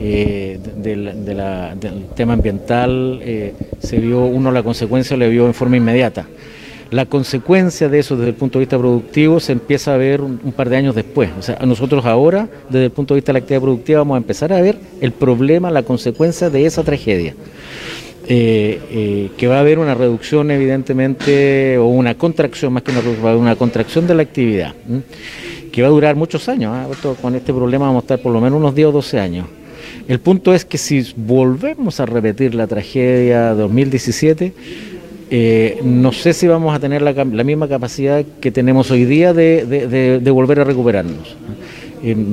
eh, 0.00 0.60
del, 0.76 2.06
tema 2.14 2.34
ambiental, 2.34 3.20
eh, 3.22 3.54
se 3.80 3.98
vio, 3.98 4.26
uno 4.26 4.52
la 4.52 4.62
consecuencia 4.62 5.16
le 5.16 5.28
vio 5.28 5.46
en 5.46 5.54
forma 5.54 5.76
inmediata. 5.76 6.26
La 6.90 7.04
consecuencia 7.04 7.88
de 7.88 7.98
eso 7.98 8.16
desde 8.16 8.30
el 8.30 8.36
punto 8.36 8.58
de 8.58 8.64
vista 8.64 8.78
productivo 8.78 9.40
se 9.40 9.52
empieza 9.52 9.92
a 9.92 9.96
ver 9.98 10.22
un, 10.22 10.38
par 10.56 10.70
de 10.70 10.76
años 10.76 10.94
después. 10.94 11.30
O 11.38 11.42
sea, 11.42 11.58
nosotros 11.66 12.06
ahora, 12.06 12.48
desde 12.70 12.86
el 12.86 12.90
punto 12.92 13.12
de 13.12 13.18
vista 13.18 13.32
de 13.32 13.40
la 13.40 13.40
actividad 13.40 13.60
productiva, 13.60 13.98
vamos 14.00 14.14
a 14.14 14.18
empezar 14.18 14.52
a 14.52 14.60
ver 14.62 14.78
el 15.00 15.12
problema, 15.12 15.70
la 15.70 15.82
consecuencia 15.82 16.48
de 16.48 16.64
esa 16.64 16.84
tragedia. 16.84 17.34
Eh, 18.30 19.30
que 19.38 19.46
va 19.46 19.56
a 19.56 19.60
haber 19.60 19.78
una 19.78 19.94
reducción 19.94 20.50
evidentemente, 20.50 21.76
o 21.78 21.86
una 21.86 22.14
contracción, 22.14 22.72
más 22.72 22.82
que 22.82 22.92
una 22.92 23.00
reducción, 23.00 23.36
una 23.36 23.56
contracción 23.56 24.06
de 24.06 24.14
la 24.14 24.22
actividad, 24.22 24.74
que 25.72 25.82
va 25.82 25.88
a 25.88 25.90
durar 25.90 26.14
muchos 26.14 26.48
años. 26.48 26.72
¿ah? 26.74 27.14
con 27.20 27.34
este 27.34 27.52
problema 27.52 27.86
vamos 27.86 28.02
a 28.02 28.04
estar 28.04 28.18
por 28.20 28.32
lo 28.32 28.40
menos 28.40 28.58
unos 28.58 28.74
10 28.74 28.88
o 28.88 28.92
12 28.92 29.20
años. 29.20 29.46
El 30.08 30.20
punto 30.20 30.54
es 30.54 30.64
que 30.64 30.78
si 30.78 31.12
volvemos 31.16 32.00
a 32.00 32.06
repetir 32.06 32.54
la 32.54 32.66
tragedia 32.66 33.54
de 33.54 33.60
2017, 33.60 34.52
eh, 35.30 35.78
no 35.84 36.12
sé 36.12 36.32
si 36.32 36.46
vamos 36.46 36.74
a 36.74 36.80
tener 36.80 37.02
la, 37.02 37.12
misma 37.44 37.68
capacidad 37.68 38.24
que 38.40 38.50
tenemos 38.50 38.90
hoy 38.90 39.04
día 39.04 39.34
de 39.34 40.30
volver 40.32 40.60
a 40.60 40.64
recuperarnos 40.64 41.36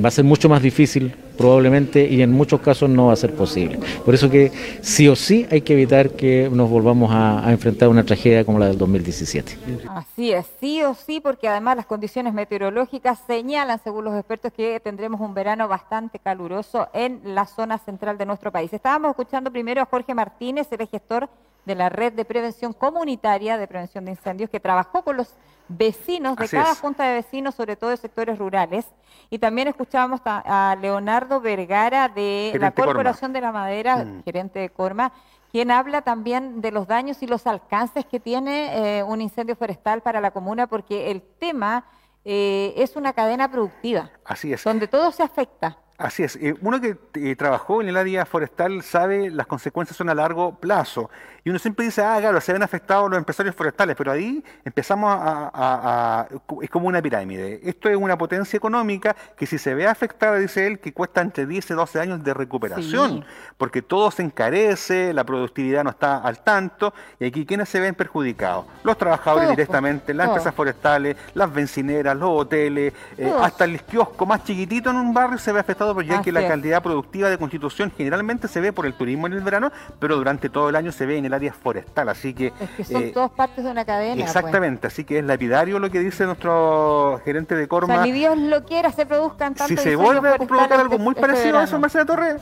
va 0.02 0.08
a 0.08 0.10
ser 0.10 0.24
mucho 0.24 0.48
más 0.48 0.62
difícil 0.62 1.14
probablemente 1.36 2.06
y 2.06 2.22
en 2.22 2.32
muchos 2.32 2.60
casos 2.60 2.88
no 2.88 3.06
va 3.06 3.12
a 3.12 3.16
ser 3.16 3.34
posible. 3.34 3.78
Por 4.04 4.14
eso 4.14 4.30
que 4.30 4.50
sí 4.80 5.08
o 5.08 5.16
sí 5.16 5.46
hay 5.50 5.60
que 5.60 5.74
evitar 5.74 6.10
que 6.10 6.48
nos 6.50 6.70
volvamos 6.70 7.10
a, 7.12 7.44
enfrentar 7.50 7.88
una 7.88 8.04
tragedia 8.04 8.44
como 8.44 8.58
la 8.58 8.66
del 8.66 8.78
2017. 8.78 9.58
Así 9.88 10.32
es, 10.32 10.46
sí 10.60 10.82
o 10.82 10.94
sí, 10.94 11.20
porque 11.20 11.48
además 11.48 11.76
las 11.76 11.86
condiciones 11.86 12.32
meteorológicas 12.32 13.20
señalan, 13.26 13.80
según 13.82 14.04
los 14.04 14.14
expertos, 14.14 14.52
que 14.52 14.80
tendremos 14.80 15.20
un 15.20 15.34
verano 15.34 15.68
bastante 15.68 16.18
caluroso 16.18 16.88
en 16.92 17.20
la 17.24 17.46
zona 17.46 17.78
central 17.78 18.18
de 18.18 18.26
nuestro 18.26 18.50
país. 18.50 18.72
Estábamos 18.72 19.10
escuchando 19.10 19.50
primero 19.50 19.80
a 19.82 19.86
Jorge 19.86 20.14
Martínez, 20.14 20.66
el 20.70 20.86
gestor 20.88 21.28
de 21.64 21.74
la 21.74 21.88
red 21.88 22.12
de 22.12 22.24
prevención 22.24 22.72
comunitaria 22.72 23.58
de 23.58 23.66
prevención 23.66 24.04
de 24.04 24.12
incendios, 24.12 24.48
que 24.50 24.60
trabajó 24.60 25.02
con 25.02 25.16
los 25.16 25.34
vecinos 25.68 26.36
de 26.36 26.48
cada 26.48 26.74
junta 26.74 27.04
de 27.04 27.14
vecinos, 27.14 27.54
sobre 27.54 27.76
todo 27.76 27.90
de 27.90 27.96
sectores 27.96 28.38
rurales. 28.38 28.86
Y 29.30 29.38
también 29.38 29.68
escuchábamos 29.68 30.20
a, 30.24 30.76
Leonardo 30.80 31.40
Vergara 31.40 32.08
de 32.08 32.56
la 32.58 32.70
Corporación 32.70 33.32
de 33.32 33.40
la 33.40 33.52
Madera, 33.52 34.04
mm. 34.04 34.22
gerente 34.24 34.58
de 34.58 34.70
Corma, 34.70 35.12
quien 35.50 35.70
habla 35.70 36.02
también 36.02 36.60
de 36.60 36.70
los 36.70 36.86
daños 36.86 37.22
y 37.22 37.26
los 37.26 37.46
alcances 37.46 38.04
que 38.04 38.20
tiene 38.20 38.98
eh, 38.98 39.02
un 39.02 39.20
incendio 39.20 39.56
forestal 39.56 40.02
para 40.02 40.20
la 40.20 40.30
comuna, 40.30 40.66
porque 40.66 41.10
el 41.10 41.22
tema 41.22 41.84
eh, 42.24 42.74
es 42.76 42.96
una 42.96 43.12
cadena 43.12 43.50
productiva. 43.50 44.10
Así 44.24 44.52
es. 44.52 44.62
Donde 44.64 44.88
todo 44.88 45.12
se 45.12 45.22
afecta. 45.22 45.78
Así 45.98 46.22
es. 46.22 46.36
Eh, 46.36 46.54
uno 46.60 46.80
que 46.80 46.96
eh, 47.14 47.36
trabajó 47.36 47.80
en 47.80 47.88
el 47.88 47.96
área 47.96 48.26
forestal 48.26 48.82
sabe 48.82 49.30
las 49.30 49.46
consecuencias 49.46 49.96
son 49.96 50.08
a 50.10 50.14
largo 50.14 50.54
plazo. 50.56 51.10
Y 51.46 51.50
uno 51.50 51.60
siempre 51.60 51.84
dice, 51.84 52.02
ah, 52.02 52.16
claro, 52.18 52.40
se 52.40 52.52
ven 52.52 52.64
afectados 52.64 53.08
los 53.08 53.16
empresarios 53.16 53.54
forestales, 53.54 53.94
pero 53.96 54.10
ahí 54.10 54.42
empezamos 54.64 55.16
a, 55.16 56.26
Es 56.60 56.68
como 56.70 56.88
una 56.88 57.00
pirámide. 57.00 57.60
Esto 57.62 57.88
es 57.88 57.96
una 57.96 58.18
potencia 58.18 58.56
económica 58.56 59.14
que 59.36 59.46
si 59.46 59.56
se 59.56 59.72
ve 59.72 59.86
afectada, 59.86 60.38
dice 60.38 60.66
él, 60.66 60.80
que 60.80 60.92
cuesta 60.92 61.20
entre 61.20 61.46
10 61.46 61.70
y 61.70 61.74
12 61.74 62.00
años 62.00 62.24
de 62.24 62.34
recuperación, 62.34 63.24
porque 63.56 63.80
todo 63.80 64.10
se 64.10 64.24
encarece, 64.24 65.12
la 65.12 65.22
productividad 65.22 65.84
no 65.84 65.90
está 65.90 66.18
al 66.18 66.40
tanto, 66.40 66.92
y 67.20 67.26
aquí 67.26 67.46
¿quiénes 67.46 67.68
se 67.68 67.78
ven 67.78 67.94
perjudicados? 67.94 68.66
Los 68.82 68.98
trabajadores 68.98 69.48
directamente, 69.48 70.12
las 70.14 70.26
empresas 70.26 70.52
forestales, 70.52 71.16
las 71.34 71.54
bencineras, 71.54 72.16
los 72.16 72.40
hoteles, 72.40 72.92
eh, 73.16 73.32
hasta 73.40 73.66
el 73.66 73.80
kiosco 73.82 74.26
más 74.26 74.42
chiquitito 74.42 74.90
en 74.90 74.96
un 74.96 75.14
barrio 75.14 75.38
se 75.38 75.52
ve 75.52 75.60
afectado, 75.60 75.85
porque 75.94 76.10
ya 76.10 76.22
que 76.22 76.32
la 76.32 76.46
calidad 76.46 76.82
productiva 76.82 77.28
de 77.28 77.38
Constitución 77.38 77.92
generalmente 77.96 78.48
se 78.48 78.60
ve 78.60 78.72
por 78.72 78.86
el 78.86 78.94
turismo 78.94 79.26
en 79.26 79.34
el 79.34 79.40
verano, 79.40 79.70
pero 79.98 80.16
durante 80.16 80.48
todo 80.48 80.68
el 80.68 80.76
año 80.76 80.92
se 80.92 81.06
ve 81.06 81.18
en 81.18 81.24
el 81.24 81.34
área 81.34 81.52
forestal, 81.52 82.08
así 82.08 82.34
que... 82.34 82.52
Es 82.60 82.70
que 82.76 82.84
son 82.84 83.02
eh, 83.02 83.10
todas 83.12 83.30
partes 83.30 83.64
de 83.64 83.70
una 83.70 83.84
cadena. 83.84 84.14
Pues. 84.14 84.26
Exactamente, 84.26 84.86
así 84.86 85.04
que 85.04 85.18
es 85.18 85.24
lapidario 85.24 85.78
lo 85.78 85.90
que 85.90 86.00
dice 86.00 86.24
nuestro 86.24 87.20
gerente 87.24 87.54
de 87.54 87.68
Corma. 87.68 88.00
O 88.00 88.04
ni 88.04 88.12
Dios 88.12 88.36
lo 88.38 88.64
quiera, 88.64 88.92
se 88.92 89.06
produzcan 89.06 89.56
Si 89.56 89.76
se 89.76 89.96
vuelve 89.96 90.30
a 90.30 90.38
provocar 90.38 90.80
algo 90.80 90.98
muy 90.98 91.12
este 91.12 91.20
parecido 91.20 91.58
a 91.58 91.64
eso, 91.64 91.78
Marcela 91.78 92.04
Torres, 92.04 92.36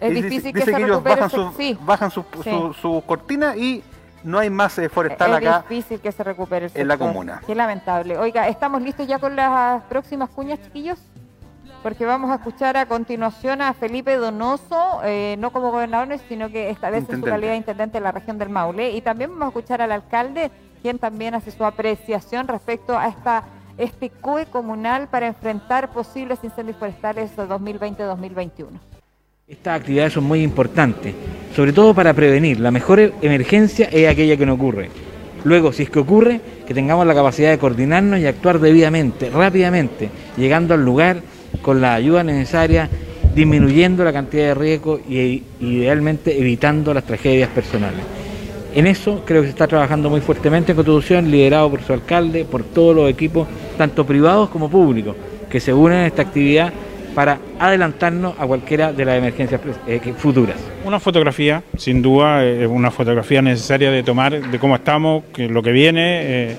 es 0.00 0.14
difícil 0.14 0.52
que, 0.52 0.60
dice 0.60 0.72
que 0.72 0.82
ellos 0.82 1.02
bajan, 1.02 1.30
su, 1.30 1.52
bajan 1.82 2.10
su, 2.10 2.24
su, 2.80 3.02
cortina 3.06 3.54
y 3.54 3.84
no 4.24 4.38
hay 4.38 4.48
más 4.48 4.78
eh, 4.78 4.88
forestal 4.88 5.34
acá. 5.34 5.58
Es 5.64 5.68
difícil 5.68 6.00
que 6.00 6.10
se 6.10 6.24
recupere 6.24 6.70
en 6.74 6.88
la 6.88 6.96
comuna. 6.96 7.42
Qué 7.46 7.54
lamentable. 7.54 8.16
Oiga, 8.16 8.48
¿estamos 8.48 8.80
listos 8.82 9.06
ya 9.06 9.18
con 9.18 9.36
las 9.36 9.82
próximas 9.84 10.30
cuñas, 10.30 10.60
chiquillos? 10.62 10.98
Porque 11.82 12.04
vamos 12.04 12.30
a 12.30 12.36
escuchar 12.36 12.76
a 12.76 12.86
continuación 12.86 13.62
a 13.62 13.72
Felipe 13.72 14.16
Donoso, 14.16 15.00
eh, 15.04 15.36
no 15.38 15.50
como 15.50 15.70
gobernador, 15.70 16.18
sino 16.28 16.50
que 16.50 16.70
esta 16.70 16.90
vez 16.90 17.08
en 17.08 17.20
su 17.20 17.26
calidad 17.26 17.52
de 17.52 17.56
intendente 17.56 17.98
de 17.98 18.04
la 18.04 18.12
región 18.12 18.38
del 18.38 18.50
Maule. 18.50 18.90
Y 18.92 19.00
también 19.00 19.30
vamos 19.30 19.46
a 19.46 19.48
escuchar 19.48 19.80
al 19.82 19.92
alcalde, 19.92 20.50
quien 20.82 20.98
también 20.98 21.34
hace 21.34 21.50
su 21.50 21.64
apreciación 21.64 22.48
respecto 22.48 22.98
a 22.98 23.08
esta 23.08 23.44
este 23.78 24.10
COE 24.10 24.44
comunal 24.44 25.08
para 25.08 25.26
enfrentar 25.26 25.90
posibles 25.90 26.38
incendios 26.42 26.76
forestales 26.76 27.34
de 27.34 27.44
2020-2021. 27.44 28.66
Estas 29.48 29.80
actividades 29.80 30.12
son 30.12 30.24
muy 30.24 30.42
importantes, 30.42 31.14
sobre 31.56 31.72
todo 31.72 31.94
para 31.94 32.12
prevenir. 32.12 32.60
La 32.60 32.70
mejor 32.70 33.00
emergencia 33.22 33.86
es 33.86 34.06
aquella 34.06 34.36
que 34.36 34.44
no 34.44 34.54
ocurre. 34.54 34.90
Luego, 35.44 35.72
si 35.72 35.84
es 35.84 35.90
que 35.90 35.98
ocurre, 35.98 36.40
que 36.66 36.74
tengamos 36.74 37.06
la 37.06 37.14
capacidad 37.14 37.50
de 37.50 37.58
coordinarnos 37.58 38.20
y 38.20 38.26
actuar 38.26 38.58
debidamente, 38.58 39.30
rápidamente, 39.30 40.10
llegando 40.36 40.74
al 40.74 40.84
lugar 40.84 41.22
con 41.62 41.80
la 41.80 41.94
ayuda 41.94 42.24
necesaria, 42.24 42.88
disminuyendo 43.34 44.04
la 44.04 44.12
cantidad 44.12 44.48
de 44.48 44.54
riesgo 44.54 45.00
y 45.08 45.42
idealmente 45.60 46.38
evitando 46.38 46.92
las 46.94 47.04
tragedias 47.04 47.48
personales. 47.50 48.00
En 48.74 48.86
eso 48.86 49.22
creo 49.24 49.42
que 49.42 49.48
se 49.48 49.52
está 49.52 49.66
trabajando 49.66 50.08
muy 50.10 50.20
fuertemente 50.20 50.72
en 50.72 50.76
Constitución, 50.76 51.30
liderado 51.30 51.70
por 51.70 51.82
su 51.82 51.92
alcalde, 51.92 52.44
por 52.44 52.62
todos 52.62 52.94
los 52.94 53.10
equipos, 53.10 53.48
tanto 53.76 54.06
privados 54.06 54.48
como 54.48 54.70
públicos, 54.70 55.16
que 55.50 55.58
se 55.58 55.72
unen 55.74 55.98
a 55.98 56.06
esta 56.06 56.22
actividad 56.22 56.72
para 57.14 57.38
adelantarnos 57.58 58.34
a 58.38 58.46
cualquiera 58.46 58.92
de 58.92 59.04
las 59.04 59.18
emergencias 59.18 59.60
eh, 59.88 60.00
futuras. 60.16 60.56
Una 60.84 61.00
fotografía, 61.00 61.64
sin 61.76 62.00
duda, 62.00 62.44
es 62.44 62.68
una 62.68 62.92
fotografía 62.92 63.42
necesaria 63.42 63.90
de 63.90 64.04
tomar 64.04 64.40
de 64.40 64.58
cómo 64.60 64.76
estamos, 64.76 65.24
lo 65.36 65.62
que 65.62 65.72
viene. 65.72 66.20
Eh, 66.22 66.56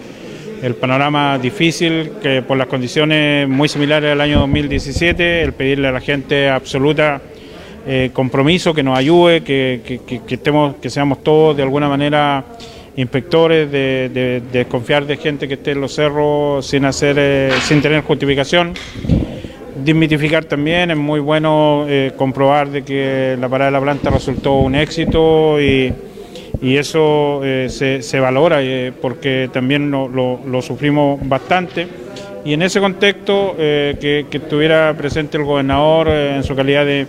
el 0.62 0.76
panorama 0.76 1.40
difícil, 1.40 2.12
que 2.22 2.42
por 2.42 2.58
las 2.58 2.68
condiciones 2.68 3.48
muy 3.48 3.68
similares 3.68 4.12
al 4.12 4.22
año 4.22 4.40
2017, 4.42 5.42
el 5.42 5.54
pedirle 5.54 5.88
a 5.88 5.92
la 5.92 6.02
gente 6.02 6.50
absoluta 6.50 7.22
eh, 7.88 8.12
compromiso, 8.14 8.74
que 8.74 8.84
nos 8.84 8.98
ayude, 8.98 9.42
que, 9.42 9.82
estemos, 10.30 10.76
que 10.76 10.90
seamos 10.92 11.24
todos 11.24 11.58
de 11.58 11.64
alguna 11.64 11.90
manera 11.90 12.46
inspectores, 12.96 13.72
de, 13.72 14.42
desconfiar 14.52 15.08
de 15.08 15.18
gente 15.18 15.48
que 15.48 15.56
esté 15.56 15.72
en 15.72 15.82
los 15.82 15.96
cerros 15.96 16.66
sin 16.68 16.86
hacer, 16.86 17.16
eh, 17.18 17.52
sin 17.64 17.82
tener 17.82 18.04
justificación. 18.04 18.74
Desmitificar 19.84 20.46
también, 20.46 20.92
es 20.92 20.98
muy 20.98 21.20
bueno 21.20 21.86
eh, 21.88 22.12
comprobar 22.16 22.70
de 22.70 22.84
que 22.84 23.36
la 23.40 23.50
parada 23.50 23.72
de 23.72 23.78
la 23.78 23.82
planta 23.82 24.12
resultó 24.12 24.58
un 24.58 24.76
éxito 24.76 25.60
y 25.60 25.92
y 26.62 26.78
eso 26.78 27.42
eh, 27.44 27.70
se, 27.70 28.20
valora 28.20 28.62
eh, 28.62 28.94
porque 29.02 29.50
también 29.52 29.90
lo, 29.90 30.62
sufrimos 30.62 31.20
bastante. 31.28 31.88
Y 32.46 32.54
en 32.54 32.62
ese 32.62 32.80
contexto, 32.80 33.56
eh, 33.58 33.98
que, 34.00 34.38
estuviera 34.38 34.94
presente 34.96 35.38
el 35.38 35.44
gobernador 35.44 36.10
en 36.10 36.44
su 36.44 36.56
calidad 36.56 36.86
de, 36.86 37.08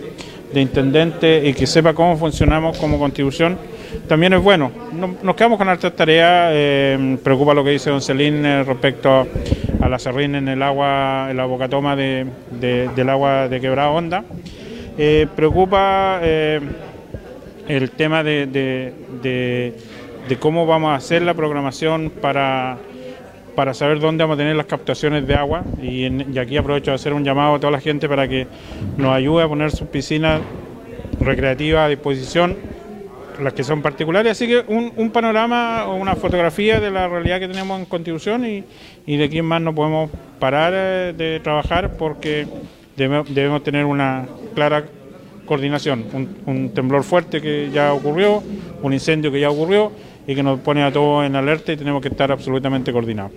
intendente 0.55 1.47
y 1.47 1.53
que 1.53 1.65
sepa 1.65 1.93
cómo 1.93 2.15
funcionamos 2.17 2.77
como 2.77 2.99
contribución, 2.99 3.57
también 4.07 4.33
es 4.33 4.41
bueno. 4.41 4.71
nos 5.23 5.35
quedamos 5.35 5.57
con 5.57 5.67
altas 5.67 5.95
tareas, 5.95 6.51
preocupa 7.23 7.55
lo 7.55 7.63
que 7.63 7.71
dice 7.71 7.89
don 7.89 8.01
Celín 8.01 8.43
respecto 8.63 9.27
a, 9.81 9.89
la 9.89 9.97
serrín 9.97 10.35
en 10.35 10.47
el 10.47 10.61
agua, 10.61 11.27
en 11.31 11.37
la 11.37 11.45
bocatoma 11.45 11.95
de, 11.95 12.27
del 12.59 13.09
agua 13.09 13.47
de 13.47 13.59
quebrada 13.59 13.89
onda. 13.89 14.23
preocupa 15.35 16.21
el 17.67 17.91
tema 17.91 18.23
de, 18.23 19.73
cómo 20.39 20.65
vamos 20.65 20.91
a 20.91 20.95
hacer 20.95 21.21
la 21.21 21.33
programación 21.33 22.09
para, 22.09 22.77
para 23.55 23.73
saber 23.73 23.99
dónde 23.99 24.23
vamos 24.23 24.35
a 24.35 24.37
tener 24.39 24.55
las 24.55 24.65
captaciones 24.65 25.27
de 25.27 25.35
agua. 25.35 25.63
Y, 25.81 26.05
aquí 26.37 26.57
aprovecho 26.57 26.91
de 26.91 26.95
hacer 26.95 27.13
un 27.13 27.23
llamado 27.23 27.55
a 27.55 27.59
toda 27.59 27.71
la 27.71 27.79
gente 27.79 28.07
para 28.07 28.27
que 28.27 28.47
nos 28.97 29.13
ayude 29.13 29.43
a 29.43 29.47
poner 29.47 29.71
sus 29.71 29.87
piscinas 29.87 30.41
recreativas 31.19 31.85
a 31.85 31.89
disposición, 31.89 32.57
las 33.41 33.53
que 33.53 33.63
son 33.63 33.81
particulares, 33.81 34.33
así 34.33 34.47
que 34.47 34.63
un, 34.67 35.11
panorama 35.11 35.85
o 35.87 35.95
una 35.95 36.15
fotografía 36.15 36.79
de 36.79 36.91
la 36.91 37.07
realidad 37.07 37.39
que 37.39 37.47
tenemos 37.47 37.79
en 37.79 37.85
Constitución 37.85 38.45
y, 38.45 38.63
y 39.05 39.17
de 39.17 39.29
quién 39.29 39.45
más 39.45 39.61
no 39.61 39.73
podemos 39.73 40.11
parar 40.39 40.73
eh, 40.75 41.13
de 41.17 41.39
trabajar 41.39 41.97
porque 41.97 42.45
debemos 42.95 43.63
tener 43.63 43.85
una 43.85 44.27
clara 44.53 44.85
coordinación, 45.45 46.05
un, 46.45 46.69
temblor 46.73 47.03
fuerte 47.03 47.41
que 47.41 47.69
ya 47.71 47.93
ocurrió, 47.93 48.43
un 48.81 48.93
incendio 48.93 49.31
que 49.31 49.39
ya 49.39 49.49
ocurrió 49.49 49.91
y 50.25 50.35
que 50.35 50.43
nos 50.43 50.59
pone 50.59 50.83
a 50.83 50.91
todos 50.91 51.25
en 51.25 51.35
alerta 51.35 51.71
y 51.73 51.77
tenemos 51.77 52.01
que 52.01 52.09
estar 52.09 52.31
absolutamente 52.31 52.91
coordinados. 52.91 53.31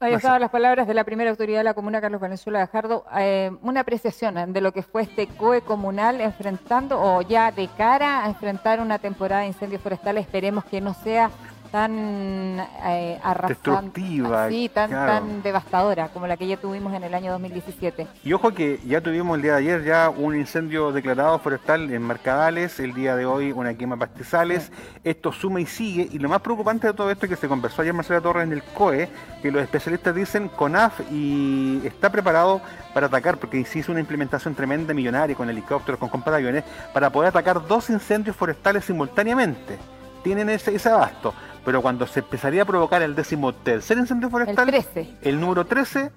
Ahí 0.00 0.14
estaban 0.14 0.40
las 0.40 0.50
palabras 0.50 0.86
de 0.86 0.94
la 0.94 1.02
primera 1.02 1.28
autoridad 1.30 1.58
de 1.58 1.64
la 1.64 1.74
comuna, 1.74 2.00
Carlos 2.00 2.20
Venezuela 2.20 2.60
Gajardo. 2.60 3.04
Eh, 3.18 3.50
una 3.62 3.80
apreciación 3.80 4.52
de 4.52 4.60
lo 4.60 4.72
que 4.72 4.82
fue 4.82 5.02
este 5.02 5.26
COE 5.26 5.62
comunal 5.62 6.20
enfrentando 6.20 7.00
o 7.00 7.20
ya 7.22 7.50
de 7.50 7.68
cara 7.76 8.24
a 8.24 8.28
enfrentar 8.28 8.78
una 8.78 9.00
temporada 9.00 9.42
de 9.42 9.48
incendios 9.48 9.82
forestales. 9.82 10.24
Esperemos 10.24 10.64
que 10.66 10.80
no 10.80 10.94
sea 10.94 11.30
tan 11.70 12.60
eh, 12.84 13.20
destructiva, 13.46 14.48
tan, 14.72 14.90
tan 14.90 15.42
devastadora 15.42 16.08
como 16.08 16.26
la 16.26 16.36
que 16.36 16.46
ya 16.46 16.56
tuvimos 16.56 16.92
en 16.94 17.04
el 17.04 17.14
año 17.14 17.32
2017. 17.32 18.06
Y 18.24 18.32
ojo 18.32 18.52
que 18.52 18.80
ya 18.86 19.00
tuvimos 19.00 19.36
el 19.36 19.42
día 19.42 19.52
de 19.52 19.58
ayer 19.58 19.84
ya 19.84 20.10
un 20.10 20.36
incendio 20.36 20.92
declarado 20.92 21.38
forestal 21.38 21.90
en 21.92 22.06
Mercadales, 22.06 22.80
el 22.80 22.94
día 22.94 23.16
de 23.16 23.26
hoy 23.26 23.52
una 23.52 23.74
quema 23.74 23.96
de 23.96 24.00
pastizales, 24.00 24.72
esto 25.04 25.32
suma 25.32 25.60
y 25.60 25.66
sigue, 25.66 26.08
y 26.10 26.18
lo 26.18 26.28
más 26.28 26.40
preocupante 26.40 26.86
de 26.86 26.94
todo 26.94 27.10
esto 27.10 27.26
es 27.26 27.30
que 27.30 27.36
se 27.36 27.48
conversó 27.48 27.82
ayer 27.82 27.94
Marcela 27.94 28.20
Torres 28.20 28.44
en 28.44 28.52
el 28.52 28.62
COE, 28.62 29.08
que 29.42 29.50
los 29.50 29.62
especialistas 29.62 30.14
dicen 30.14 30.48
CONAF 30.48 31.00
y 31.10 31.80
está 31.84 32.10
preparado 32.10 32.60
para 32.94 33.06
atacar, 33.06 33.38
porque 33.38 33.64
se 33.64 33.80
hizo 33.80 33.92
una 33.92 34.00
implementación 34.00 34.54
tremenda 34.54 34.94
millonaria 34.94 35.36
con 35.36 35.48
helicópteros, 35.48 35.98
con 35.98 36.08
compataviones, 36.08 36.64
para 36.92 37.10
poder 37.10 37.28
atacar 37.28 37.66
dos 37.66 37.90
incendios 37.90 38.34
forestales 38.34 38.84
simultáneamente. 38.84 39.78
Tienen 40.22 40.50
ese, 40.50 40.74
ese 40.74 40.88
abasto 40.88 41.32
pero 41.68 41.82
cuando 41.82 42.06
se 42.06 42.20
empezaría 42.20 42.62
a 42.62 42.64
provocar 42.64 43.02
el 43.02 43.14
décimo 43.14 43.52
tercer 43.52 43.98
incendio 43.98 44.30
forestal, 44.30 44.72
el, 44.72 45.16
el 45.20 45.38
número 45.38 45.66
13, 45.66 46.10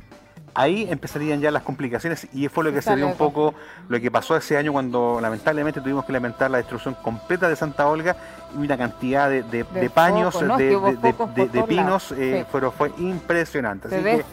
ahí 0.53 0.87
empezarían 0.89 1.39
ya 1.41 1.51
las 1.51 1.63
complicaciones 1.63 2.27
y 2.33 2.47
fue 2.47 2.63
lo 2.63 2.71
que 2.71 2.81
se 2.81 2.95
dio 2.95 3.07
un 3.07 3.15
poco 3.15 3.53
lo 3.87 3.99
que 3.99 4.11
pasó 4.11 4.35
ese 4.35 4.57
año 4.57 4.71
cuando 4.71 5.19
lamentablemente 5.21 5.81
tuvimos 5.81 6.05
que 6.05 6.13
lamentar 6.13 6.51
la 6.51 6.57
destrucción 6.57 6.95
completa 6.95 7.47
de 7.47 7.55
Santa 7.55 7.87
Olga 7.87 8.15
y 8.55 8.65
una 8.65 8.77
cantidad 8.77 9.29
de, 9.29 9.89
paños, 9.93 10.39
de, 10.39 11.63
pinos, 11.67 12.11
eh, 12.17 12.45
pero 12.51 12.71
fue 12.71 12.91
impresionante. 12.97 13.89
Se 13.89 14.25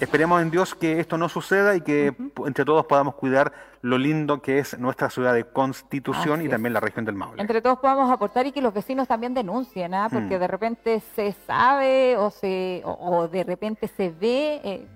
esperemos 0.00 0.42
en 0.42 0.50
Dios 0.50 0.74
que 0.74 0.98
esto 1.00 1.16
no 1.16 1.28
suceda 1.28 1.76
y 1.76 1.80
que 1.80 2.14
entre 2.44 2.64
todos 2.64 2.86
podamos 2.86 3.14
cuidar 3.14 3.52
lo 3.82 3.98
lindo 3.98 4.42
que 4.42 4.58
es 4.58 4.76
nuestra 4.78 5.10
ciudad 5.10 5.32
de 5.32 5.44
Constitución 5.44 6.42
y 6.42 6.48
también 6.48 6.72
la 6.72 6.80
región 6.80 7.04
del 7.04 7.14
Maule. 7.14 7.40
Entre 7.40 7.62
todos 7.62 7.78
podamos 7.78 8.10
aportar 8.10 8.46
y 8.46 8.52
que 8.52 8.60
los 8.60 8.74
vecinos 8.74 9.06
también 9.06 9.32
denuncien, 9.32 9.94
¿ah? 9.94 10.08
porque 10.10 10.36
mm. 10.36 10.40
de 10.40 10.48
repente 10.48 11.02
se 11.14 11.32
sabe 11.46 12.16
o, 12.16 12.30
se, 12.30 12.82
o, 12.84 13.28
de 13.28 13.44
repente 13.44 13.88
se 13.88 14.10
ve... 14.10 14.60
Eh, 14.64 14.86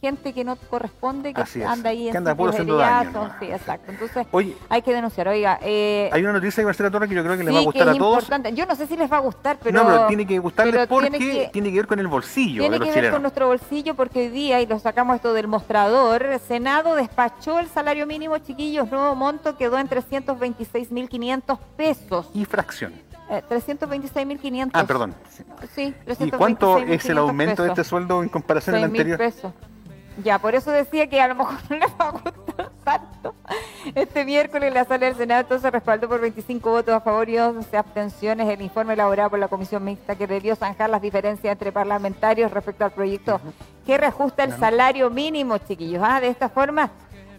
gente 0.00 0.32
que 0.32 0.44
no 0.44 0.56
corresponde, 0.56 1.34
que 1.34 1.64
anda 1.64 1.90
ahí 1.90 2.08
en 2.08 2.16
anda 2.16 2.34
puro 2.34 2.50
haciendo 2.50 2.76
daño, 2.76 3.30
Sí, 3.40 3.46
exacto. 3.46 3.90
Entonces 3.90 4.26
hay 4.68 4.82
que 4.82 4.92
denunciar. 4.92 5.28
Oiga, 5.28 5.58
eh, 5.62 6.08
hay 6.12 6.22
una 6.22 6.34
noticia 6.34 6.62
de 6.62 6.66
Marcela 6.66 6.90
Torres 6.90 7.08
que 7.08 7.14
yo 7.14 7.24
creo 7.24 7.36
que 7.36 7.44
les 7.44 7.54
va 7.54 7.58
a 7.58 7.62
gustar 7.62 7.88
a 7.88 7.94
todos. 7.94 8.14
Importante. 8.14 8.52
Yo 8.54 8.66
no 8.66 8.76
sé 8.76 8.86
si 8.86 8.96
les 8.96 9.10
va 9.10 9.16
a 9.16 9.20
gustar, 9.20 9.58
pero... 9.62 9.82
No, 9.82 9.88
pero 9.88 10.06
tiene 10.06 10.26
que 10.26 10.38
gustarles 10.38 10.86
porque 10.86 11.50
tiene 11.52 11.70
que, 11.70 11.76
ver 11.76 11.86
con 11.86 11.98
el 11.98 12.06
bolsillo 12.06 12.62
Tiene 12.62 12.80
que 12.80 12.90
ver 12.90 13.10
con 13.10 13.22
nuestro 13.22 13.48
bolsillo 13.48 13.94
porque 13.94 14.20
hoy 14.20 14.28
día, 14.28 14.60
y 14.60 14.66
lo 14.66 14.78
sacamos 14.78 15.16
esto 15.16 15.32
del 15.32 15.48
mostrador, 15.48 16.22
el 16.22 16.40
Senado 16.40 16.94
despachó 16.94 17.58
el 17.58 17.68
salario 17.68 18.06
mínimo, 18.06 18.38
chiquillos, 18.38 18.90
nuevo 18.90 19.14
monto 19.14 19.56
quedó 19.56 19.78
en 19.78 19.88
326.500 19.88 21.58
pesos. 21.76 22.30
Y 22.34 22.44
fracción. 22.44 23.08
326.500. 23.28 24.66
Eh, 24.66 24.70
ah, 24.72 24.84
perdón. 24.86 25.14
Sí, 25.74 25.94
¿Y 26.20 26.30
cuánto 26.30 26.78
es 26.78 27.04
el 27.06 27.18
aumento 27.18 27.62
de 27.62 27.70
este 27.70 27.84
sueldo 27.84 28.22
en 28.22 28.28
comparación 28.28 28.76
al 28.76 28.84
anterior? 28.84 29.18
pesos. 29.18 29.52
Ya, 30.24 30.38
por 30.38 30.54
eso 30.54 30.70
decía 30.72 31.08
que 31.08 31.20
a 31.20 31.28
lo 31.28 31.36
mejor 31.36 31.58
no 31.70 31.76
les 31.76 31.90
va 31.90 32.08
a 32.08 32.10
gustar 32.10 32.70
tanto. 32.84 33.34
Este 33.94 34.24
miércoles 34.24 34.72
la 34.72 34.84
sala 34.84 35.06
del 35.06 35.16
Senado 35.16 35.58
se 35.58 35.70
respaldó 35.70 36.08
por 36.08 36.20
25 36.20 36.70
votos 36.70 36.94
a 36.94 37.00
favor 37.00 37.28
y 37.28 37.38
11 37.38 37.76
abstenciones 37.76 38.48
el 38.48 38.60
informe 38.60 38.94
elaborado 38.94 39.30
por 39.30 39.38
la 39.38 39.48
Comisión 39.48 39.84
Mixta 39.84 40.16
que 40.16 40.26
debió 40.26 40.56
zanjar 40.56 40.90
las 40.90 41.00
diferencias 41.00 41.52
entre 41.52 41.72
parlamentarios 41.72 42.50
respecto 42.50 42.84
al 42.84 42.90
proyecto 42.90 43.40
que 43.86 43.96
reajusta 43.96 44.44
el 44.44 44.52
salario 44.52 45.08
mínimo, 45.10 45.56
chiquillos. 45.58 46.02
Ah, 46.04 46.20
de 46.20 46.28
esta 46.28 46.48
forma, 46.48 46.90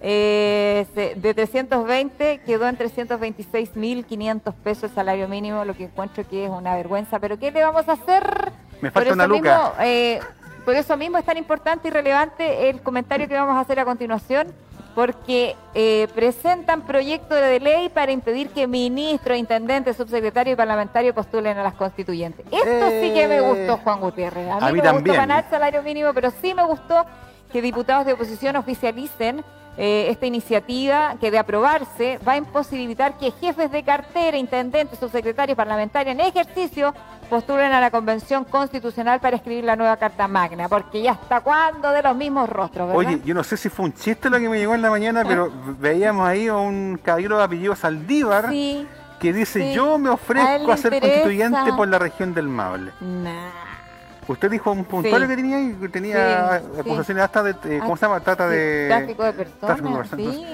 eh, 0.02 0.86
de 0.96 1.34
320 1.34 2.42
quedó 2.46 2.68
en 2.68 2.78
326.500 2.78 4.54
pesos 4.64 4.84
el 4.86 4.96
salario 4.96 5.28
mínimo, 5.28 5.66
lo 5.66 5.76
que 5.76 5.86
encuentro 5.86 6.28
que 6.28 6.46
es 6.46 6.50
una 6.50 6.76
vergüenza. 6.76 7.20
Pero 7.20 7.38
¿qué 7.38 7.52
le 7.52 7.64
vamos 7.64 7.88
a 7.90 7.94
hacer? 7.94 8.52
Me 8.82 8.92
falta 8.92 9.14
una 9.14 9.28
luca. 9.28 9.74
Eh, 9.82 10.20
por 10.66 10.76
eso 10.76 10.96
mismo 10.98 11.18
es 11.18 11.26
tan 11.26 11.38
importante 11.38 11.88
y 11.88 11.92
relevante 11.92 12.70
el 12.70 12.82
comentario 12.82 13.28
que 13.28 13.34
vamos 13.34 13.56
a 13.56 13.62
hacer 13.62 13.80
a 13.80 13.86
continuación, 13.86 14.48
porque 14.96 15.56
eh, 15.76 16.08
presentan 16.14 16.82
proyecto 16.82 17.36
de 17.36 17.60
ley 17.60 17.90
para 17.90 18.12
impedir 18.12 18.50
que 18.50 18.68
ministros, 18.68 19.38
intendentes, 19.38 19.96
subsecretarios 19.96 20.54
y 20.54 20.58
parlamentarios 20.58 21.16
postulen 21.16 21.58
a 21.58 21.64
las 21.64 21.76
constituyentes. 21.76 22.46
Esto 22.52 22.90
sí 23.02 23.14
que 23.14 23.28
me 23.28 23.42
gustó, 23.42 23.78
Juan 23.78 24.02
Gutiérrez. 24.02 24.50
A 24.52 24.72
mí, 24.72 24.82
me 24.82 24.92
gustó 24.92 25.14
ganar 25.14 25.46
salario 25.50 25.84
mínimo, 25.84 26.14
pero 26.14 26.32
sí 26.42 26.54
me 26.54 26.66
gustó 26.66 27.06
que 27.52 27.62
diputados 27.62 28.06
de 28.06 28.14
oposición 28.14 28.56
oficialicen 28.56 29.44
eh, 29.78 30.08
esta 30.10 30.26
iniciativa 30.26 31.16
que 31.22 31.32
de 31.32 31.40
aprobarse 31.40 32.20
va 32.28 32.34
a 32.34 32.38
imposibilitar 32.38 33.18
que 33.18 33.32
jefes 33.32 33.72
de 33.72 33.84
cartera, 33.84 34.38
intendentes, 34.38 35.00
subsecretarios, 35.00 35.56
parlamentarios 35.56 36.16
en 36.16 36.22
ejercicio 36.22 36.94
postulen 37.30 37.72
a 37.72 37.80
la 37.80 37.92
Convención 37.92 38.44
Constitucional 38.44 39.20
para 39.20 39.38
escribir 39.38 39.64
la 39.64 39.76
nueva 39.76 39.98
Carta 39.98 40.28
Magna, 40.28 40.68
porque 40.68 41.02
ya 41.02 41.12
está 41.12 41.42
cuando 41.42 41.92
de 41.92 42.02
los 42.02 42.16
mismos 42.16 42.50
rostros, 42.50 42.88
¿verdad? 42.88 43.14
Oye, 43.14 43.22
yo 43.24 43.34
no 43.34 43.44
sé 43.44 43.56
si 43.56 43.70
fue 43.70 43.86
un 43.86 43.94
chiste 43.94 44.30
lo 44.30 44.40
que 44.40 44.50
me 44.50 44.58
llegó 44.58 44.74
en 44.74 44.82
la 44.82 44.90
mañana, 44.90 45.24
pero 45.26 45.52
veíamos 45.80 46.28
ahí 46.28 46.48
a 46.48 46.56
un 46.56 47.00
caballero 47.02 47.38
de 47.38 47.44
apellido 47.44 47.76
Saldívar 47.76 48.50
que 48.50 49.34
dice, 49.34 49.74
yo 49.74 49.98
me 49.98 50.10
ofrezco 50.10 50.72
a, 50.72 50.78
ser 50.78 51.00
constituyente 51.00 51.74
por 51.74 51.88
la 51.88 52.00
región 52.00 52.34
del 52.34 52.48
Maule. 52.48 52.92
Usted 54.30 54.52
dijo 54.52 54.72
un 54.72 54.86
puntual 54.86 55.28
que 55.28 55.36
tenía 55.36 55.60
y 55.60 55.74
tenía 55.90 56.56
acusaciones 56.80 57.24
hasta 57.24 57.42
de, 57.42 57.56
eh, 57.66 57.80
¿cómo 57.80 57.98
se 57.98 58.06
llama? 58.06 58.20
Trata 58.20 58.48
de... 58.48 58.86
Tráfico 58.88 59.24
de 59.24 59.34
personas, 59.34 60.08
sí. 60.16 60.46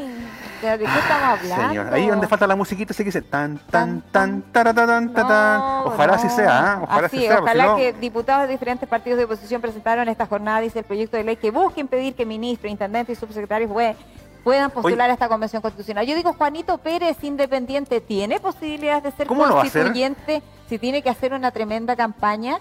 ¿De 0.62 0.78
qué 0.78 0.86
estamos 0.86 1.40
hablando? 1.42 1.68
Señor, 1.68 1.94
ahí 1.94 2.08
donde 2.08 2.28
falta 2.28 2.48
la 2.48 2.56
musiquita 2.56 2.94
se 2.94 3.04
dice 3.04 3.22
tan, 3.22 3.58
tan, 3.70 4.02
tan, 4.14 4.44
taratán, 4.44 5.14
tan, 5.14 5.62
Ojalá 5.88 6.14
así 6.14 6.30
sea, 6.30 6.78
¿eh? 6.80 6.84
ojalá 6.84 7.08
así 7.08 7.20
sea. 7.20 7.42
Ojalá 7.42 7.76
que 7.76 7.92
diputados 7.92 8.48
de 8.48 8.54
diferentes 8.54 8.88
partidos 8.88 9.18
de 9.20 9.26
oposición 9.26 9.62
presentaron 9.62 10.08
esta 10.08 10.26
jornada, 10.26 10.62
dice 10.62 10.80
el 10.80 10.86
proyecto 10.86 11.18
de 11.18 11.26
ley, 11.26 11.36
que 11.36 11.52
busque 11.52 11.82
impedir 11.82 12.16
que 12.16 12.26
ministros, 12.26 12.72
intendentes 12.72 13.18
y 13.18 13.20
subsecretarios 13.20 13.70
puedan 14.46 14.72
postular 14.72 15.10
a 15.10 15.14
esta 15.14 15.28
convención 15.28 15.62
constitucional. 15.62 16.08
Yo 16.08 16.16
digo, 16.16 16.32
Juanito 16.32 16.78
Pérez, 16.78 17.18
independiente, 17.24 18.00
¿tiene 18.00 18.40
posibilidades 18.40 19.04
de 19.04 19.12
ser 19.12 19.28
constituyente 19.28 20.42
si 20.70 20.80
tiene 20.80 21.02
que 21.02 21.10
hacer 21.10 21.34
una 21.34 21.52
tremenda 21.52 21.98
campaña? 21.98 22.60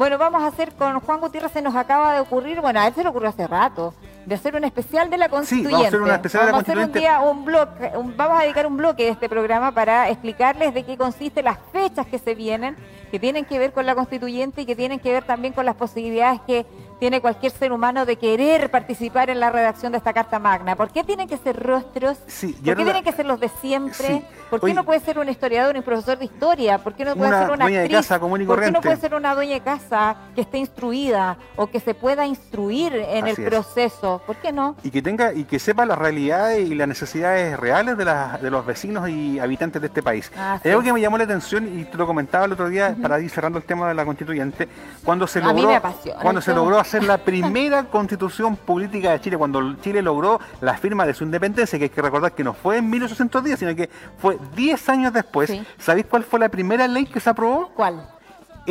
Bueno, 0.00 0.16
vamos 0.16 0.42
a 0.42 0.46
hacer 0.46 0.72
con 0.72 0.98
Juan 1.00 1.20
Gutiérrez, 1.20 1.52
se 1.52 1.60
nos 1.60 1.76
acaba 1.76 2.14
de 2.14 2.20
ocurrir, 2.20 2.62
bueno, 2.62 2.80
a 2.80 2.86
él 2.86 2.94
se 2.94 3.02
le 3.02 3.10
ocurrió 3.10 3.28
hace 3.28 3.46
rato, 3.46 3.92
de 4.24 4.34
hacer 4.34 4.56
un 4.56 4.64
especial 4.64 5.10
de 5.10 5.18
la 5.18 5.28
constituyente. 5.28 5.68
Sí, 5.68 5.74
vamos 5.74 5.84
a 5.84 5.88
hacer 5.88 6.00
una 6.00 6.14
especial 6.14 6.40
de 6.40 6.46
la 6.46 6.52
constituyente. 6.56 7.06
A 7.06 7.10
hacer 7.10 7.18
un 7.18 7.22
día 7.22 7.30
un 7.30 7.44
bloque, 7.44 7.90
vamos 8.16 8.40
a 8.40 8.42
dedicar 8.44 8.66
un 8.66 8.78
bloque 8.78 9.02
de 9.02 9.10
este 9.10 9.28
programa 9.28 9.72
para 9.72 10.08
explicarles 10.08 10.72
de 10.72 10.84
qué 10.84 10.96
consiste 10.96 11.42
las 11.42 11.58
fechas 11.70 12.06
que 12.06 12.18
se 12.18 12.34
vienen, 12.34 12.76
que 13.10 13.18
tienen 13.18 13.44
que 13.44 13.58
ver 13.58 13.74
con 13.74 13.84
la 13.84 13.94
constituyente 13.94 14.62
y 14.62 14.64
que 14.64 14.74
tienen 14.74 15.00
que 15.00 15.12
ver 15.12 15.24
también 15.24 15.52
con 15.52 15.66
las 15.66 15.74
posibilidades 15.74 16.40
que 16.46 16.64
tiene 17.00 17.22
cualquier 17.22 17.50
ser 17.50 17.72
humano 17.72 18.04
de 18.04 18.16
querer 18.16 18.70
participar 18.70 19.30
en 19.30 19.40
la 19.40 19.50
redacción 19.50 19.90
de 19.90 19.98
esta 19.98 20.12
Carta 20.12 20.38
Magna. 20.38 20.76
¿Por 20.76 20.90
qué 20.90 21.02
tienen 21.02 21.26
que 21.26 21.38
ser 21.38 21.58
rostros? 21.58 22.18
¿Por 22.18 22.76
qué 22.76 22.76
tienen 22.76 23.02
que 23.02 23.12
ser 23.12 23.24
los 23.24 23.40
de 23.40 23.48
siempre? 23.48 24.22
¿Por 24.50 24.60
qué 24.60 24.74
no 24.74 24.84
puede 24.84 25.00
ser 25.00 25.18
un 25.18 25.28
historiador, 25.28 25.76
un 25.76 25.82
profesor 25.82 26.18
de 26.18 26.26
historia? 26.26 26.78
¿Por 26.78 26.92
qué 26.94 27.04
no 27.06 27.16
puede 27.16 27.30
ser 27.30 27.50
una 27.50 27.64
actriz? 27.64 27.82
De 27.82 27.88
casa 27.88 28.20
común 28.20 28.42
y 28.42 28.44
¿Por 28.44 28.60
qué 28.60 28.70
no 28.70 28.82
puede 28.82 28.98
ser 28.98 29.14
una 29.14 29.34
dueña 29.34 29.54
de 29.54 29.60
casa 29.62 30.14
que 30.34 30.42
esté 30.42 30.58
instruida 30.58 31.38
o 31.56 31.68
que 31.68 31.80
se 31.80 31.94
pueda 31.94 32.26
instruir 32.26 32.94
en 32.94 33.26
el 33.26 33.36
proceso? 33.36 34.20
¿Por 34.26 34.36
qué 34.36 34.52
no? 34.52 34.76
Y 34.82 34.90
que 34.90 35.00
tenga 35.00 35.32
y 35.32 35.44
que 35.44 35.58
sepa 35.58 35.86
las 35.86 35.98
realidades 35.98 36.68
y 36.68 36.74
las 36.74 36.86
necesidades 36.86 37.58
reales 37.58 37.96
de, 37.96 38.04
de 38.04 38.50
los 38.50 38.66
vecinos 38.66 39.08
y 39.08 39.38
habitantes 39.38 39.80
de 39.80 39.88
este 39.88 40.02
país. 40.02 40.30
Hay 40.36 40.70
algo 40.70 40.82
que 40.82 40.92
me 40.92 41.00
llamó 41.00 41.16
la 41.16 41.24
atención 41.24 41.80
y 41.80 41.84
te 41.84 41.96
lo 41.96 42.06
comentaba 42.06 42.44
el 42.44 42.52
otro 42.52 42.68
día 42.68 42.94
para 43.00 43.18
ir 43.20 43.30
cerrando 43.30 43.58
el 43.58 43.64
tema 43.64 43.88
de 43.88 43.94
la 43.94 44.04
constituyente, 44.04 44.68
cuando 45.02 45.26
se 45.26 45.40
logró, 45.40 45.80
cuando 46.20 46.42
se 46.42 46.52
logró 46.52 46.78
ser 46.90 47.04
la 47.04 47.18
primera 47.18 47.84
constitución 47.90 48.56
política 48.56 49.12
de 49.12 49.20
Chile, 49.20 49.36
cuando 49.38 49.76
Chile 49.76 50.02
logró 50.02 50.40
la 50.60 50.76
firma 50.76 51.06
de 51.06 51.14
su 51.14 51.24
independencia, 51.24 51.78
que 51.78 51.84
hay 51.84 51.90
que 51.90 52.02
recordar 52.02 52.32
que 52.32 52.44
no 52.44 52.52
fue 52.52 52.78
en 52.78 52.90
1810, 52.90 53.58
sino 53.58 53.74
que 53.74 53.88
fue 54.18 54.38
10 54.56 54.88
años 54.88 55.12
después. 55.12 55.52
¿Sabéis 55.78 56.06
cuál 56.06 56.24
fue 56.24 56.40
la 56.40 56.48
primera 56.48 56.86
ley 56.88 57.06
que 57.06 57.20
se 57.20 57.30
aprobó? 57.30 57.68
¿Cuál? 57.74 58.19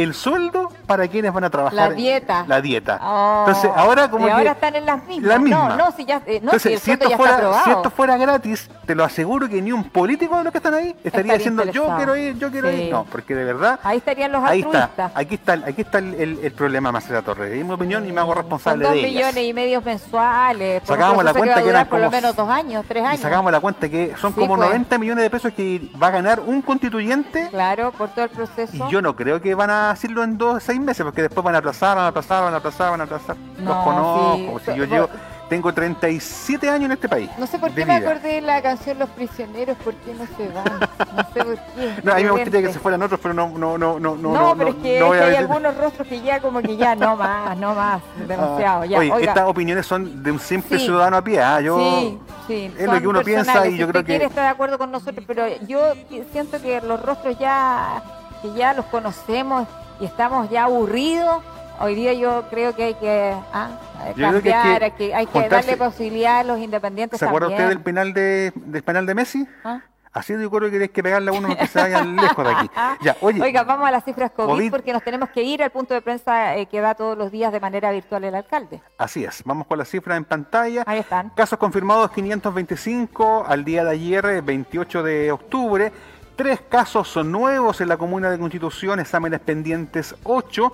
El 0.03 0.13
sueldo 0.13 0.69
para 0.85 1.07
quienes 1.07 1.33
van 1.33 1.43
a 1.43 1.49
trabajar. 1.49 1.75
La 1.75 1.89
dieta. 1.91 2.45
La 2.47 2.61
dieta. 2.61 2.99
Oh. 3.01 3.45
Entonces, 3.47 3.71
ahora 3.75 4.09
como 4.09 4.27
y 4.27 4.31
ahora 4.31 4.51
están 4.51 4.75
en 4.75 4.85
las 4.85 5.03
mismas. 5.05 5.41
No, 5.41 5.75
no, 5.75 5.91
si 5.91 6.05
ya, 6.05 6.21
eh, 6.25 6.39
no, 6.41 6.51
Entonces, 6.51 6.81
si, 6.81 6.91
esto 6.91 7.09
fuera, 7.11 7.63
si 7.63 7.71
esto 7.71 7.89
fuera 7.89 8.17
gratis, 8.17 8.69
te 8.85 8.95
lo 8.95 9.03
aseguro 9.03 9.49
que 9.49 9.61
ni 9.61 9.71
un 9.71 9.83
político 9.83 10.37
de 10.37 10.43
los 10.45 10.51
que 10.51 10.57
están 10.57 10.73
ahí 10.73 10.95
estaría, 11.03 11.33
diciendo 11.33 11.63
yo 11.65 11.95
quiero 11.97 12.15
ir, 12.15 12.37
yo 12.37 12.51
quiero 12.51 12.71
ir. 12.71 12.91
No, 12.91 13.05
porque 13.05 13.35
de 13.35 13.43
verdad. 13.43 13.79
Ahí 13.83 13.97
estarían 13.97 14.31
los 14.31 14.43
ahí 14.43 14.61
Está, 14.61 15.11
aquí 15.15 15.35
está, 15.35 15.53
aquí 15.53 15.81
está 15.81 15.97
el, 15.97 16.39
el, 16.43 16.51
problema, 16.51 16.91
Marcela 16.91 17.21
Torres. 17.21 17.51
Di 17.51 17.63
mi 17.63 17.71
opinión 17.71 18.07
y 18.07 18.11
me 18.11 18.21
hago 18.21 18.33
responsable 18.33 18.87
de 18.87 18.93
dos 18.93 19.03
millones 19.03 19.43
y 19.43 19.53
medio 19.53 19.81
mensuales. 19.81 20.83
Sacábamos 20.85 21.23
la 21.23 21.33
cuenta 21.33 21.61
que, 21.61 21.69
eran 21.69 21.87
por 21.87 21.99
lo 21.99 22.11
menos 22.11 22.35
dos 22.35 22.49
años, 22.49 22.85
tres 22.87 23.03
años. 23.03 23.19
Y 23.19 23.23
sacábamos 23.23 23.51
la 23.51 23.59
cuenta 23.59 23.89
que 23.89 24.15
son 24.19 24.33
como 24.33 24.57
90 24.57 24.87
pues. 24.87 24.99
millones 24.99 25.23
de 25.23 25.29
pesos 25.29 25.53
que 25.53 25.81
va 26.01 26.07
a 26.07 26.11
ganar 26.11 26.39
un 26.39 26.61
constituyente. 26.61 27.47
Claro, 27.49 27.91
por 27.91 28.09
todo 28.09 28.25
el 28.25 28.31
proceso. 28.31 28.87
Y 28.87 28.91
yo 28.91 29.01
no 29.01 29.15
creo 29.15 29.41
que 29.41 29.55
van 29.55 29.69
a 29.69 29.88
hacerlo 29.91 30.23
en 30.23 30.37
dos 30.37 30.63
seis 30.63 30.79
meses, 30.79 31.03
porque 31.03 31.21
después 31.21 31.43
van 31.43 31.55
a 31.55 31.59
aplazar, 31.59 31.95
van 31.95 32.05
a 32.05 32.07
aplazar, 32.09 32.43
van 32.43 32.53
a 32.53 32.57
aplazar, 32.57 32.91
van 32.91 33.01
a 33.01 33.03
aplazar. 33.03 33.35
Los 33.57 33.83
conozco, 33.83 34.59
si 34.65 34.77
yo 34.77 34.85
llevo, 34.85 35.09
tengo 35.49 35.73
37 35.73 36.69
años 36.69 36.85
en 36.85 36.91
este 36.91 37.09
país. 37.09 37.29
No 37.37 37.47
sé 37.47 37.57
por 37.57 37.71
qué 37.71 37.85
me 37.85 37.95
acordé 37.95 38.35
de 38.35 38.41
la 38.41 38.61
canción 38.61 38.99
Los 38.99 39.09
Prisioneros, 39.09 39.75
¿por 39.77 39.95
qué 39.95 40.13
no 40.13 40.25
se 40.37 40.47
van? 40.53 40.79
No 41.15 41.33
sé 41.33 41.43
por 41.43 41.55
qué. 41.55 41.89
No, 42.03 42.13
a 42.13 42.15
mí 42.15 42.23
me 42.23 42.31
gustaría 42.31 42.61
que 42.61 42.73
se 42.73 42.79
fueran 42.79 43.01
otros, 43.01 43.19
pero 43.21 43.33
no, 43.33 43.49
no, 43.49 43.77
no, 43.77 43.99
no, 43.99 44.15
no. 44.15 44.33
No, 44.33 44.55
pero 44.55 44.69
es 44.69 44.75
que, 44.75 45.01
hay 45.01 45.35
algunos 45.35 45.75
rostros 45.75 46.07
que 46.07 46.21
ya 46.21 46.39
como 46.39 46.61
que 46.61 46.77
ya 46.77 46.95
no 46.95 47.15
más, 47.15 47.57
no 47.57 47.73
más, 47.73 48.01
demasiado. 48.27 48.85
Ya, 48.85 48.99
oye, 48.99 49.11
estas 49.21 49.47
opiniones 49.47 49.85
son 49.85 50.21
de 50.21 50.31
un 50.31 50.39
simple 50.39 50.77
ciudadano 50.77 51.17
a 51.17 51.23
pie, 51.23 51.41
¿ah? 51.41 51.59
Yo, 51.59 51.79
sí, 51.79 52.19
sí, 52.47 52.73
es 52.77 52.85
lo 52.85 53.01
que 53.01 53.07
uno 53.07 53.21
piensa 53.21 53.67
y 53.67 53.77
yo 53.77 53.87
creo 53.87 54.03
que... 54.03 54.15
estar 54.17 54.43
de 54.43 54.49
acuerdo 54.49 54.77
con 54.77 54.91
nosotros, 54.91 55.25
pero 55.27 55.47
yo 55.67 55.93
siento 56.31 56.61
que 56.61 56.79
los 56.81 57.01
rostros 57.01 57.37
ya, 57.39 58.03
que 58.41 58.53
ya 58.53 58.73
los 58.73 58.85
conocemos 58.85 59.67
y 59.99 60.05
estamos 60.05 60.49
ya 60.49 60.63
aburridos, 60.63 61.43
hoy 61.79 61.95
día 61.95 62.13
yo 62.13 62.45
creo 62.49 62.75
que 62.75 62.83
hay 62.83 62.93
que 62.95 63.35
ah, 63.53 63.69
cambiar, 64.17 64.83
hay 64.83 64.91
que, 64.91 65.13
hay 65.13 65.25
que, 65.25 65.49
darle 65.49 65.77
posibilidad 65.77 66.39
a 66.39 66.43
los 66.43 66.59
independientes. 66.59 67.19
¿Se 67.19 67.25
acuerda 67.25 67.49
usted 67.49 67.67
del 67.67 67.81
penal 67.81 68.13
de, 68.13 68.51
del 68.55 68.83
penal 68.83 69.05
de 69.05 69.15
Messi? 69.15 69.47
¿Ah? 69.63 69.81
Así 70.11 70.33
yo 70.33 70.49
creo 70.49 70.63
que 70.63 70.69
tienes 70.71 70.89
que 70.89 71.03
pegarle 71.03 71.29
a 71.29 71.33
uno 71.33 71.55
que 71.55 71.67
se 71.67 71.79
vayan 71.79 72.15
lejos 72.15 72.45
de 72.45 72.51
aquí. 72.51 72.69
Ya, 73.01 73.15
oye, 73.21 73.41
Oiga, 73.41 73.63
vamos 73.63 73.87
a 73.87 73.91
las 73.91 74.03
cifras 74.03 74.31
COVID, 74.31 74.71
porque 74.71 74.91
nos 74.91 75.03
tenemos 75.03 75.29
que 75.29 75.43
ir 75.43 75.61
al 75.61 75.69
punto 75.69 75.93
de 75.93 76.01
prensa 76.01 76.57
eh, 76.57 76.65
que 76.65 76.81
da 76.81 76.95
todos 76.95 77.17
los 77.17 77.31
días 77.31 77.51
de 77.53 77.59
manera 77.59 77.91
virtual 77.91 78.23
el 78.23 78.35
alcalde. 78.35 78.81
Así 78.97 79.23
es, 79.23 79.43
vamos 79.45 79.67
con 79.67 79.77
las 79.77 79.87
cifras 79.87 80.17
en 80.17 80.25
pantalla. 80.25 80.83
Ahí 80.85 80.99
están. 80.99 81.29
Casos 81.29 81.59
confirmados 81.59 82.11
525 82.11 83.45
al 83.47 83.63
día 83.63 83.83
de 83.83 83.91
ayer, 83.91 84.41
28 84.41 85.03
de 85.03 85.31
octubre. 85.31 85.91
Tres 86.39 86.61
casos 86.69 87.09
son 87.09 87.33
nuevos 87.33 87.81
en 87.81 87.89
la 87.89 87.97
comuna 87.97 88.31
de 88.31 88.39
Constitución, 88.39 89.01
exámenes 89.01 89.41
pendientes 89.41 90.15
8, 90.23 90.71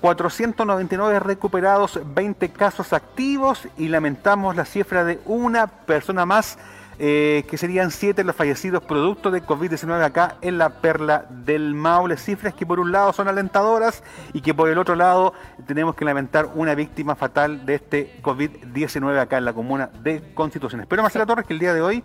499 0.00 1.18
recuperados, 1.18 1.98
20 2.14 2.50
casos 2.50 2.92
activos 2.92 3.66
y 3.76 3.88
lamentamos 3.88 4.54
la 4.54 4.64
cifra 4.64 5.02
de 5.02 5.18
una 5.24 5.66
persona 5.66 6.26
más 6.26 6.58
eh, 7.00 7.44
que 7.50 7.58
serían 7.58 7.90
siete 7.90 8.22
los 8.22 8.36
fallecidos 8.36 8.84
producto 8.84 9.32
de 9.32 9.42
COVID-19 9.42 10.00
acá 10.00 10.36
en 10.42 10.58
la 10.58 10.80
perla 10.80 11.26
del 11.28 11.74
Maule. 11.74 12.16
Cifras 12.16 12.54
que 12.54 12.64
por 12.64 12.78
un 12.78 12.92
lado 12.92 13.12
son 13.12 13.26
alentadoras 13.26 14.04
y 14.32 14.42
que 14.42 14.54
por 14.54 14.68
el 14.68 14.78
otro 14.78 14.94
lado 14.94 15.34
tenemos 15.66 15.96
que 15.96 16.04
lamentar 16.04 16.50
una 16.54 16.76
víctima 16.76 17.16
fatal 17.16 17.66
de 17.66 17.74
este 17.74 18.22
COVID-19 18.22 19.18
acá 19.18 19.38
en 19.38 19.44
la 19.44 19.54
comuna 19.54 19.90
de 20.04 20.32
Constitución. 20.34 20.82
Espero, 20.82 21.02
Marcela 21.02 21.26
Torres, 21.26 21.46
que 21.46 21.54
el 21.54 21.58
día 21.58 21.74
de 21.74 21.82
hoy 21.82 22.04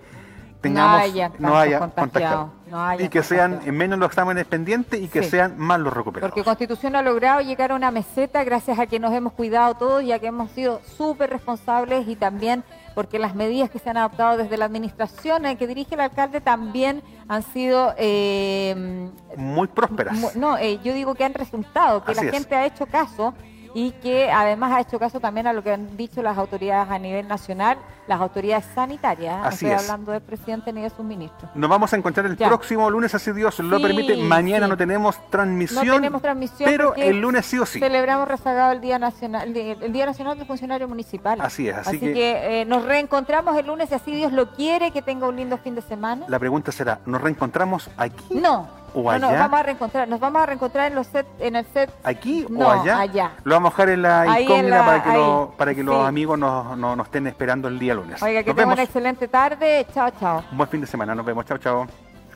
tengamos, 0.65 1.39
no 1.39 1.57
haya, 1.57 1.79
contagiado. 1.79 2.51
Y 2.99 3.09
que 3.09 3.23
sean 3.23 3.61
menos 3.71 3.99
los 3.99 4.07
exámenes 4.07 4.45
pendientes 4.45 4.99
y 4.99 5.07
que 5.07 5.23
sean 5.23 5.57
más 5.57 5.79
los 5.79 5.93
recuperados. 5.93 6.31
Porque 6.31 6.43
Constitución 6.43 6.95
ha 6.95 7.01
logrado 7.01 7.41
llegar 7.41 7.71
a 7.71 7.75
una 7.75 7.91
meseta 7.91 8.43
gracias 8.43 8.79
a 8.79 8.85
que 8.87 8.99
nos 8.99 9.13
hemos 9.13 9.33
cuidado 9.33 9.75
todos 9.75 10.03
y 10.03 10.11
a 10.11 10.19
que 10.19 10.27
hemos 10.27 10.51
sido 10.51 10.81
súper 10.97 11.29
responsables 11.29 12.07
y 12.07 12.15
también 12.15 12.63
porque 12.93 13.19
las 13.19 13.35
medidas 13.35 13.69
que 13.69 13.79
se 13.79 13.89
han 13.89 13.97
adoptado 13.97 14.37
desde 14.37 14.57
la 14.57 14.65
administración 14.65 15.45
en 15.45 15.57
que 15.57 15.67
dirige 15.67 15.95
el 15.95 16.01
alcalde 16.01 16.41
también 16.41 17.03
han 17.27 17.43
sido... 17.43 17.93
Eh, 17.97 19.09
muy 19.35 19.67
prósperas. 19.67 20.35
no, 20.35 20.57
eh, 20.57 20.79
yo 20.83 20.93
digo 20.93 21.13
que 21.15 21.25
han 21.25 21.33
resultado, 21.33 22.03
que 22.03 22.15
la 22.15 22.23
gente 22.23 22.55
ha 22.55 22.65
hecho 22.65 22.85
caso 22.85 23.33
y 23.73 23.91
que 23.91 24.31
además 24.31 24.71
ha 24.71 24.79
hecho 24.79 24.97
caso 24.97 25.19
también 25.19 25.47
a 25.47 25.53
lo 25.53 25.61
que 25.61 25.71
han 25.71 25.97
dicho 25.97 26.23
las 26.23 26.37
autoridades 26.37 26.89
a 26.89 26.97
nivel 26.97 27.27
nacional, 27.27 27.77
las 28.07 28.21
autoridades 28.21 28.65
sanitarias. 28.73 29.45
Así 29.45 29.65
estoy 29.65 29.83
hablando 29.85 30.11
del 30.11 30.21
presidente 30.21 30.71
ni 30.71 30.81
de 30.81 30.89
sus 30.89 31.05
ministros. 31.05 31.49
Nos 31.55 31.69
vamos 31.69 31.91
a 31.93 31.97
encontrar 31.97 32.25
el 32.25 32.37
próximo 32.37 32.89
lunes, 32.89 33.13
así 33.15 33.31
Dios 33.31 33.59
lo 33.59 33.81
permite. 33.81 34.17
Mañana 34.17 34.67
no 34.67 34.77
tenemos 34.77 35.17
transmisión. 35.29 35.87
No 35.87 35.95
tenemos 35.95 36.21
transmisión. 36.21 36.69
Pero 36.69 36.95
el 36.95 37.19
lunes 37.19 37.45
sí 37.45 37.59
o 37.59 37.65
sí. 37.65 37.79
Celebramos 37.79 38.27
rezagado 38.27 38.71
el 38.71 38.81
Día 38.81 38.99
Nacional, 38.99 39.55
el 39.55 39.93
Día 39.93 40.05
Nacional 40.05 40.37
del 40.37 40.47
Funcionario 40.47 40.87
Municipal. 40.87 41.39
Así 41.41 41.67
es. 41.67 41.75
Así, 41.75 41.99
que, 41.99 42.61
eh, 42.61 42.65
nos 42.65 42.83
reencontramos 42.83 43.57
el 43.57 43.67
lunes, 43.67 43.91
así 43.91 44.11
Dios 44.11 44.31
lo 44.31 44.51
quiere, 44.51 44.91
que 44.91 45.01
tenga 45.01 45.27
un 45.27 45.35
lindo 45.35 45.57
fin 45.57 45.75
de 45.75 45.81
semana. 45.81 46.25
La 46.27 46.39
pregunta 46.39 46.71
será, 46.71 46.99
¿nos 47.05 47.21
reencontramos 47.21 47.89
aquí? 47.97 48.25
No 48.35 48.85
no, 48.95 49.19
nos 49.19 49.31
vamos 49.31 49.59
a 49.59 49.63
reencontrar, 49.63 50.07
nos 50.07 50.19
vamos 50.19 50.41
a 50.41 50.45
reencontrar 50.45 50.87
en 50.87 50.95
los 50.95 51.07
set, 51.07 51.25
en 51.39 51.55
el 51.55 51.65
set. 51.67 51.91
¿Aquí 52.03 52.45
o 52.55 52.69
allá? 52.69 52.99
allá. 52.99 53.31
Lo 53.43 53.55
vamos 53.55 53.73
a 53.73 53.75
dejar 53.75 53.89
en 53.89 54.01
la 54.01 54.41
incógnita 54.41 54.85
para 54.85 55.03
que, 55.03 55.47
para 55.57 55.75
que 55.75 55.83
los 55.83 56.07
amigos 56.07 56.39
nos, 56.39 56.77
nos, 56.77 57.05
estén 57.05 57.27
esperando 57.27 57.67
el 57.67 57.79
día 57.79 57.94
lunes. 57.95 58.21
Oiga, 58.21 58.43
que 58.43 58.53
tengan 58.53 58.73
una 58.73 58.83
excelente 58.83 59.27
tarde. 59.27 59.85
Chao, 59.93 60.11
chao. 60.19 60.43
Un 60.51 60.57
buen 60.57 60.69
fin 60.69 60.81
de 60.81 60.87
semana. 60.87 61.15
Nos 61.15 61.25
vemos. 61.25 61.45
Chao, 61.45 61.57
chao. 61.57 61.87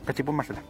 Cachipún 0.06 0.36
Marcela. 0.36 0.62